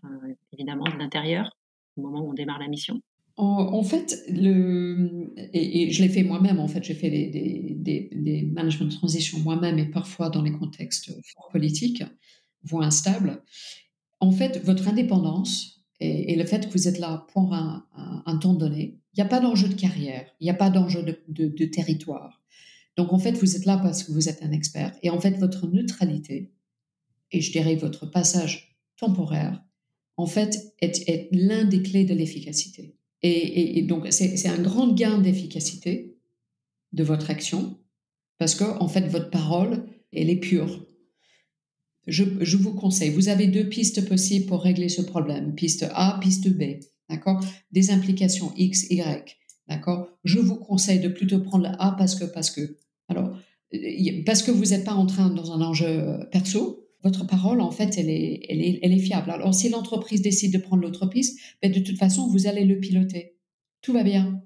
évidemment 0.54 0.86
de 0.86 0.98
l'intérieur 0.98 1.58
au 1.98 2.02
moment 2.02 2.22
où 2.22 2.30
on 2.30 2.34
démarre 2.34 2.60
la 2.60 2.68
mission? 2.68 3.02
En, 3.38 3.84
fait, 3.84 4.24
le, 4.30 5.34
et, 5.54 5.92
je 5.92 6.02
l'ai 6.02 6.10
fait 6.10 6.24
moi-même, 6.24 6.60
en 6.60 6.68
fait, 6.68 6.84
j'ai 6.84 6.94
fait 6.94 7.10
des, 7.10 7.28
des, 7.76 8.10
des, 8.14 8.42
management 8.44 8.90
transition 8.90 9.40
moi-même 9.40 9.78
et 9.78 9.86
parfois 9.86 10.30
dans 10.30 10.42
les 10.42 10.54
contextes 10.54 11.12
politiques, 11.52 12.04
voire 12.64 12.84
instables. 12.84 13.44
En 14.22 14.32
fait, 14.32 14.64
votre 14.64 14.88
indépendance 14.88 15.86
et, 16.00 16.36
le 16.36 16.46
fait 16.46 16.68
que 16.68 16.72
vous 16.72 16.88
êtes 16.88 17.00
là 17.00 17.26
pour 17.34 17.54
un, 17.54 17.86
un, 18.26 18.38
temps 18.38 18.54
donné, 18.54 19.00
il 19.14 19.18
n'y 19.18 19.24
a 19.24 19.30
pas 19.30 19.42
d'enjeu 19.42 19.68
de 19.68 19.76
carrière, 19.76 20.26
il 20.40 20.46
n'y 20.46 20.50
a 20.50 20.56
pas 20.56 20.70
d'enjeu 20.70 21.04
de, 21.04 21.20
de, 21.28 21.48
de, 21.48 21.66
territoire. 21.66 22.42
Donc, 22.96 23.12
en 23.12 23.20
fait, 23.20 23.34
vous 23.34 23.58
êtes 23.58 23.66
là 23.66 23.78
parce 23.78 24.04
que 24.04 24.14
vous 24.14 24.30
êtes 24.30 24.44
un 24.44 24.52
expert. 24.52 24.94
Et 25.04 25.10
en 25.10 25.20
fait, 25.20 25.32
votre 25.32 25.68
neutralité, 25.68 26.54
et 27.32 27.42
je 27.42 27.52
dirais 27.52 27.76
votre 27.76 28.06
passage 28.06 28.78
temporaire, 28.98 29.62
en 30.16 30.26
fait, 30.26 30.74
est, 30.80 31.10
est 31.10 31.28
l'un 31.32 31.66
des 31.66 31.82
clés 31.82 32.06
de 32.06 32.14
l'efficacité. 32.14 32.96
Et, 33.22 33.82
donc, 33.84 34.08
c'est 34.12 34.48
un 34.48 34.62
grand 34.62 34.94
gain 34.94 35.18
d'efficacité 35.20 36.18
de 36.94 37.04
votre 37.04 37.32
action 37.32 37.80
parce 38.38 38.56
que, 38.56 38.66
en 38.80 38.88
fait, 38.88 39.08
votre 39.08 39.30
parole, 39.30 39.86
elle 40.12 40.30
est 40.30 40.40
pure. 40.40 40.86
Je, 42.08 42.24
je, 42.42 42.58
vous 42.58 42.74
conseille, 42.74 43.10
vous 43.10 43.30
avez 43.30 43.48
deux 43.48 43.68
pistes 43.68 44.08
possibles 44.08 44.46
pour 44.46 44.62
régler 44.62 44.90
ce 44.90 45.02
problème. 45.02 45.56
Piste 45.56 45.88
A, 45.94 46.20
piste 46.22 46.50
B. 46.50 46.80
D'accord? 47.10 47.44
Des 47.72 47.90
implications 47.90 48.54
X, 48.56 48.90
Y. 48.92 49.38
D'accord? 49.68 50.08
Je 50.24 50.38
vous 50.40 50.58
conseille 50.58 51.00
de 51.00 51.08
plutôt 51.08 51.40
prendre 51.40 51.64
la 51.64 51.74
A 51.82 51.92
parce 51.94 52.16
que, 52.16 52.26
parce 52.26 52.52
que. 52.52 52.78
Alors, 53.08 53.36
parce 54.26 54.44
que 54.44 54.52
vous 54.52 54.66
n'êtes 54.66 54.86
pas 54.86 54.94
en 54.94 55.06
train 55.06 55.30
dans 55.30 55.52
un 55.52 55.62
enjeu 55.62 56.20
perso, 56.32 56.85
votre 57.06 57.28
parole, 57.28 57.62
en 57.62 57.70
fait, 57.70 58.00
elle 58.00 58.10
est, 58.10 58.42
elle 58.50 58.62
est, 58.62 58.80
elle 58.82 58.92
est 58.92 59.00
fiable. 59.00 59.30
Alors, 59.30 59.54
si 59.54 59.70
l'entreprise 59.70 60.24
décide 60.24 60.52
de 60.52 60.58
prendre 60.58 60.82
l'autre 60.82 61.06
piste, 61.06 61.40
ben, 61.62 61.72
de 61.72 61.80
toute 61.80 61.98
façon, 61.98 62.28
vous 62.28 62.48
allez 62.48 62.66
le 62.66 62.80
piloter. 62.80 63.38
Tout 63.84 63.94
va 63.94 64.04
bien. 64.04 64.42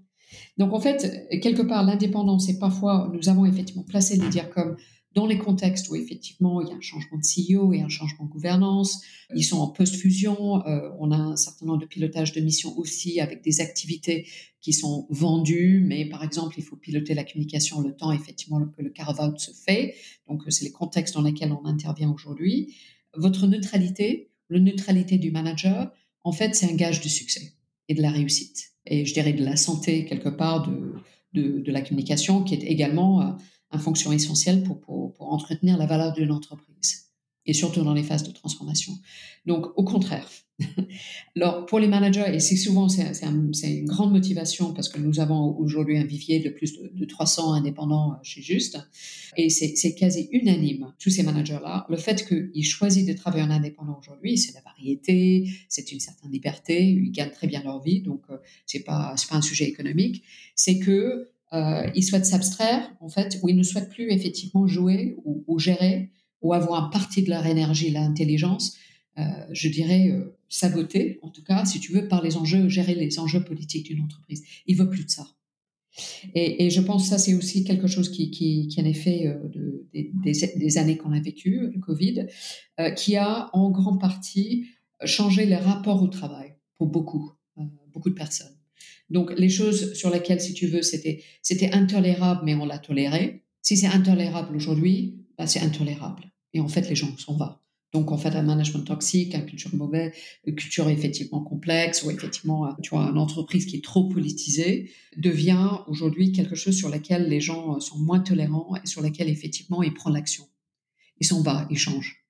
Donc, 0.57 0.73
en 0.73 0.81
fait, 0.81 1.27
quelque 1.41 1.61
part, 1.61 1.85
l'indépendance, 1.85 2.49
et 2.49 2.59
parfois, 2.59 3.09
nous 3.13 3.29
avons 3.29 3.45
effectivement 3.45 3.83
placé 3.83 4.17
les 4.17 4.27
DIRCOM 4.27 4.75
dans 5.13 5.25
les 5.25 5.39
contextes 5.39 5.89
où 5.89 5.95
effectivement 5.95 6.61
il 6.61 6.69
y 6.69 6.71
a 6.71 6.75
un 6.75 6.81
changement 6.81 7.17
de 7.17 7.23
CEO 7.23 7.73
et 7.73 7.81
un 7.81 7.89
changement 7.89 8.25
de 8.25 8.29
gouvernance, 8.29 9.01
ils 9.35 9.43
sont 9.43 9.57
en 9.57 9.67
post-fusion, 9.67 10.65
euh, 10.67 10.89
on 10.99 11.11
a 11.11 11.17
un 11.17 11.35
certain 11.35 11.65
nombre 11.65 11.79
de 11.79 11.85
pilotage 11.85 12.31
de 12.31 12.41
missions 12.41 12.77
aussi 12.77 13.19
avec 13.19 13.43
des 13.43 13.59
activités 13.59 14.27
qui 14.61 14.71
sont 14.73 15.07
vendues, 15.09 15.83
mais 15.85 16.05
par 16.05 16.23
exemple 16.23 16.55
il 16.57 16.63
faut 16.63 16.75
piloter 16.75 17.15
la 17.15 17.23
communication 17.23 17.81
le 17.81 17.95
temps 17.95 18.11
effectivement 18.11 18.59
que 18.67 18.81
le 18.81 18.91
carve-out 18.91 19.39
se 19.39 19.51
fait, 19.51 19.95
donc 20.27 20.43
c'est 20.49 20.65
les 20.65 20.71
contextes 20.71 21.15
dans 21.15 21.23
lesquels 21.23 21.53
on 21.53 21.65
intervient 21.65 22.11
aujourd'hui. 22.11 22.75
Votre 23.15 23.47
neutralité, 23.47 24.29
la 24.49 24.59
neutralité 24.59 25.17
du 25.17 25.31
manager, 25.31 25.91
en 26.23 26.31
fait 26.31 26.53
c'est 26.55 26.69
un 26.69 26.75
gage 26.75 27.01
de 27.01 27.09
succès 27.09 27.53
et 27.87 27.95
de 27.95 28.01
la 28.03 28.11
réussite, 28.11 28.73
et 28.85 29.05
je 29.05 29.13
dirais 29.13 29.33
de 29.33 29.43
la 29.43 29.55
santé 29.55 30.05
quelque 30.05 30.29
part 30.29 30.69
de, 30.69 30.93
de, 31.33 31.59
de 31.61 31.71
la 31.71 31.81
communication 31.81 32.43
qui 32.43 32.53
est 32.53 32.63
également 32.63 33.21
euh, 33.21 33.31
une 33.71 33.79
fonction 33.79 34.11
essentielle 34.11 34.63
pour, 34.63 34.79
pour, 34.79 35.13
pour 35.13 35.33
entretenir 35.33 35.77
la 35.77 35.85
valeur 35.85 36.13
d'une 36.13 36.31
entreprise 36.31 37.09
et 37.49 37.53
surtout 37.53 37.81
dans 37.81 37.93
les 37.93 38.03
phases 38.03 38.23
de 38.23 38.31
transformation. 38.31 38.93
Donc, 39.45 39.65
au 39.75 39.83
contraire. 39.83 40.29
Alors, 41.35 41.65
pour 41.65 41.79
les 41.79 41.87
managers, 41.87 42.25
et 42.33 42.39
c'est 42.39 42.57
souvent, 42.57 42.89
c'est 42.89 43.13
une 43.63 43.85
grande 43.85 44.11
motivation 44.11 44.73
parce 44.73 44.89
que 44.89 44.99
nous 44.99 45.19
avons 45.19 45.57
aujourd'hui 45.57 45.97
un 45.97 46.03
vivier 46.03 46.39
de 46.41 46.49
plus 46.49 46.77
de, 46.77 47.05
300 47.05 47.53
indépendants 47.53 48.17
chez 48.23 48.41
Juste, 48.41 48.77
et 49.37 49.49
c'est 49.49 49.95
quasi 49.95 50.27
unanime, 50.31 50.93
tous 50.99 51.09
ces 51.09 51.23
managers-là, 51.23 51.87
le 51.89 51.97
fait 51.97 52.27
qu'ils 52.27 52.65
choisissent 52.65 53.05
de 53.05 53.13
travailler 53.13 53.43
en 53.43 53.49
indépendant 53.49 53.97
aujourd'hui, 53.97 54.37
c'est 54.37 54.53
la 54.53 54.61
variété, 54.61 55.49
c'est 55.69 55.91
une 55.91 55.99
certaine 55.99 56.31
liberté, 56.31 56.83
ils 56.83 57.11
gagnent 57.11 57.31
très 57.31 57.47
bien 57.47 57.63
leur 57.63 57.81
vie, 57.81 58.01
donc 58.01 58.23
euh, 58.29 58.37
c'est 58.65 58.83
pas, 58.83 59.15
pas 59.29 59.35
un 59.37 59.41
sujet 59.41 59.65
économique, 59.65 60.23
c'est 60.55 60.77
que 60.77 61.29
euh, 61.53 61.89
ils 61.95 62.03
souhaitent 62.03 62.25
s'abstraire, 62.25 62.91
en 62.99 63.09
fait, 63.09 63.39
ou 63.41 63.49
ils 63.49 63.55
ne 63.55 63.63
souhaitent 63.63 63.89
plus 63.89 64.11
effectivement 64.11 64.67
jouer 64.67 65.15
ou, 65.25 65.43
ou 65.47 65.59
gérer 65.59 66.11
ou 66.41 66.53
avoir 66.53 66.89
partie 66.89 67.23
de 67.23 67.29
leur 67.29 67.45
énergie, 67.45 67.91
l'intelligence, 67.91 68.77
euh, 69.17 69.23
je 69.51 69.67
dirais 69.67 70.09
euh, 70.09 70.37
saboter, 70.47 71.19
en 71.21 71.29
tout 71.29 71.43
cas, 71.43 71.65
si 71.65 71.79
tu 71.79 71.91
veux, 71.91 72.07
par 72.07 72.23
les 72.23 72.37
enjeux, 72.37 72.69
gérer 72.69 72.95
les 72.95 73.19
enjeux 73.19 73.43
politiques 73.43 73.87
d'une 73.87 74.01
entreprise. 74.01 74.43
Il 74.65 74.77
veut 74.77 74.89
plus 74.89 75.05
de 75.05 75.09
ça. 75.09 75.27
Et, 76.33 76.65
et 76.65 76.69
je 76.69 76.81
pense 76.81 77.03
que 77.03 77.09
ça, 77.09 77.17
c'est 77.17 77.33
aussi 77.33 77.63
quelque 77.63 77.87
chose 77.87 78.09
qui, 78.09 78.31
qui, 78.31 78.67
qui 78.67 78.81
en 78.81 78.85
effet, 78.85 79.27
euh, 79.27 79.47
de, 79.49 79.87
des, 79.93 80.11
des, 80.55 80.77
années 80.77 80.97
qu'on 80.97 81.11
a 81.11 81.19
vécues, 81.19 81.71
le 81.73 81.79
Covid, 81.79 82.27
euh, 82.79 82.91
qui 82.91 83.15
a 83.15 83.49
en 83.53 83.71
grande 83.71 83.99
partie 83.99 84.67
changé 85.05 85.45
les 85.45 85.55
rapports 85.55 86.01
au 86.01 86.07
travail 86.07 86.55
pour 86.77 86.87
beaucoup, 86.87 87.31
euh, 87.57 87.63
beaucoup 87.93 88.09
de 88.09 88.15
personnes. 88.15 88.58
Donc, 89.09 89.33
les 89.37 89.49
choses 89.49 89.93
sur 89.93 90.09
lesquelles, 90.09 90.41
si 90.41 90.53
tu 90.53 90.67
veux, 90.67 90.81
c'était, 90.81 91.23
c'était 91.41 91.71
intolérable, 91.71 92.41
mais 92.43 92.55
on 92.55 92.65
l'a 92.65 92.77
toléré. 92.77 93.43
Si 93.61 93.77
c'est 93.77 93.87
intolérable 93.87 94.55
aujourd'hui, 94.55 95.25
bah, 95.37 95.47
c'est 95.47 95.61
intolérable. 95.61 96.31
Et 96.53 96.59
en 96.59 96.67
fait, 96.67 96.87
les 96.89 96.95
gens 96.95 97.15
s'en 97.17 97.35
vont. 97.35 97.55
Donc, 97.91 98.11
en 98.11 98.17
fait, 98.17 98.35
un 98.35 98.43
management 98.43 98.83
toxique, 98.83 99.33
une 99.33 99.45
culture 99.45 99.73
mauvaise, 99.73 100.11
une 100.45 100.53
culture 100.53 100.89
effectivement 100.89 101.41
complexe, 101.41 102.03
ou 102.03 102.11
effectivement, 102.11 102.67
euh, 102.67 102.71
tu 102.83 102.91
vois, 102.91 103.09
une 103.09 103.17
entreprise 103.17 103.65
qui 103.65 103.77
est 103.77 103.83
trop 103.83 104.07
politisée, 104.07 104.91
devient 105.17 105.79
aujourd'hui 105.87 106.31
quelque 106.31 106.55
chose 106.55 106.77
sur 106.77 106.89
lequel 106.89 107.29
les 107.29 107.41
gens 107.41 107.75
euh, 107.75 107.79
sont 107.79 107.97
moins 107.97 108.19
tolérants 108.19 108.75
et 108.75 108.87
sur 108.87 109.01
lequel, 109.01 109.27
effectivement, 109.27 109.81
ils 109.81 109.93
prennent 109.93 110.13
l'action. 110.13 110.45
Ils 111.19 111.25
s'en 111.25 111.41
vont, 111.41 111.65
ils 111.71 111.79
changent. 111.79 112.23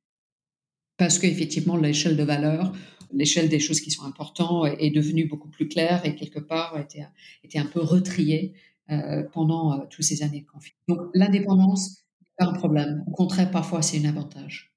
Parce 0.96 1.20
qu'effectivement, 1.20 1.76
l'échelle 1.76 2.16
de 2.16 2.24
valeur, 2.24 2.74
l'échelle 3.12 3.50
des 3.50 3.60
choses 3.60 3.82
qui 3.82 3.92
sont 3.92 4.04
importantes 4.04 4.76
est 4.80 4.92
devenue 4.92 5.26
beaucoup 5.26 5.50
plus 5.50 5.68
claire 5.68 6.06
et 6.06 6.16
quelque 6.16 6.40
part 6.40 6.80
était, 6.80 7.06
était 7.44 7.60
un 7.60 7.66
peu 7.66 7.82
retriée 7.82 8.54
euh, 8.92 9.22
pendant 9.34 9.74
euh, 9.74 9.86
toutes 9.88 10.04
ces 10.04 10.24
années 10.24 10.42
de 10.42 10.48
confinement. 10.48 10.80
Donc, 10.88 11.12
l'indépendance, 11.14 12.06
pas 12.40 12.46
un 12.46 12.54
problème. 12.54 13.04
Au 13.06 13.12
contraire, 13.12 13.52
parfois, 13.52 13.84
c'est 13.84 14.04
un 14.04 14.10
avantage. 14.10 14.74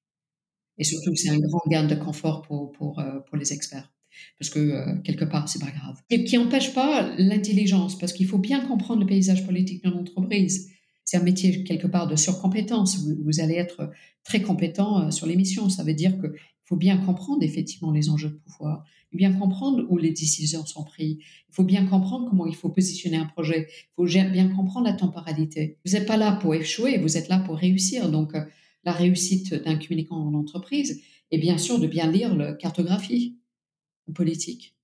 Et 0.77 0.85
surtout, 0.85 1.15
c'est 1.17 1.31
un 1.31 1.39
grand 1.39 1.63
gain 1.67 1.85
de 1.85 1.95
confort 1.95 2.43
pour, 2.43 2.99
euh, 2.99 3.21
les 3.33 3.55
experts. 3.55 3.91
Parce 4.39 4.51
que 4.51 5.01
quelque 5.01 5.25
part, 5.25 5.49
c'est 5.49 5.61
pas 5.61 5.71
grave. 5.71 5.99
Et 6.11 6.25
qui 6.25 6.37
n'empêche 6.37 6.75
pas 6.75 7.15
l'intelligence, 7.17 7.97
parce 7.97 8.13
qu'il 8.13 8.27
faut 8.27 8.37
bien 8.37 8.61
comprendre 8.67 9.01
le 9.01 9.07
paysage 9.07 9.47
politique 9.47 9.83
d'une 9.83 9.95
entreprise. 9.95 10.69
C'est 11.07 11.17
un 11.17 11.23
métier 11.23 11.65
quelque 11.65 11.87
part 11.87 12.07
de 12.07 12.15
surcompétence. 12.17 12.99
Vous, 12.99 13.17
vous 13.25 13.41
allez 13.41 13.55
être 13.55 13.91
très 14.25 14.43
compétent 14.43 15.11
sur 15.11 15.27
l'émission. 15.27 15.71
Ça 15.71 15.85
veut 15.85 15.95
dire 15.95 16.13
qu'il 16.21 16.33
faut 16.73 16.77
bien 16.79 16.97
comprendre 16.97 17.43
effectivement 17.43 17.93
les 17.93 18.09
enjeux 18.09 18.31
de 18.31 18.41
pouvoir, 18.51 18.83
bien 19.13 19.31
comprendre 19.35 19.85
où 19.91 19.99
les 19.99 20.11
décisions 20.11 20.65
sont 20.65 20.85
prises. 20.85 21.19
Il 21.19 21.55
faut 21.55 21.65
bien 21.65 21.85
comprendre 21.85 22.31
comment 22.31 22.47
il 22.47 22.55
faut 22.55 22.71
positionner 22.71 23.19
un 23.19 23.27
projet. 23.27 23.69
Il 23.69 23.95
faut 23.95 24.05
bien 24.05 24.49
comprendre 24.49 24.87
la 24.87 24.95
temporalité. 24.95 25.77
Vous 25.85 25.93
n'êtes 25.93 26.07
pas 26.07 26.17
là 26.17 26.33
pour 26.33 26.55
échouer, 26.55 26.97
vous 26.97 27.19
êtes 27.19 27.29
là 27.29 27.41
pour 27.41 27.59
réussir. 27.59 28.11
Donc, 28.11 28.35
euh, 28.35 28.47
la 28.85 28.93
réussite 28.93 29.53
d'un 29.53 29.77
communicant 29.77 30.17
en 30.17 30.33
entreprise 30.33 31.03
est 31.31 31.37
bien 31.37 31.59
sûr 31.59 31.79
de 31.79 31.87
bien 31.87 32.11
lire 32.11 32.35
la 32.35 32.55
cartographie 32.55 33.37
politique. 34.15 34.75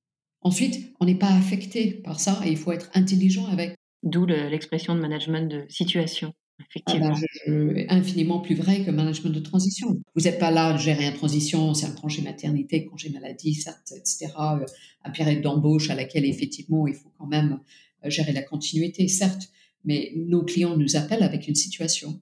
Ensuite, 0.42 0.92
on 1.00 1.06
n'est 1.06 1.14
pas 1.14 1.32
affecté 1.32 1.92
par 1.92 2.20
ça 2.20 2.42
et 2.44 2.50
il 2.50 2.58
faut 2.58 2.72
être 2.72 2.90
intelligent 2.92 3.46
avec. 3.46 3.76
D'où 4.02 4.26
l'expression 4.26 4.94
de 4.94 5.00
management 5.00 5.50
de 5.50 5.64
situation. 5.70 6.34
Effectivement. 6.60 7.14
Ah 7.14 7.20
ben, 7.46 7.86
infiniment 7.88 8.40
plus 8.40 8.54
vrai 8.54 8.84
que 8.84 8.90
management 8.90 9.30
de 9.30 9.40
transition. 9.40 10.00
Vous 10.14 10.22
n'êtes 10.22 10.38
pas 10.38 10.50
là 10.50 10.72
de 10.72 10.78
gérer 10.78 11.06
une 11.06 11.14
transition, 11.14 11.72
c'est 11.74 11.86
un 11.86 11.92
congé 11.92 12.22
maternité, 12.22 12.84
congé 12.84 13.10
maladie, 13.10 13.54
certes, 13.54 13.92
etc. 13.96 14.32
Euh, 14.38 14.64
un 15.04 15.10
période 15.10 15.40
d'embauche 15.40 15.90
à 15.90 15.94
laquelle 15.94 16.24
effectivement 16.24 16.86
il 16.86 16.94
faut 16.94 17.12
quand 17.16 17.26
même 17.26 17.60
euh, 18.04 18.10
gérer 18.10 18.32
la 18.32 18.42
continuité, 18.42 19.06
certes. 19.08 19.50
Mais 19.84 20.12
nos 20.16 20.42
clients 20.42 20.76
nous 20.76 20.96
appellent 20.96 21.22
avec 21.22 21.46
une 21.46 21.54
situation. 21.54 22.20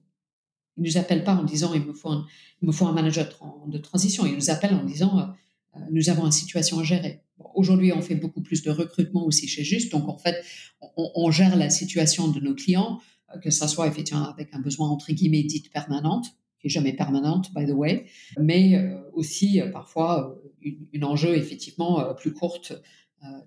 Ils 0.77 0.83
nous 0.83 0.97
appellent 0.97 1.23
pas 1.23 1.35
en 1.35 1.43
disant 1.43 1.73
il 1.73 1.81
me 1.81 1.93
faut 1.93 2.09
un, 2.09 2.27
il 2.61 2.67
me 2.67 2.71
faut 2.71 2.85
un 2.85 2.93
manager 2.93 3.27
de 3.67 3.77
transition. 3.79 4.25
Ils 4.27 4.35
nous 4.35 4.51
appellent 4.51 4.75
en 4.75 4.85
disant 4.85 5.19
euh, 5.19 5.79
nous 5.91 6.09
avons 6.09 6.25
une 6.25 6.31
situation 6.31 6.79
à 6.79 6.83
gérer. 6.83 7.23
Aujourd'hui, 7.55 7.91
on 7.91 8.01
fait 8.01 8.15
beaucoup 8.15 8.41
plus 8.41 8.61
de 8.61 8.69
recrutement 8.69 9.25
aussi 9.25 9.47
chez 9.47 9.63
Juste, 9.63 9.91
donc 9.91 10.07
en 10.07 10.17
fait, 10.17 10.43
on, 10.81 11.11
on 11.15 11.31
gère 11.31 11.55
la 11.55 11.69
situation 11.71 12.27
de 12.27 12.39
nos 12.39 12.53
clients 12.53 12.99
que 13.41 13.49
ça 13.49 13.67
soit 13.67 13.87
effectivement 13.87 14.25
avec 14.25 14.53
un 14.53 14.59
besoin 14.59 14.89
entre 14.89 15.11
guillemets 15.11 15.43
dite 15.43 15.71
permanente, 15.71 16.27
qui 16.59 16.67
est 16.67 16.69
jamais 16.69 16.93
permanente 16.93 17.53
by 17.53 17.65
the 17.65 17.71
way, 17.71 18.05
mais 18.39 18.75
euh, 18.75 18.99
aussi 19.13 19.61
euh, 19.61 19.69
parfois 19.69 20.39
une, 20.61 20.87
une, 20.93 21.03
enjeu 21.03 21.35
effectivement 21.35 22.13
plus 22.15 22.33
courte, 22.33 22.73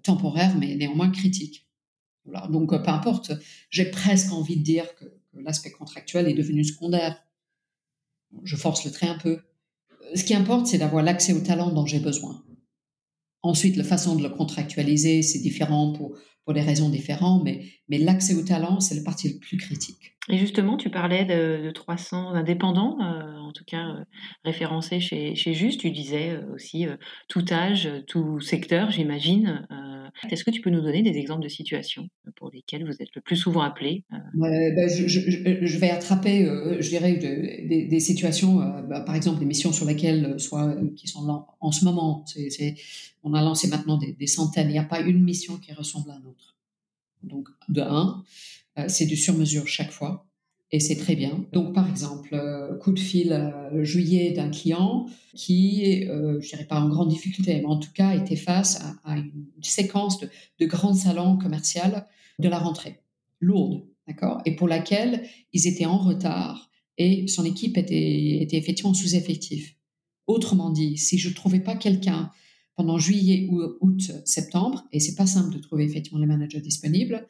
temporaire, 0.03 0.57
mais 0.59 0.75
néanmoins 0.75 1.11
critique. 1.11 1.69
Voilà. 2.25 2.49
Donc 2.49 2.71
peu 2.71 2.91
importe, 2.91 3.33
j'ai 3.71 3.85
presque 3.85 4.33
envie 4.33 4.57
de 4.57 4.65
dire 4.65 4.95
que, 4.97 5.05
que 5.05 5.39
l'aspect 5.39 5.71
contractuel 5.71 6.29
est 6.29 6.35
devenu 6.35 6.65
secondaire. 6.65 7.23
Je 8.43 8.57
force 8.57 8.85
le 8.85 8.91
trait 8.91 9.07
un 9.07 9.19
peu. 9.19 9.39
Ce 10.15 10.25
qui 10.25 10.35
importe, 10.35 10.67
c'est 10.67 10.79
d'avoir 10.79 11.05
l'accès 11.05 11.33
au 11.33 11.41
talent 11.41 11.71
dont 11.71 11.87
j'ai 11.87 12.01
besoin. 12.01 12.43
Ensuite, 13.43 13.77
la 13.77 13.85
façon 13.85 14.17
de 14.17 14.23
le 14.23 14.29
contractualiser, 14.29 15.23
c'est 15.23 15.39
différent 15.39 15.93
pour, 15.93 16.17
pour 16.45 16.55
des 16.55 16.63
raisons 16.63 16.89
différentes, 16.89 17.45
mais, 17.45 17.65
mais 17.89 17.99
l'accès 17.99 18.35
au 18.35 18.43
talent, 18.43 18.81
c'est 18.81 18.95
le 18.95 19.03
parti 19.03 19.33
le 19.33 19.39
plus 19.39 19.57
critique. 19.57 20.17
Et 20.29 20.37
justement, 20.37 20.77
tu 20.77 20.91
parlais 20.91 21.25
de, 21.25 21.67
de 21.67 21.71
300 21.71 22.35
indépendants, 22.35 22.99
euh, 23.01 23.41
en 23.51 23.53
tout 23.53 23.65
cas 23.65 23.89
euh, 23.89 24.05
référencés 24.45 25.01
chez, 25.01 25.35
chez 25.35 25.55
Juste. 25.55 25.81
Tu 25.81 25.91
disais 25.91 26.31
euh, 26.31 26.55
aussi 26.55 26.87
euh, 26.87 26.97
tout 27.29 27.45
âge, 27.51 27.89
tout 28.07 28.41
secteur, 28.41 28.91
j'imagine. 28.91 29.67
Est-ce 30.29 30.45
que 30.45 30.51
tu 30.51 30.61
peux 30.61 30.71
nous 30.71 30.81
donner 30.81 31.03
des 31.03 31.17
exemples 31.17 31.43
de 31.43 31.49
situations 31.49 32.09
pour 32.37 32.51
lesquelles 32.51 32.85
vous 32.85 33.01
êtes 33.01 33.15
le 33.15 33.21
plus 33.21 33.37
souvent 33.37 33.61
appelé 33.61 34.03
ben, 34.35 34.89
je, 34.89 35.07
je, 35.07 35.21
je, 35.65 35.79
vais 35.79 35.91
attraper, 35.91 36.45
je 36.81 36.89
dirais, 36.89 37.15
de, 37.15 37.69
des, 37.69 37.87
des, 37.87 38.01
situations, 38.01 38.57
bah, 38.89 39.01
par 39.01 39.15
exemple, 39.15 39.39
des 39.39 39.47
missions 39.47 39.73
sur 39.73 39.87
lesquelles, 39.87 40.35
soit 40.39 40.77
qui 40.97 41.07
sont 41.07 41.25
là 41.27 41.47
en 41.61 41.71
ce 41.71 41.85
moment. 41.85 42.25
on 43.23 43.35
a 43.35 43.41
lancé 43.41 43.69
maintenant 43.69 43.99
des, 43.99 44.13
des 44.15 44.27
centaines. 44.27 44.69
Il 44.69 44.73
n'y 44.73 44.79
a 44.79 44.85
pas 44.85 45.01
une 45.01 45.23
mission 45.23 45.59
qui 45.59 45.73
ressemble 45.73 46.11
à 46.11 46.19
l'autre. 46.25 46.40
Donc, 47.23 47.49
de 47.69 47.81
un, 47.81 48.23
euh, 48.79 48.85
c'est 48.89 49.07
du 49.07 49.17
sur-mesure 49.17 49.67
chaque 49.69 49.91
fois. 49.91 50.27
Et 50.73 50.79
c'est 50.79 50.97
très 50.97 51.17
bien. 51.17 51.45
Donc, 51.53 51.75
par 51.75 51.89
exemple, 51.89 52.31
euh, 52.33 52.77
coup 52.79 52.93
de 52.93 53.01
fil 53.01 53.33
euh, 53.33 53.83
juillet 53.83 54.31
d'un 54.31 54.51
client 54.51 55.07
qui, 55.35 56.05
je 56.05 56.49
dirais 56.49 56.65
pas 56.65 56.81
en 56.81 56.89
grande 56.89 57.09
difficulté, 57.09 57.55
mais 57.57 57.67
en 57.67 57.79
tout 57.79 57.93
cas 57.93 58.15
était 58.15 58.37
face 58.37 58.81
à, 59.05 59.17
une 59.17 59.33
séquence 59.63 60.21
de, 60.21 60.67
grands 60.67 60.95
salons 60.95 61.39
commerciaux 61.39 61.83
de 62.39 62.49
la 62.49 62.59
rentrée, 62.59 63.01
lourde, 63.41 63.85
d'accord, 64.09 64.41
et 64.45 64.57
pour 64.57 64.67
laquelle 64.67 65.25
ils 65.53 65.69
étaient 65.69 65.87
en 65.87 65.99
retard 65.99 66.71
et 66.99 67.29
son 67.29 67.45
équipe 67.45 67.79
était, 67.79 68.39
était 68.41 68.57
effectivement 68.57 68.93
sous-effectif. 68.93 69.77
Autrement 70.27 70.71
dit, 70.71 70.97
si 70.97 71.19
je 71.19 71.31
trouvais 71.31 71.61
pas 71.61 71.77
quelqu'un 71.77 72.31
pendant 72.81 72.97
juillet, 72.97 73.47
août, 73.83 74.11
septembre, 74.25 74.87
et 74.91 75.01
c'est 75.01 75.15
pas 75.15 75.27
simple 75.27 75.55
de 75.55 75.61
trouver 75.61 75.85
effectivement 75.85 76.19
les 76.19 76.25
managers 76.25 76.63
disponibles, 76.63 77.27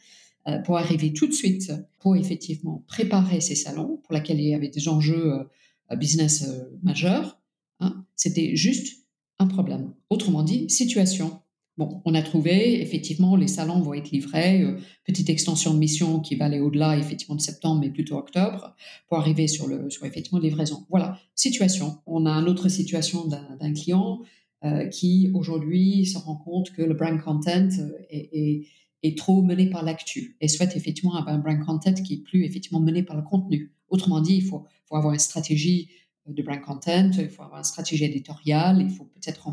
euh, 0.47 0.59
pour 0.59 0.79
arriver 0.79 1.13
tout 1.13 1.27
de 1.27 1.33
suite 1.33 1.73
pour 1.99 2.15
effectivement 2.15 2.85
préparer 2.87 3.41
ces 3.41 3.57
salons 3.57 4.01
pour 4.05 4.15
lesquels 4.15 4.39
il 4.39 4.49
y 4.49 4.55
avait 4.55 4.69
des 4.69 4.87
enjeux 4.87 5.33
euh, 5.33 5.97
business 5.97 6.45
euh, 6.47 6.79
majeurs. 6.85 7.41
Hein, 7.81 8.05
C'était 8.15 8.55
juste 8.55 8.99
un 9.41 9.49
problème. 9.49 9.93
Autrement 10.09 10.45
dit, 10.45 10.71
situation. 10.71 11.41
Bon, 11.77 12.01
on 12.05 12.15
a 12.15 12.23
trouvé, 12.23 12.81
effectivement, 12.81 13.35
les 13.35 13.49
salons 13.49 13.81
vont 13.81 13.95
être 13.95 14.13
livrés, 14.13 14.65
petite 15.05 15.31
extension 15.31 15.75
de 15.75 15.81
mission 15.81 16.21
qui 16.21 16.37
va 16.37 16.45
aller 16.45 16.61
au-delà, 16.61 16.97
effectivement, 16.97 17.35
de 17.35 17.41
septembre, 17.41 17.81
mais 17.81 17.91
plutôt 17.91 18.19
octobre, 18.19 18.77
pour 19.09 19.19
arriver 19.19 19.49
sur, 19.49 19.67
le, 19.67 19.91
sur 19.91 20.07
effectivement, 20.07 20.39
livraison. 20.39 20.87
Voilà, 20.91 21.19
situation. 21.35 21.99
On 22.07 22.27
a 22.27 22.31
une 22.31 22.49
autre 22.49 22.69
situation 22.69 23.27
d'un 23.27 23.73
client 23.73 24.21
euh, 24.65 24.87
qui, 24.89 25.31
aujourd'hui, 25.35 26.07
se 26.07 26.19
rend 26.19 26.37
compte 26.37 26.71
que 26.73 26.83
le 26.83 26.95
brand 26.95 27.19
content 27.21 27.69
euh, 27.79 27.91
est, 28.11 28.67
est, 29.03 29.17
trop 29.17 29.43
mené 29.43 29.71
par 29.71 29.85
l'actu 29.85 30.37
et 30.41 30.49
souhaite 30.49 30.77
effectivement 30.77 31.15
avoir 31.15 31.35
un 31.35 31.39
brand 31.39 31.65
content 31.65 31.95
qui 31.95 32.15
est 32.15 32.23
plus, 32.23 32.45
effectivement, 32.45 32.81
mené 32.81 33.03
par 33.03 33.17
le 33.17 33.23
contenu. 33.23 33.73
Autrement 33.89 34.21
dit, 34.21 34.37
il 34.37 34.45
faut, 34.45 34.67
faut 34.85 34.97
avoir 34.97 35.15
une 35.15 35.21
stratégie 35.21 35.89
de 36.27 36.43
brand 36.43 36.61
content, 36.61 37.11
il 37.19 37.29
faut 37.29 37.43
avoir 37.43 37.59
une 37.59 37.65
stratégie 37.65 38.05
éditoriale, 38.05 38.81
il 38.81 38.91
faut 38.91 39.05
peut-être 39.05 39.49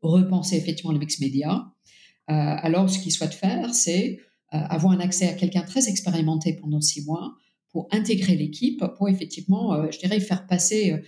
repenser 0.00 0.56
effectivement 0.56 0.92
le 0.92 0.98
mix 0.98 1.20
média. 1.20 1.72
Euh, 2.30 2.32
alors, 2.32 2.88
ce 2.88 2.98
qu'ils 2.98 3.12
souhaitent 3.12 3.34
faire, 3.34 3.74
c'est 3.74 4.18
euh, 4.54 4.58
avoir 4.58 4.92
un 4.92 5.00
accès 5.00 5.28
à 5.28 5.34
quelqu'un 5.34 5.62
très 5.62 5.88
expérimenté 5.88 6.54
pendant 6.54 6.80
six 6.80 7.04
mois 7.04 7.36
pour 7.70 7.88
intégrer 7.90 8.36
l'équipe, 8.36 8.84
pour 8.96 9.08
effectivement, 9.08 9.74
euh, 9.74 9.90
je 9.90 9.98
dirais, 9.98 10.20
faire 10.20 10.46
passer 10.46 11.02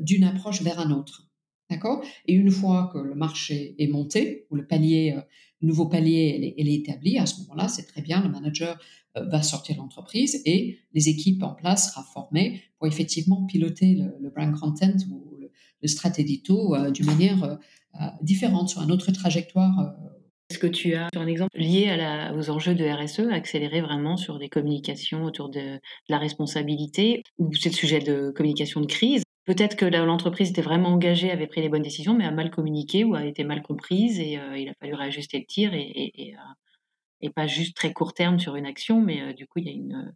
d'une 0.00 0.24
approche 0.24 0.62
vers 0.62 0.80
un 0.80 0.90
autre. 0.90 1.27
D'accord? 1.70 2.02
Et 2.26 2.34
une 2.34 2.50
fois 2.50 2.90
que 2.92 2.98
le 2.98 3.14
marché 3.14 3.74
est 3.78 3.88
monté, 3.88 4.46
ou 4.50 4.56
le 4.56 4.66
palier, 4.66 5.16
le 5.60 5.68
nouveau 5.68 5.86
palier 5.86 6.54
est, 6.56 6.62
est, 6.62 6.74
établi, 6.74 7.18
à 7.18 7.26
ce 7.26 7.40
moment-là, 7.42 7.68
c'est 7.68 7.84
très 7.84 8.00
bien, 8.00 8.22
le 8.22 8.30
manager 8.30 8.78
va 9.14 9.42
sortir 9.42 9.74
de 9.74 9.80
l'entreprise 9.80 10.40
et 10.46 10.78
les 10.94 11.08
équipes 11.08 11.42
en 11.42 11.54
place 11.54 11.92
seront 11.92 12.04
formées 12.04 12.62
pour 12.78 12.86
effectivement 12.86 13.44
piloter 13.46 13.96
le, 14.20 14.30
brand 14.30 14.54
content 14.58 14.94
ou 15.10 15.36
le, 15.40 15.50
le 15.82 15.88
strat 15.88 16.10
d'une 16.10 17.06
manière 17.06 17.58
euh, 18.00 18.06
différente, 18.22 18.68
sur 18.68 18.82
une 18.82 18.92
autre 18.92 19.10
trajectoire. 19.12 19.80
Euh. 19.80 20.08
Est-ce 20.50 20.58
que 20.58 20.66
tu 20.66 20.94
as 20.94 21.08
un 21.16 21.26
exemple 21.26 21.58
lié 21.58 21.94
aux 22.34 22.48
enjeux 22.48 22.74
de 22.74 22.84
RSE, 22.84 23.30
accélérer 23.32 23.80
vraiment 23.80 24.16
sur 24.16 24.38
des 24.38 24.48
communications 24.48 25.24
autour 25.24 25.50
de, 25.50 25.78
la 26.08 26.18
responsabilité, 26.18 27.22
ou 27.38 27.52
c'est 27.54 27.68
le 27.70 27.74
sujet 27.74 27.98
de 27.98 28.30
communication 28.30 28.80
de 28.80 28.86
crise? 28.86 29.22
Peut-être 29.48 29.76
que 29.76 29.86
l'entreprise 29.86 30.50
était 30.50 30.60
vraiment 30.60 30.90
engagée, 30.90 31.30
avait 31.30 31.46
pris 31.46 31.62
les 31.62 31.70
bonnes 31.70 31.80
décisions, 31.80 32.12
mais 32.12 32.26
a 32.26 32.30
mal 32.30 32.50
communiqué 32.50 33.02
ou 33.04 33.14
a 33.14 33.24
été 33.24 33.44
mal 33.44 33.62
comprise 33.62 34.20
et 34.20 34.36
euh, 34.36 34.58
il 34.58 34.68
a 34.68 34.74
fallu 34.74 34.92
réajuster 34.92 35.38
le 35.38 35.46
tir 35.46 35.72
et, 35.72 36.34
et, 37.22 37.30
pas 37.30 37.46
juste 37.46 37.74
très 37.74 37.94
court 37.94 38.12
terme 38.12 38.38
sur 38.38 38.56
une 38.56 38.66
action, 38.66 39.00
mais 39.00 39.32
du 39.32 39.46
coup 39.46 39.60
il 39.60 39.64
y 39.64 39.70
a 39.70 39.72
une, 39.72 40.12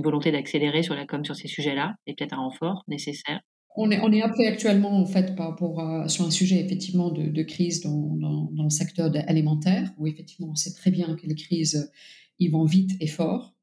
volonté 0.00 0.30
d'accélérer 0.30 0.84
sur 0.84 0.94
la 0.94 1.06
com 1.06 1.24
sur 1.24 1.34
ces 1.34 1.48
sujets-là 1.48 1.96
et 2.06 2.14
peut-être 2.14 2.34
un 2.34 2.36
renfort 2.42 2.84
nécessaire. 2.86 3.40
On 3.74 3.90
est, 3.90 3.98
on 4.00 4.12
est 4.12 4.22
appelé 4.22 4.46
actuellement, 4.46 4.96
en 4.96 5.06
fait, 5.06 5.34
par 5.34 5.48
rapport 5.48 6.08
sur 6.08 6.24
un 6.24 6.30
sujet, 6.30 6.64
effectivement, 6.64 7.10
de, 7.10 7.42
crise 7.42 7.82
dans, 7.82 8.14
dans, 8.52 8.62
le 8.62 8.70
secteur 8.70 9.10
alimentaire, 9.26 9.90
où, 9.98 10.06
effectivement, 10.06 10.52
on 10.52 10.54
sait 10.54 10.72
très 10.72 10.92
bien 10.92 11.16
que 11.16 11.26
les 11.26 11.34
crises, 11.34 11.92
ils 12.38 12.52
vont 12.52 12.64
vite 12.64 12.92
et 13.00 13.08
fort, 13.08 13.54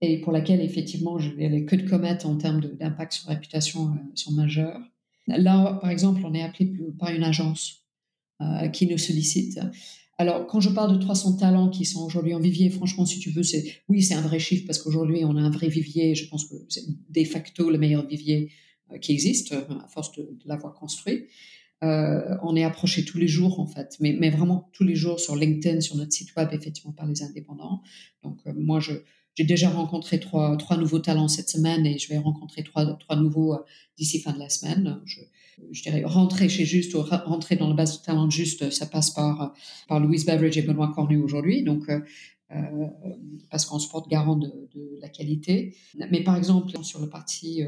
et 0.00 0.20
pour 0.20 0.32
laquelle, 0.32 0.60
effectivement, 0.60 1.18
je 1.18 1.30
n'avais 1.30 1.64
que 1.64 1.76
de 1.76 1.88
comètes 1.88 2.26
en 2.26 2.36
termes 2.36 2.60
d'impact 2.60 3.12
sur 3.12 3.28
réputation 3.28 3.88
euh, 3.88 3.98
sont 4.14 4.32
majeurs. 4.32 4.80
Là, 5.26 5.78
par 5.80 5.90
exemple, 5.90 6.22
on 6.24 6.34
est 6.34 6.42
appelé 6.42 6.72
par 6.98 7.10
une 7.10 7.24
agence 7.24 7.86
euh, 8.42 8.68
qui 8.68 8.86
nous 8.86 8.98
sollicite. 8.98 9.58
Alors, 10.18 10.46
quand 10.46 10.60
je 10.60 10.68
parle 10.68 10.92
de 10.92 11.02
300 11.02 11.38
talents 11.38 11.70
qui 11.70 11.86
sont 11.86 12.04
aujourd'hui 12.04 12.34
en 12.34 12.38
vivier, 12.38 12.68
franchement, 12.68 13.06
si 13.06 13.18
tu 13.18 13.30
veux, 13.30 13.42
oui, 13.88 14.02
c'est 14.02 14.12
un 14.12 14.20
vrai 14.20 14.38
chiffre 14.38 14.64
parce 14.66 14.78
qu'aujourd'hui, 14.78 15.24
on 15.24 15.36
a 15.36 15.40
un 15.40 15.48
vrai 15.48 15.68
vivier. 15.68 16.14
Je 16.14 16.28
pense 16.28 16.44
que 16.44 16.54
c'est 16.68 16.84
de 16.86 17.24
facto 17.24 17.70
le 17.70 17.78
meilleur 17.78 18.06
vivier 18.06 18.50
euh, 18.92 18.98
qui 18.98 19.12
existe 19.12 19.52
euh, 19.52 19.64
à 19.82 19.88
force 19.88 20.12
de, 20.12 20.38
l'avoir 20.44 20.74
construit. 20.74 21.24
On 21.82 22.56
est 22.56 22.64
approché 22.64 23.04
tous 23.04 23.18
les 23.18 23.28
jours 23.28 23.60
en 23.60 23.66
fait, 23.66 23.96
mais, 24.00 24.30
vraiment 24.30 24.70
tous 24.72 24.84
les 24.84 24.96
jours 24.96 25.20
sur 25.20 25.36
LinkedIn, 25.36 25.80
sur 25.80 25.96
notre 25.96 26.12
site 26.12 26.34
web, 26.34 26.48
effectivement 26.52 26.92
par 26.92 27.06
les 27.06 27.22
indépendants. 27.22 27.82
Donc 28.22 28.40
moi, 28.46 28.80
j'ai 29.36 29.44
déjà 29.44 29.70
rencontré 29.70 30.18
trois, 30.18 30.56
trois 30.56 30.76
nouveaux 30.76 30.98
talents 30.98 31.28
cette 31.28 31.48
semaine 31.48 31.86
et 31.86 31.98
je 31.98 32.08
vais 32.08 32.18
rencontrer 32.18 32.64
trois, 32.64 32.84
trois 32.96 33.16
nouveaux 33.16 33.56
d'ici 33.96 34.18
fin 34.18 34.32
de 34.32 34.38
la 34.38 34.48
semaine. 34.48 35.00
Je, 35.04 35.20
dirais 35.82 36.02
rentrer 36.04 36.48
chez 36.48 36.64
Juste 36.64 36.94
ou 36.94 37.02
rentrer 37.02 37.56
dans 37.56 37.68
la 37.68 37.74
base 37.74 37.98
de 37.98 38.04
talent 38.04 38.28
Juste, 38.28 38.70
ça 38.70 38.86
passe 38.86 39.10
par, 39.10 39.54
par 39.88 40.00
Louise 40.00 40.26
Beveridge 40.26 40.58
et 40.58 40.62
Benoît 40.62 40.92
Cornu 40.94 41.18
aujourd'hui. 41.18 41.62
Donc 41.62 41.88
euh, 41.88 42.00
parce 43.50 43.64
qu'on 43.64 43.78
se 43.78 43.88
porte 43.88 44.08
garant 44.08 44.36
de, 44.36 44.48
de, 44.74 44.98
la 45.00 45.08
qualité. 45.08 45.76
Mais 46.10 46.22
par 46.22 46.36
exemple, 46.36 46.72
sur 46.82 47.00
le 47.00 47.08
parti 47.08 47.62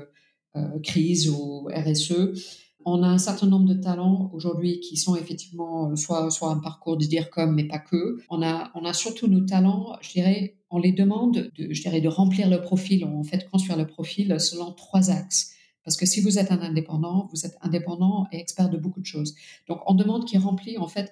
euh, 0.56 0.78
crise 0.82 1.28
ou 1.28 1.68
RSE. 1.74 2.32
On 2.84 3.02
a 3.02 3.06
un 3.06 3.18
certain 3.18 3.46
nombre 3.46 3.66
de 3.66 3.74
talents 3.74 4.30
aujourd'hui 4.32 4.80
qui 4.80 4.96
sont 4.96 5.14
effectivement 5.14 5.90
euh, 5.90 5.96
soit, 5.96 6.30
soit 6.30 6.50
un 6.50 6.58
parcours 6.58 6.96
de 6.96 7.04
dire 7.04 7.28
comme, 7.28 7.54
mais 7.54 7.64
pas 7.64 7.78
que. 7.78 8.18
On 8.30 8.42
a, 8.42 8.70
on 8.74 8.84
a 8.84 8.94
surtout 8.94 9.26
nos 9.26 9.42
talents, 9.42 9.96
je 10.00 10.12
dirais, 10.12 10.57
on 10.70 10.78
les 10.78 10.92
demande 10.92 11.50
de, 11.54 11.72
je 11.72 11.82
dirais, 11.82 12.00
de 12.00 12.08
remplir 12.08 12.48
le 12.48 12.60
profil, 12.60 13.04
en 13.04 13.22
fait, 13.22 13.48
construire 13.50 13.78
le 13.78 13.86
profil 13.86 14.38
selon 14.40 14.72
trois 14.72 15.10
axes. 15.10 15.52
Parce 15.84 15.96
que 15.96 16.04
si 16.04 16.20
vous 16.20 16.38
êtes 16.38 16.52
un 16.52 16.60
indépendant, 16.60 17.28
vous 17.32 17.46
êtes 17.46 17.56
indépendant 17.62 18.26
et 18.32 18.38
expert 18.38 18.68
de 18.68 18.76
beaucoup 18.76 19.00
de 19.00 19.06
choses. 19.06 19.34
Donc, 19.68 19.80
on 19.86 19.94
demande 19.94 20.26
qu'il 20.26 20.38
remplit, 20.38 20.76
en 20.76 20.88
fait, 20.88 21.10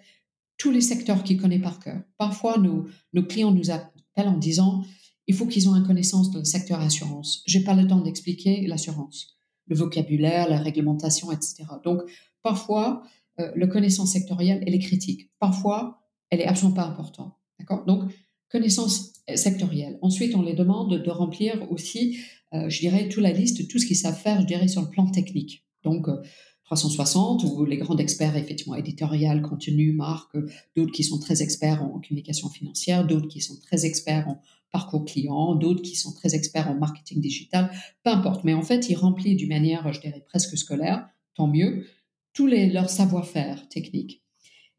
tous 0.59 0.71
les 0.71 0.83
secteurs 0.83 1.23
qu'il 1.23 1.41
connaît 1.41 1.59
par 1.59 1.81
cœur. 1.81 2.03
Parfois, 2.19 2.59
nos, 2.59 2.87
clients 3.25 3.53
nous 3.53 3.71
appellent 3.71 4.29
en 4.29 4.37
disant, 4.37 4.85
il 5.27 5.35
faut 5.35 5.47
qu'ils 5.47 5.65
aient 5.65 5.79
une 5.79 5.87
connaissance 5.87 6.31
du 6.31 6.45
secteur 6.45 6.81
assurance. 6.81 7.43
J'ai 7.47 7.65
pas 7.65 7.75
le 7.75 7.87
temps 7.87 8.01
d'expliquer 8.01 8.67
l'assurance, 8.67 9.39
le 9.67 9.77
vocabulaire, 9.77 10.49
la 10.49 10.59
réglementation, 10.59 11.33
etc. 11.33 11.65
Donc, 11.83 12.03
parfois, 12.43 13.03
euh, 13.41 13.51
la 13.57 13.67
connaissance 13.67 14.13
sectorielle, 14.13 14.63
elle 14.67 14.75
est 14.75 14.79
critique. 14.79 15.31
Parfois, 15.39 16.03
elle 16.31 16.41
est 16.41 16.47
absolument 16.47 16.77
pas 16.77 16.87
importante. 16.87 17.35
D'accord? 17.59 17.85
Donc, 17.87 18.11
connaissance 18.51 19.13
sectorielle. 19.35 19.99
Ensuite, 20.03 20.35
on 20.37 20.43
les 20.43 20.55
demande 20.55 21.03
de 21.03 21.11
remplir 21.11 21.71
aussi, 21.71 22.19
euh, 22.55 22.69
je 22.69 22.79
dirais, 22.79 23.09
toute 23.09 23.23
la 23.23 23.33
liste, 23.33 23.67
tout 23.69 23.79
ce 23.79 23.87
qu'ils 23.87 23.97
savent 23.97 24.19
faire, 24.19 24.41
je 24.41 24.47
dirais, 24.47 24.69
sur 24.69 24.83
le 24.83 24.89
plan 24.89 25.07
technique. 25.11 25.65
Donc, 25.83 26.09
euh, 26.09 26.23
360 26.65 27.45
ou 27.45 27.65
les 27.65 27.77
grands 27.77 27.97
experts 27.97 28.37
effectivement 28.37 28.75
éditorial, 28.75 29.41
contenu, 29.43 29.93
marque, 29.93 30.37
d'autres 30.77 30.93
qui 30.93 31.05
sont 31.05 31.19
très 31.19 31.43
experts 31.43 31.83
en 31.83 32.01
communication 32.01 32.49
financière, 32.49 33.07
d'autres 33.07 33.29
qui 33.29 33.41
sont 33.41 33.57
très 33.61 33.87
experts 33.87 34.29
en 34.29 34.41
parcours 34.73 35.05
client, 35.05 35.55
d'autres 35.55 35.83
qui 35.83 35.95
sont 35.95 36.13
très 36.13 36.35
experts 36.35 36.69
en 36.69 36.75
marketing 36.75 37.21
digital, 37.21 37.71
peu 38.03 38.11
importe. 38.11 38.43
Mais 38.43 38.53
en 38.53 38.63
fait, 38.63 38.89
ils 38.89 38.97
remplissent 38.97 39.37
d'une 39.37 39.49
manière, 39.49 39.93
je 39.93 40.01
dirais, 40.01 40.25
presque 40.27 40.59
scolaire, 40.59 41.09
tant 41.35 41.47
mieux, 41.47 41.87
tous 42.33 42.47
les, 42.47 42.69
leurs 42.69 42.91
savoir-faire 42.91 43.69
techniques. 43.69 44.23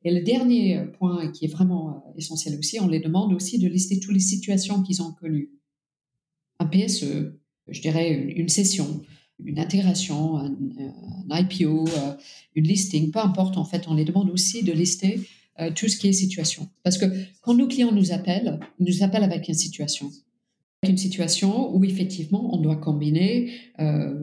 Et 0.04 0.12
le 0.12 0.22
dernier 0.22 0.80
point 0.98 1.32
qui 1.32 1.46
est 1.46 1.50
vraiment 1.50 1.90
euh, 1.90 2.18
essentiel 2.18 2.58
aussi, 2.58 2.80
on 2.80 2.88
les 2.88 3.00
demande 3.00 3.34
aussi 3.34 3.60
de 3.60 3.68
lister 3.68 4.00
toutes 4.00 4.14
les 4.14 4.20
situations 4.20 4.84
qu'ils 4.84 5.02
ont 5.02 5.12
connues. 5.14 5.52
Un 6.60 6.66
PSE, 6.66 7.34
je 7.68 7.82
dirais 7.82 8.14
une 8.14 8.50
session, 8.50 9.02
une 9.44 9.60
intégration, 9.60 10.38
un, 10.38 10.56
IPO, 11.30 11.88
euh, 11.88 12.14
une 12.56 12.66
listing, 12.66 13.12
peu 13.12 13.20
importe, 13.20 13.58
en 13.58 13.66
fait, 13.66 13.88
on 13.88 13.94
les 13.94 14.06
demande 14.06 14.30
aussi 14.30 14.64
de 14.64 14.72
lister 14.72 15.22
euh, 15.60 15.72
tout 15.72 15.88
ce 15.88 15.98
qui 15.98 16.08
est 16.08 16.14
situation. 16.14 16.70
Parce 16.84 16.98
que 16.98 17.06
quand 17.42 17.54
nos 17.54 17.68
clients 17.68 17.92
nous 17.92 18.12
appellent, 18.12 18.60
ils 18.80 18.86
nous 18.86 19.04
appellent 19.04 19.24
avec 19.24 19.48
une 19.48 19.56
situation. 19.56 20.12
Une 20.88 20.98
situation 20.98 21.76
où 21.76 21.84
effectivement 21.84 22.54
on 22.54 22.62
doit 22.62 22.78
combiner 22.78 23.52
euh, 23.80 24.14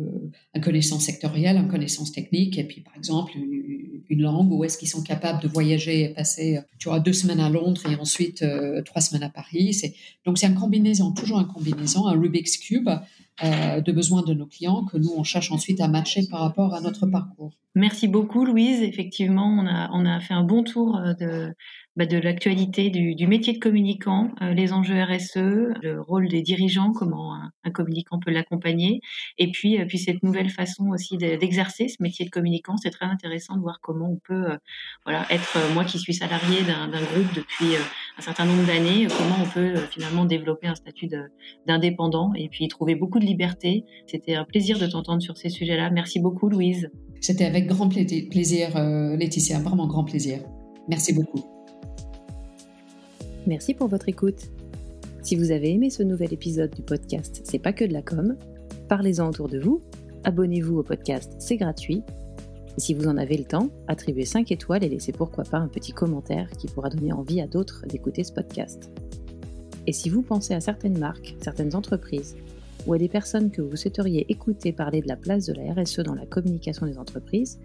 une 0.55 0.61
connaissance 0.63 1.05
sectorielle, 1.05 1.57
une 1.57 1.69
connaissance 1.69 2.13
technique, 2.13 2.59
et 2.59 2.65
puis 2.65 2.81
par 2.81 2.97
exemple 2.97 3.33
une, 3.37 4.23
langue, 4.23 4.53
où 4.53 4.65
est-ce 4.65 4.79
qu'ils 4.79 4.89
sont 4.89 5.03
capables 5.03 5.43
de 5.43 5.49
voyager 5.49 6.05
et 6.05 6.09
passer, 6.11 6.61
tu 6.79 6.89
vois, 6.89 7.01
deux 7.01 7.13
semaines 7.13 7.41
à 7.41 7.51
Londres 7.51 7.83
et 7.91 7.97
ensuite 7.97 8.45
trois 8.85 9.03
semaines 9.03 9.25
à 9.25 9.29
Paris. 9.29 9.81
Donc 10.25 10.39
c'est 10.39 10.47
une 10.47 10.55
combinaison, 10.55 11.11
toujours 11.11 11.41
une 11.41 11.49
combinaison, 11.49 12.07
un 12.07 12.13
Rubik's 12.13 12.57
Cube 12.59 12.89
euh, 13.43 13.81
de 13.81 13.91
besoins 13.91 14.23
de 14.23 14.33
nos 14.33 14.47
clients 14.47 14.85
que 14.85 14.97
nous, 14.97 15.11
on 15.17 15.25
cherche 15.25 15.51
ensuite 15.51 15.81
à 15.81 15.89
matcher 15.89 16.23
par 16.31 16.41
rapport 16.41 16.73
à 16.73 16.81
notre 16.81 17.07
parcours. 17.07 17.51
Merci 17.75 18.07
beaucoup, 18.07 18.45
Louise. 18.45 18.81
Effectivement, 18.83 19.49
on 19.49 19.67
a, 19.67 19.91
on 19.93 20.07
a 20.07 20.21
fait 20.21 20.35
un 20.35 20.45
bon 20.45 20.63
tour 20.63 20.97
euh, 20.97 21.15
de, 21.15 21.53
bah, 21.97 22.07
de 22.07 22.17
l'actualité 22.17 22.91
du, 22.91 23.27
métier 23.27 23.53
de 23.55 23.59
communicant, 23.59 24.31
euh, 24.41 24.55
les 24.55 24.73
enjeux 24.73 25.03
RSE, 25.03 25.75
le 25.83 26.01
rôle 26.01 26.29
des 26.29 26.43
dirigeants, 26.43 26.93
comment 26.93 27.35
un, 27.35 27.71
communicant 27.73 28.21
peut 28.21 28.31
l'accompagner, 28.31 29.01
et 29.39 29.51
puis, 29.51 29.85
puis 29.87 29.99
cette 29.99 30.23
nouvelle 30.23 30.51
façon 30.51 30.91
aussi 30.91 31.17
d'exercer 31.17 31.89
ce 31.89 32.01
métier 32.01 32.25
de 32.25 32.31
communicant. 32.31 32.77
C'est 32.77 32.91
très 32.91 33.07
intéressant 33.07 33.57
de 33.57 33.63
voir 33.63 33.81
comment 33.83 34.13
on 34.13 34.21
peut 34.25 34.57
voilà, 35.05 35.27
être, 35.31 35.59
moi 35.73 35.85
qui 35.85 35.99
suis 35.99 36.15
salarié 36.15 36.63
d'un 36.63 36.89
groupe 36.89 37.35
depuis 37.35 37.75
un 38.17 38.23
certain 38.23 38.45
nombre 38.45 38.65
d'années, 38.65 39.09
comment 39.09 39.39
on 39.43 39.49
peut 39.49 39.75
finalement 39.91 40.25
développer 40.25 40.69
un 40.69 40.77
statut 40.77 41.09
d'indépendant 41.67 42.33
et 42.37 42.49
puis 42.49 42.69
trouver 42.69 42.95
beaucoup 42.95 43.19
de 43.25 43.29
liberté. 43.29 43.85
C'était 44.07 44.35
un 44.35 44.45
plaisir 44.45 44.79
de 44.79 44.87
t'entendre 44.87 45.21
sur 45.23 45.37
ces 45.37 45.49
sujets-là. 45.49 45.91
Merci 45.91 46.21
beaucoup, 46.21 46.49
Louise. 46.49 46.91
C'était 47.21 47.47
avec 47.47 47.67
grand 47.67 47.89
plaisir, 47.89 48.79
Laetitia, 48.79 49.59
vraiment 49.59 49.87
grand 49.87 50.05
plaisir. 50.05 50.41
Merci 50.89 51.13
beaucoup. 51.13 51.43
Merci 53.47 53.75
pour 53.75 53.89
votre 53.89 54.09
écoute. 54.09 54.51
Si 55.23 55.37
vous 55.37 55.51
avez 55.51 55.71
aimé 55.71 55.89
ce 55.89 56.03
nouvel 56.03 56.35
épisode 56.35 56.75
du 56.75 56.83
podcast 56.83 57.41
C'est 57.45 57.59
pas 57.59 57.73
que 57.73 57.85
de 57.85 57.95
la 57.95 58.03
com, 58.03 58.37
parlez-en 58.89 59.29
autour 59.29 59.49
de 59.49 59.59
vous, 59.59 59.81
abonnez-vous 60.25 60.79
au 60.79 60.83
podcast, 60.83 61.35
c'est 61.39 61.57
gratuit. 61.57 62.03
Et 62.77 62.81
si 62.81 62.93
vous 62.93 63.07
en 63.07 63.17
avez 63.17 63.39
le 63.39 63.45
temps, 63.45 63.71
attribuez 63.89 64.27
5 64.27 64.53
étoiles 64.53 64.85
et 64.85 64.89
laissez 64.89 65.13
pourquoi 65.13 65.45
pas 65.45 65.59
un 65.59 65.69
petit 65.69 65.93
commentaire 65.93 66.51
qui 66.59 66.67
pourra 66.67 66.91
donner 66.91 67.13
envie 67.13 67.41
à 67.41 67.47
d'autres 67.47 67.87
d'écouter 67.87 68.23
ce 68.25 68.33
podcast. 68.33 68.91
Et 69.87 69.93
si 69.93 70.11
vous 70.11 70.23
pensez 70.23 70.53
à 70.53 70.61
certaines 70.61 70.99
marques, 70.99 71.37
certaines 71.41 71.75
entreprises, 71.75 72.37
ou 72.87 72.93
à 72.93 72.99
des 72.99 73.09
personnes 73.09 73.51
que 73.51 73.63
vous 73.63 73.77
souhaiteriez 73.77 74.27
écouter 74.31 74.73
parler 74.73 75.01
de 75.01 75.09
la 75.09 75.17
place 75.17 75.47
de 75.47 75.53
la 75.55 75.73
RSE 75.73 76.01
dans 76.01 76.15
la 76.15 76.27
communication 76.27 76.87
des 76.87 76.99
entreprises, 76.99 77.59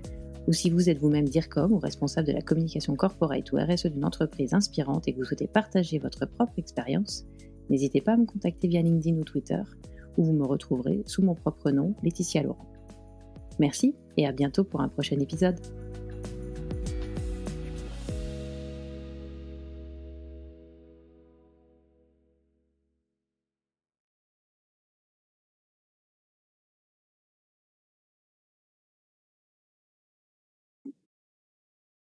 ou 0.47 0.53
si 0.53 0.69
vous 0.69 0.89
êtes 0.89 0.97
vous-même 0.97 1.27
DIRCOM 1.27 1.71
ou 1.73 1.79
responsable 1.79 2.27
de 2.27 2.33
la 2.33 2.41
communication 2.41 2.95
corporate 2.95 3.51
ou 3.51 3.57
RSE 3.57 3.87
d'une 3.87 4.05
entreprise 4.05 4.53
inspirante 4.53 5.07
et 5.07 5.13
que 5.13 5.19
vous 5.19 5.25
souhaitez 5.25 5.47
partager 5.47 5.99
votre 5.99 6.25
propre 6.25 6.53
expérience, 6.57 7.25
n'hésitez 7.69 8.01
pas 8.01 8.13
à 8.13 8.17
me 8.17 8.25
contacter 8.25 8.67
via 8.67 8.81
LinkedIn 8.81 9.17
ou 9.17 9.23
Twitter, 9.23 9.61
où 10.17 10.23
vous 10.23 10.33
me 10.33 10.45
retrouverez 10.45 11.03
sous 11.05 11.21
mon 11.21 11.35
propre 11.35 11.71
nom, 11.71 11.93
Laetitia 12.03 12.43
Laurent. 12.43 12.65
Merci 13.59 13.93
et 14.17 14.25
à 14.25 14.31
bientôt 14.31 14.63
pour 14.63 14.81
un 14.81 14.87
prochain 14.87 15.19
épisode. 15.19 15.59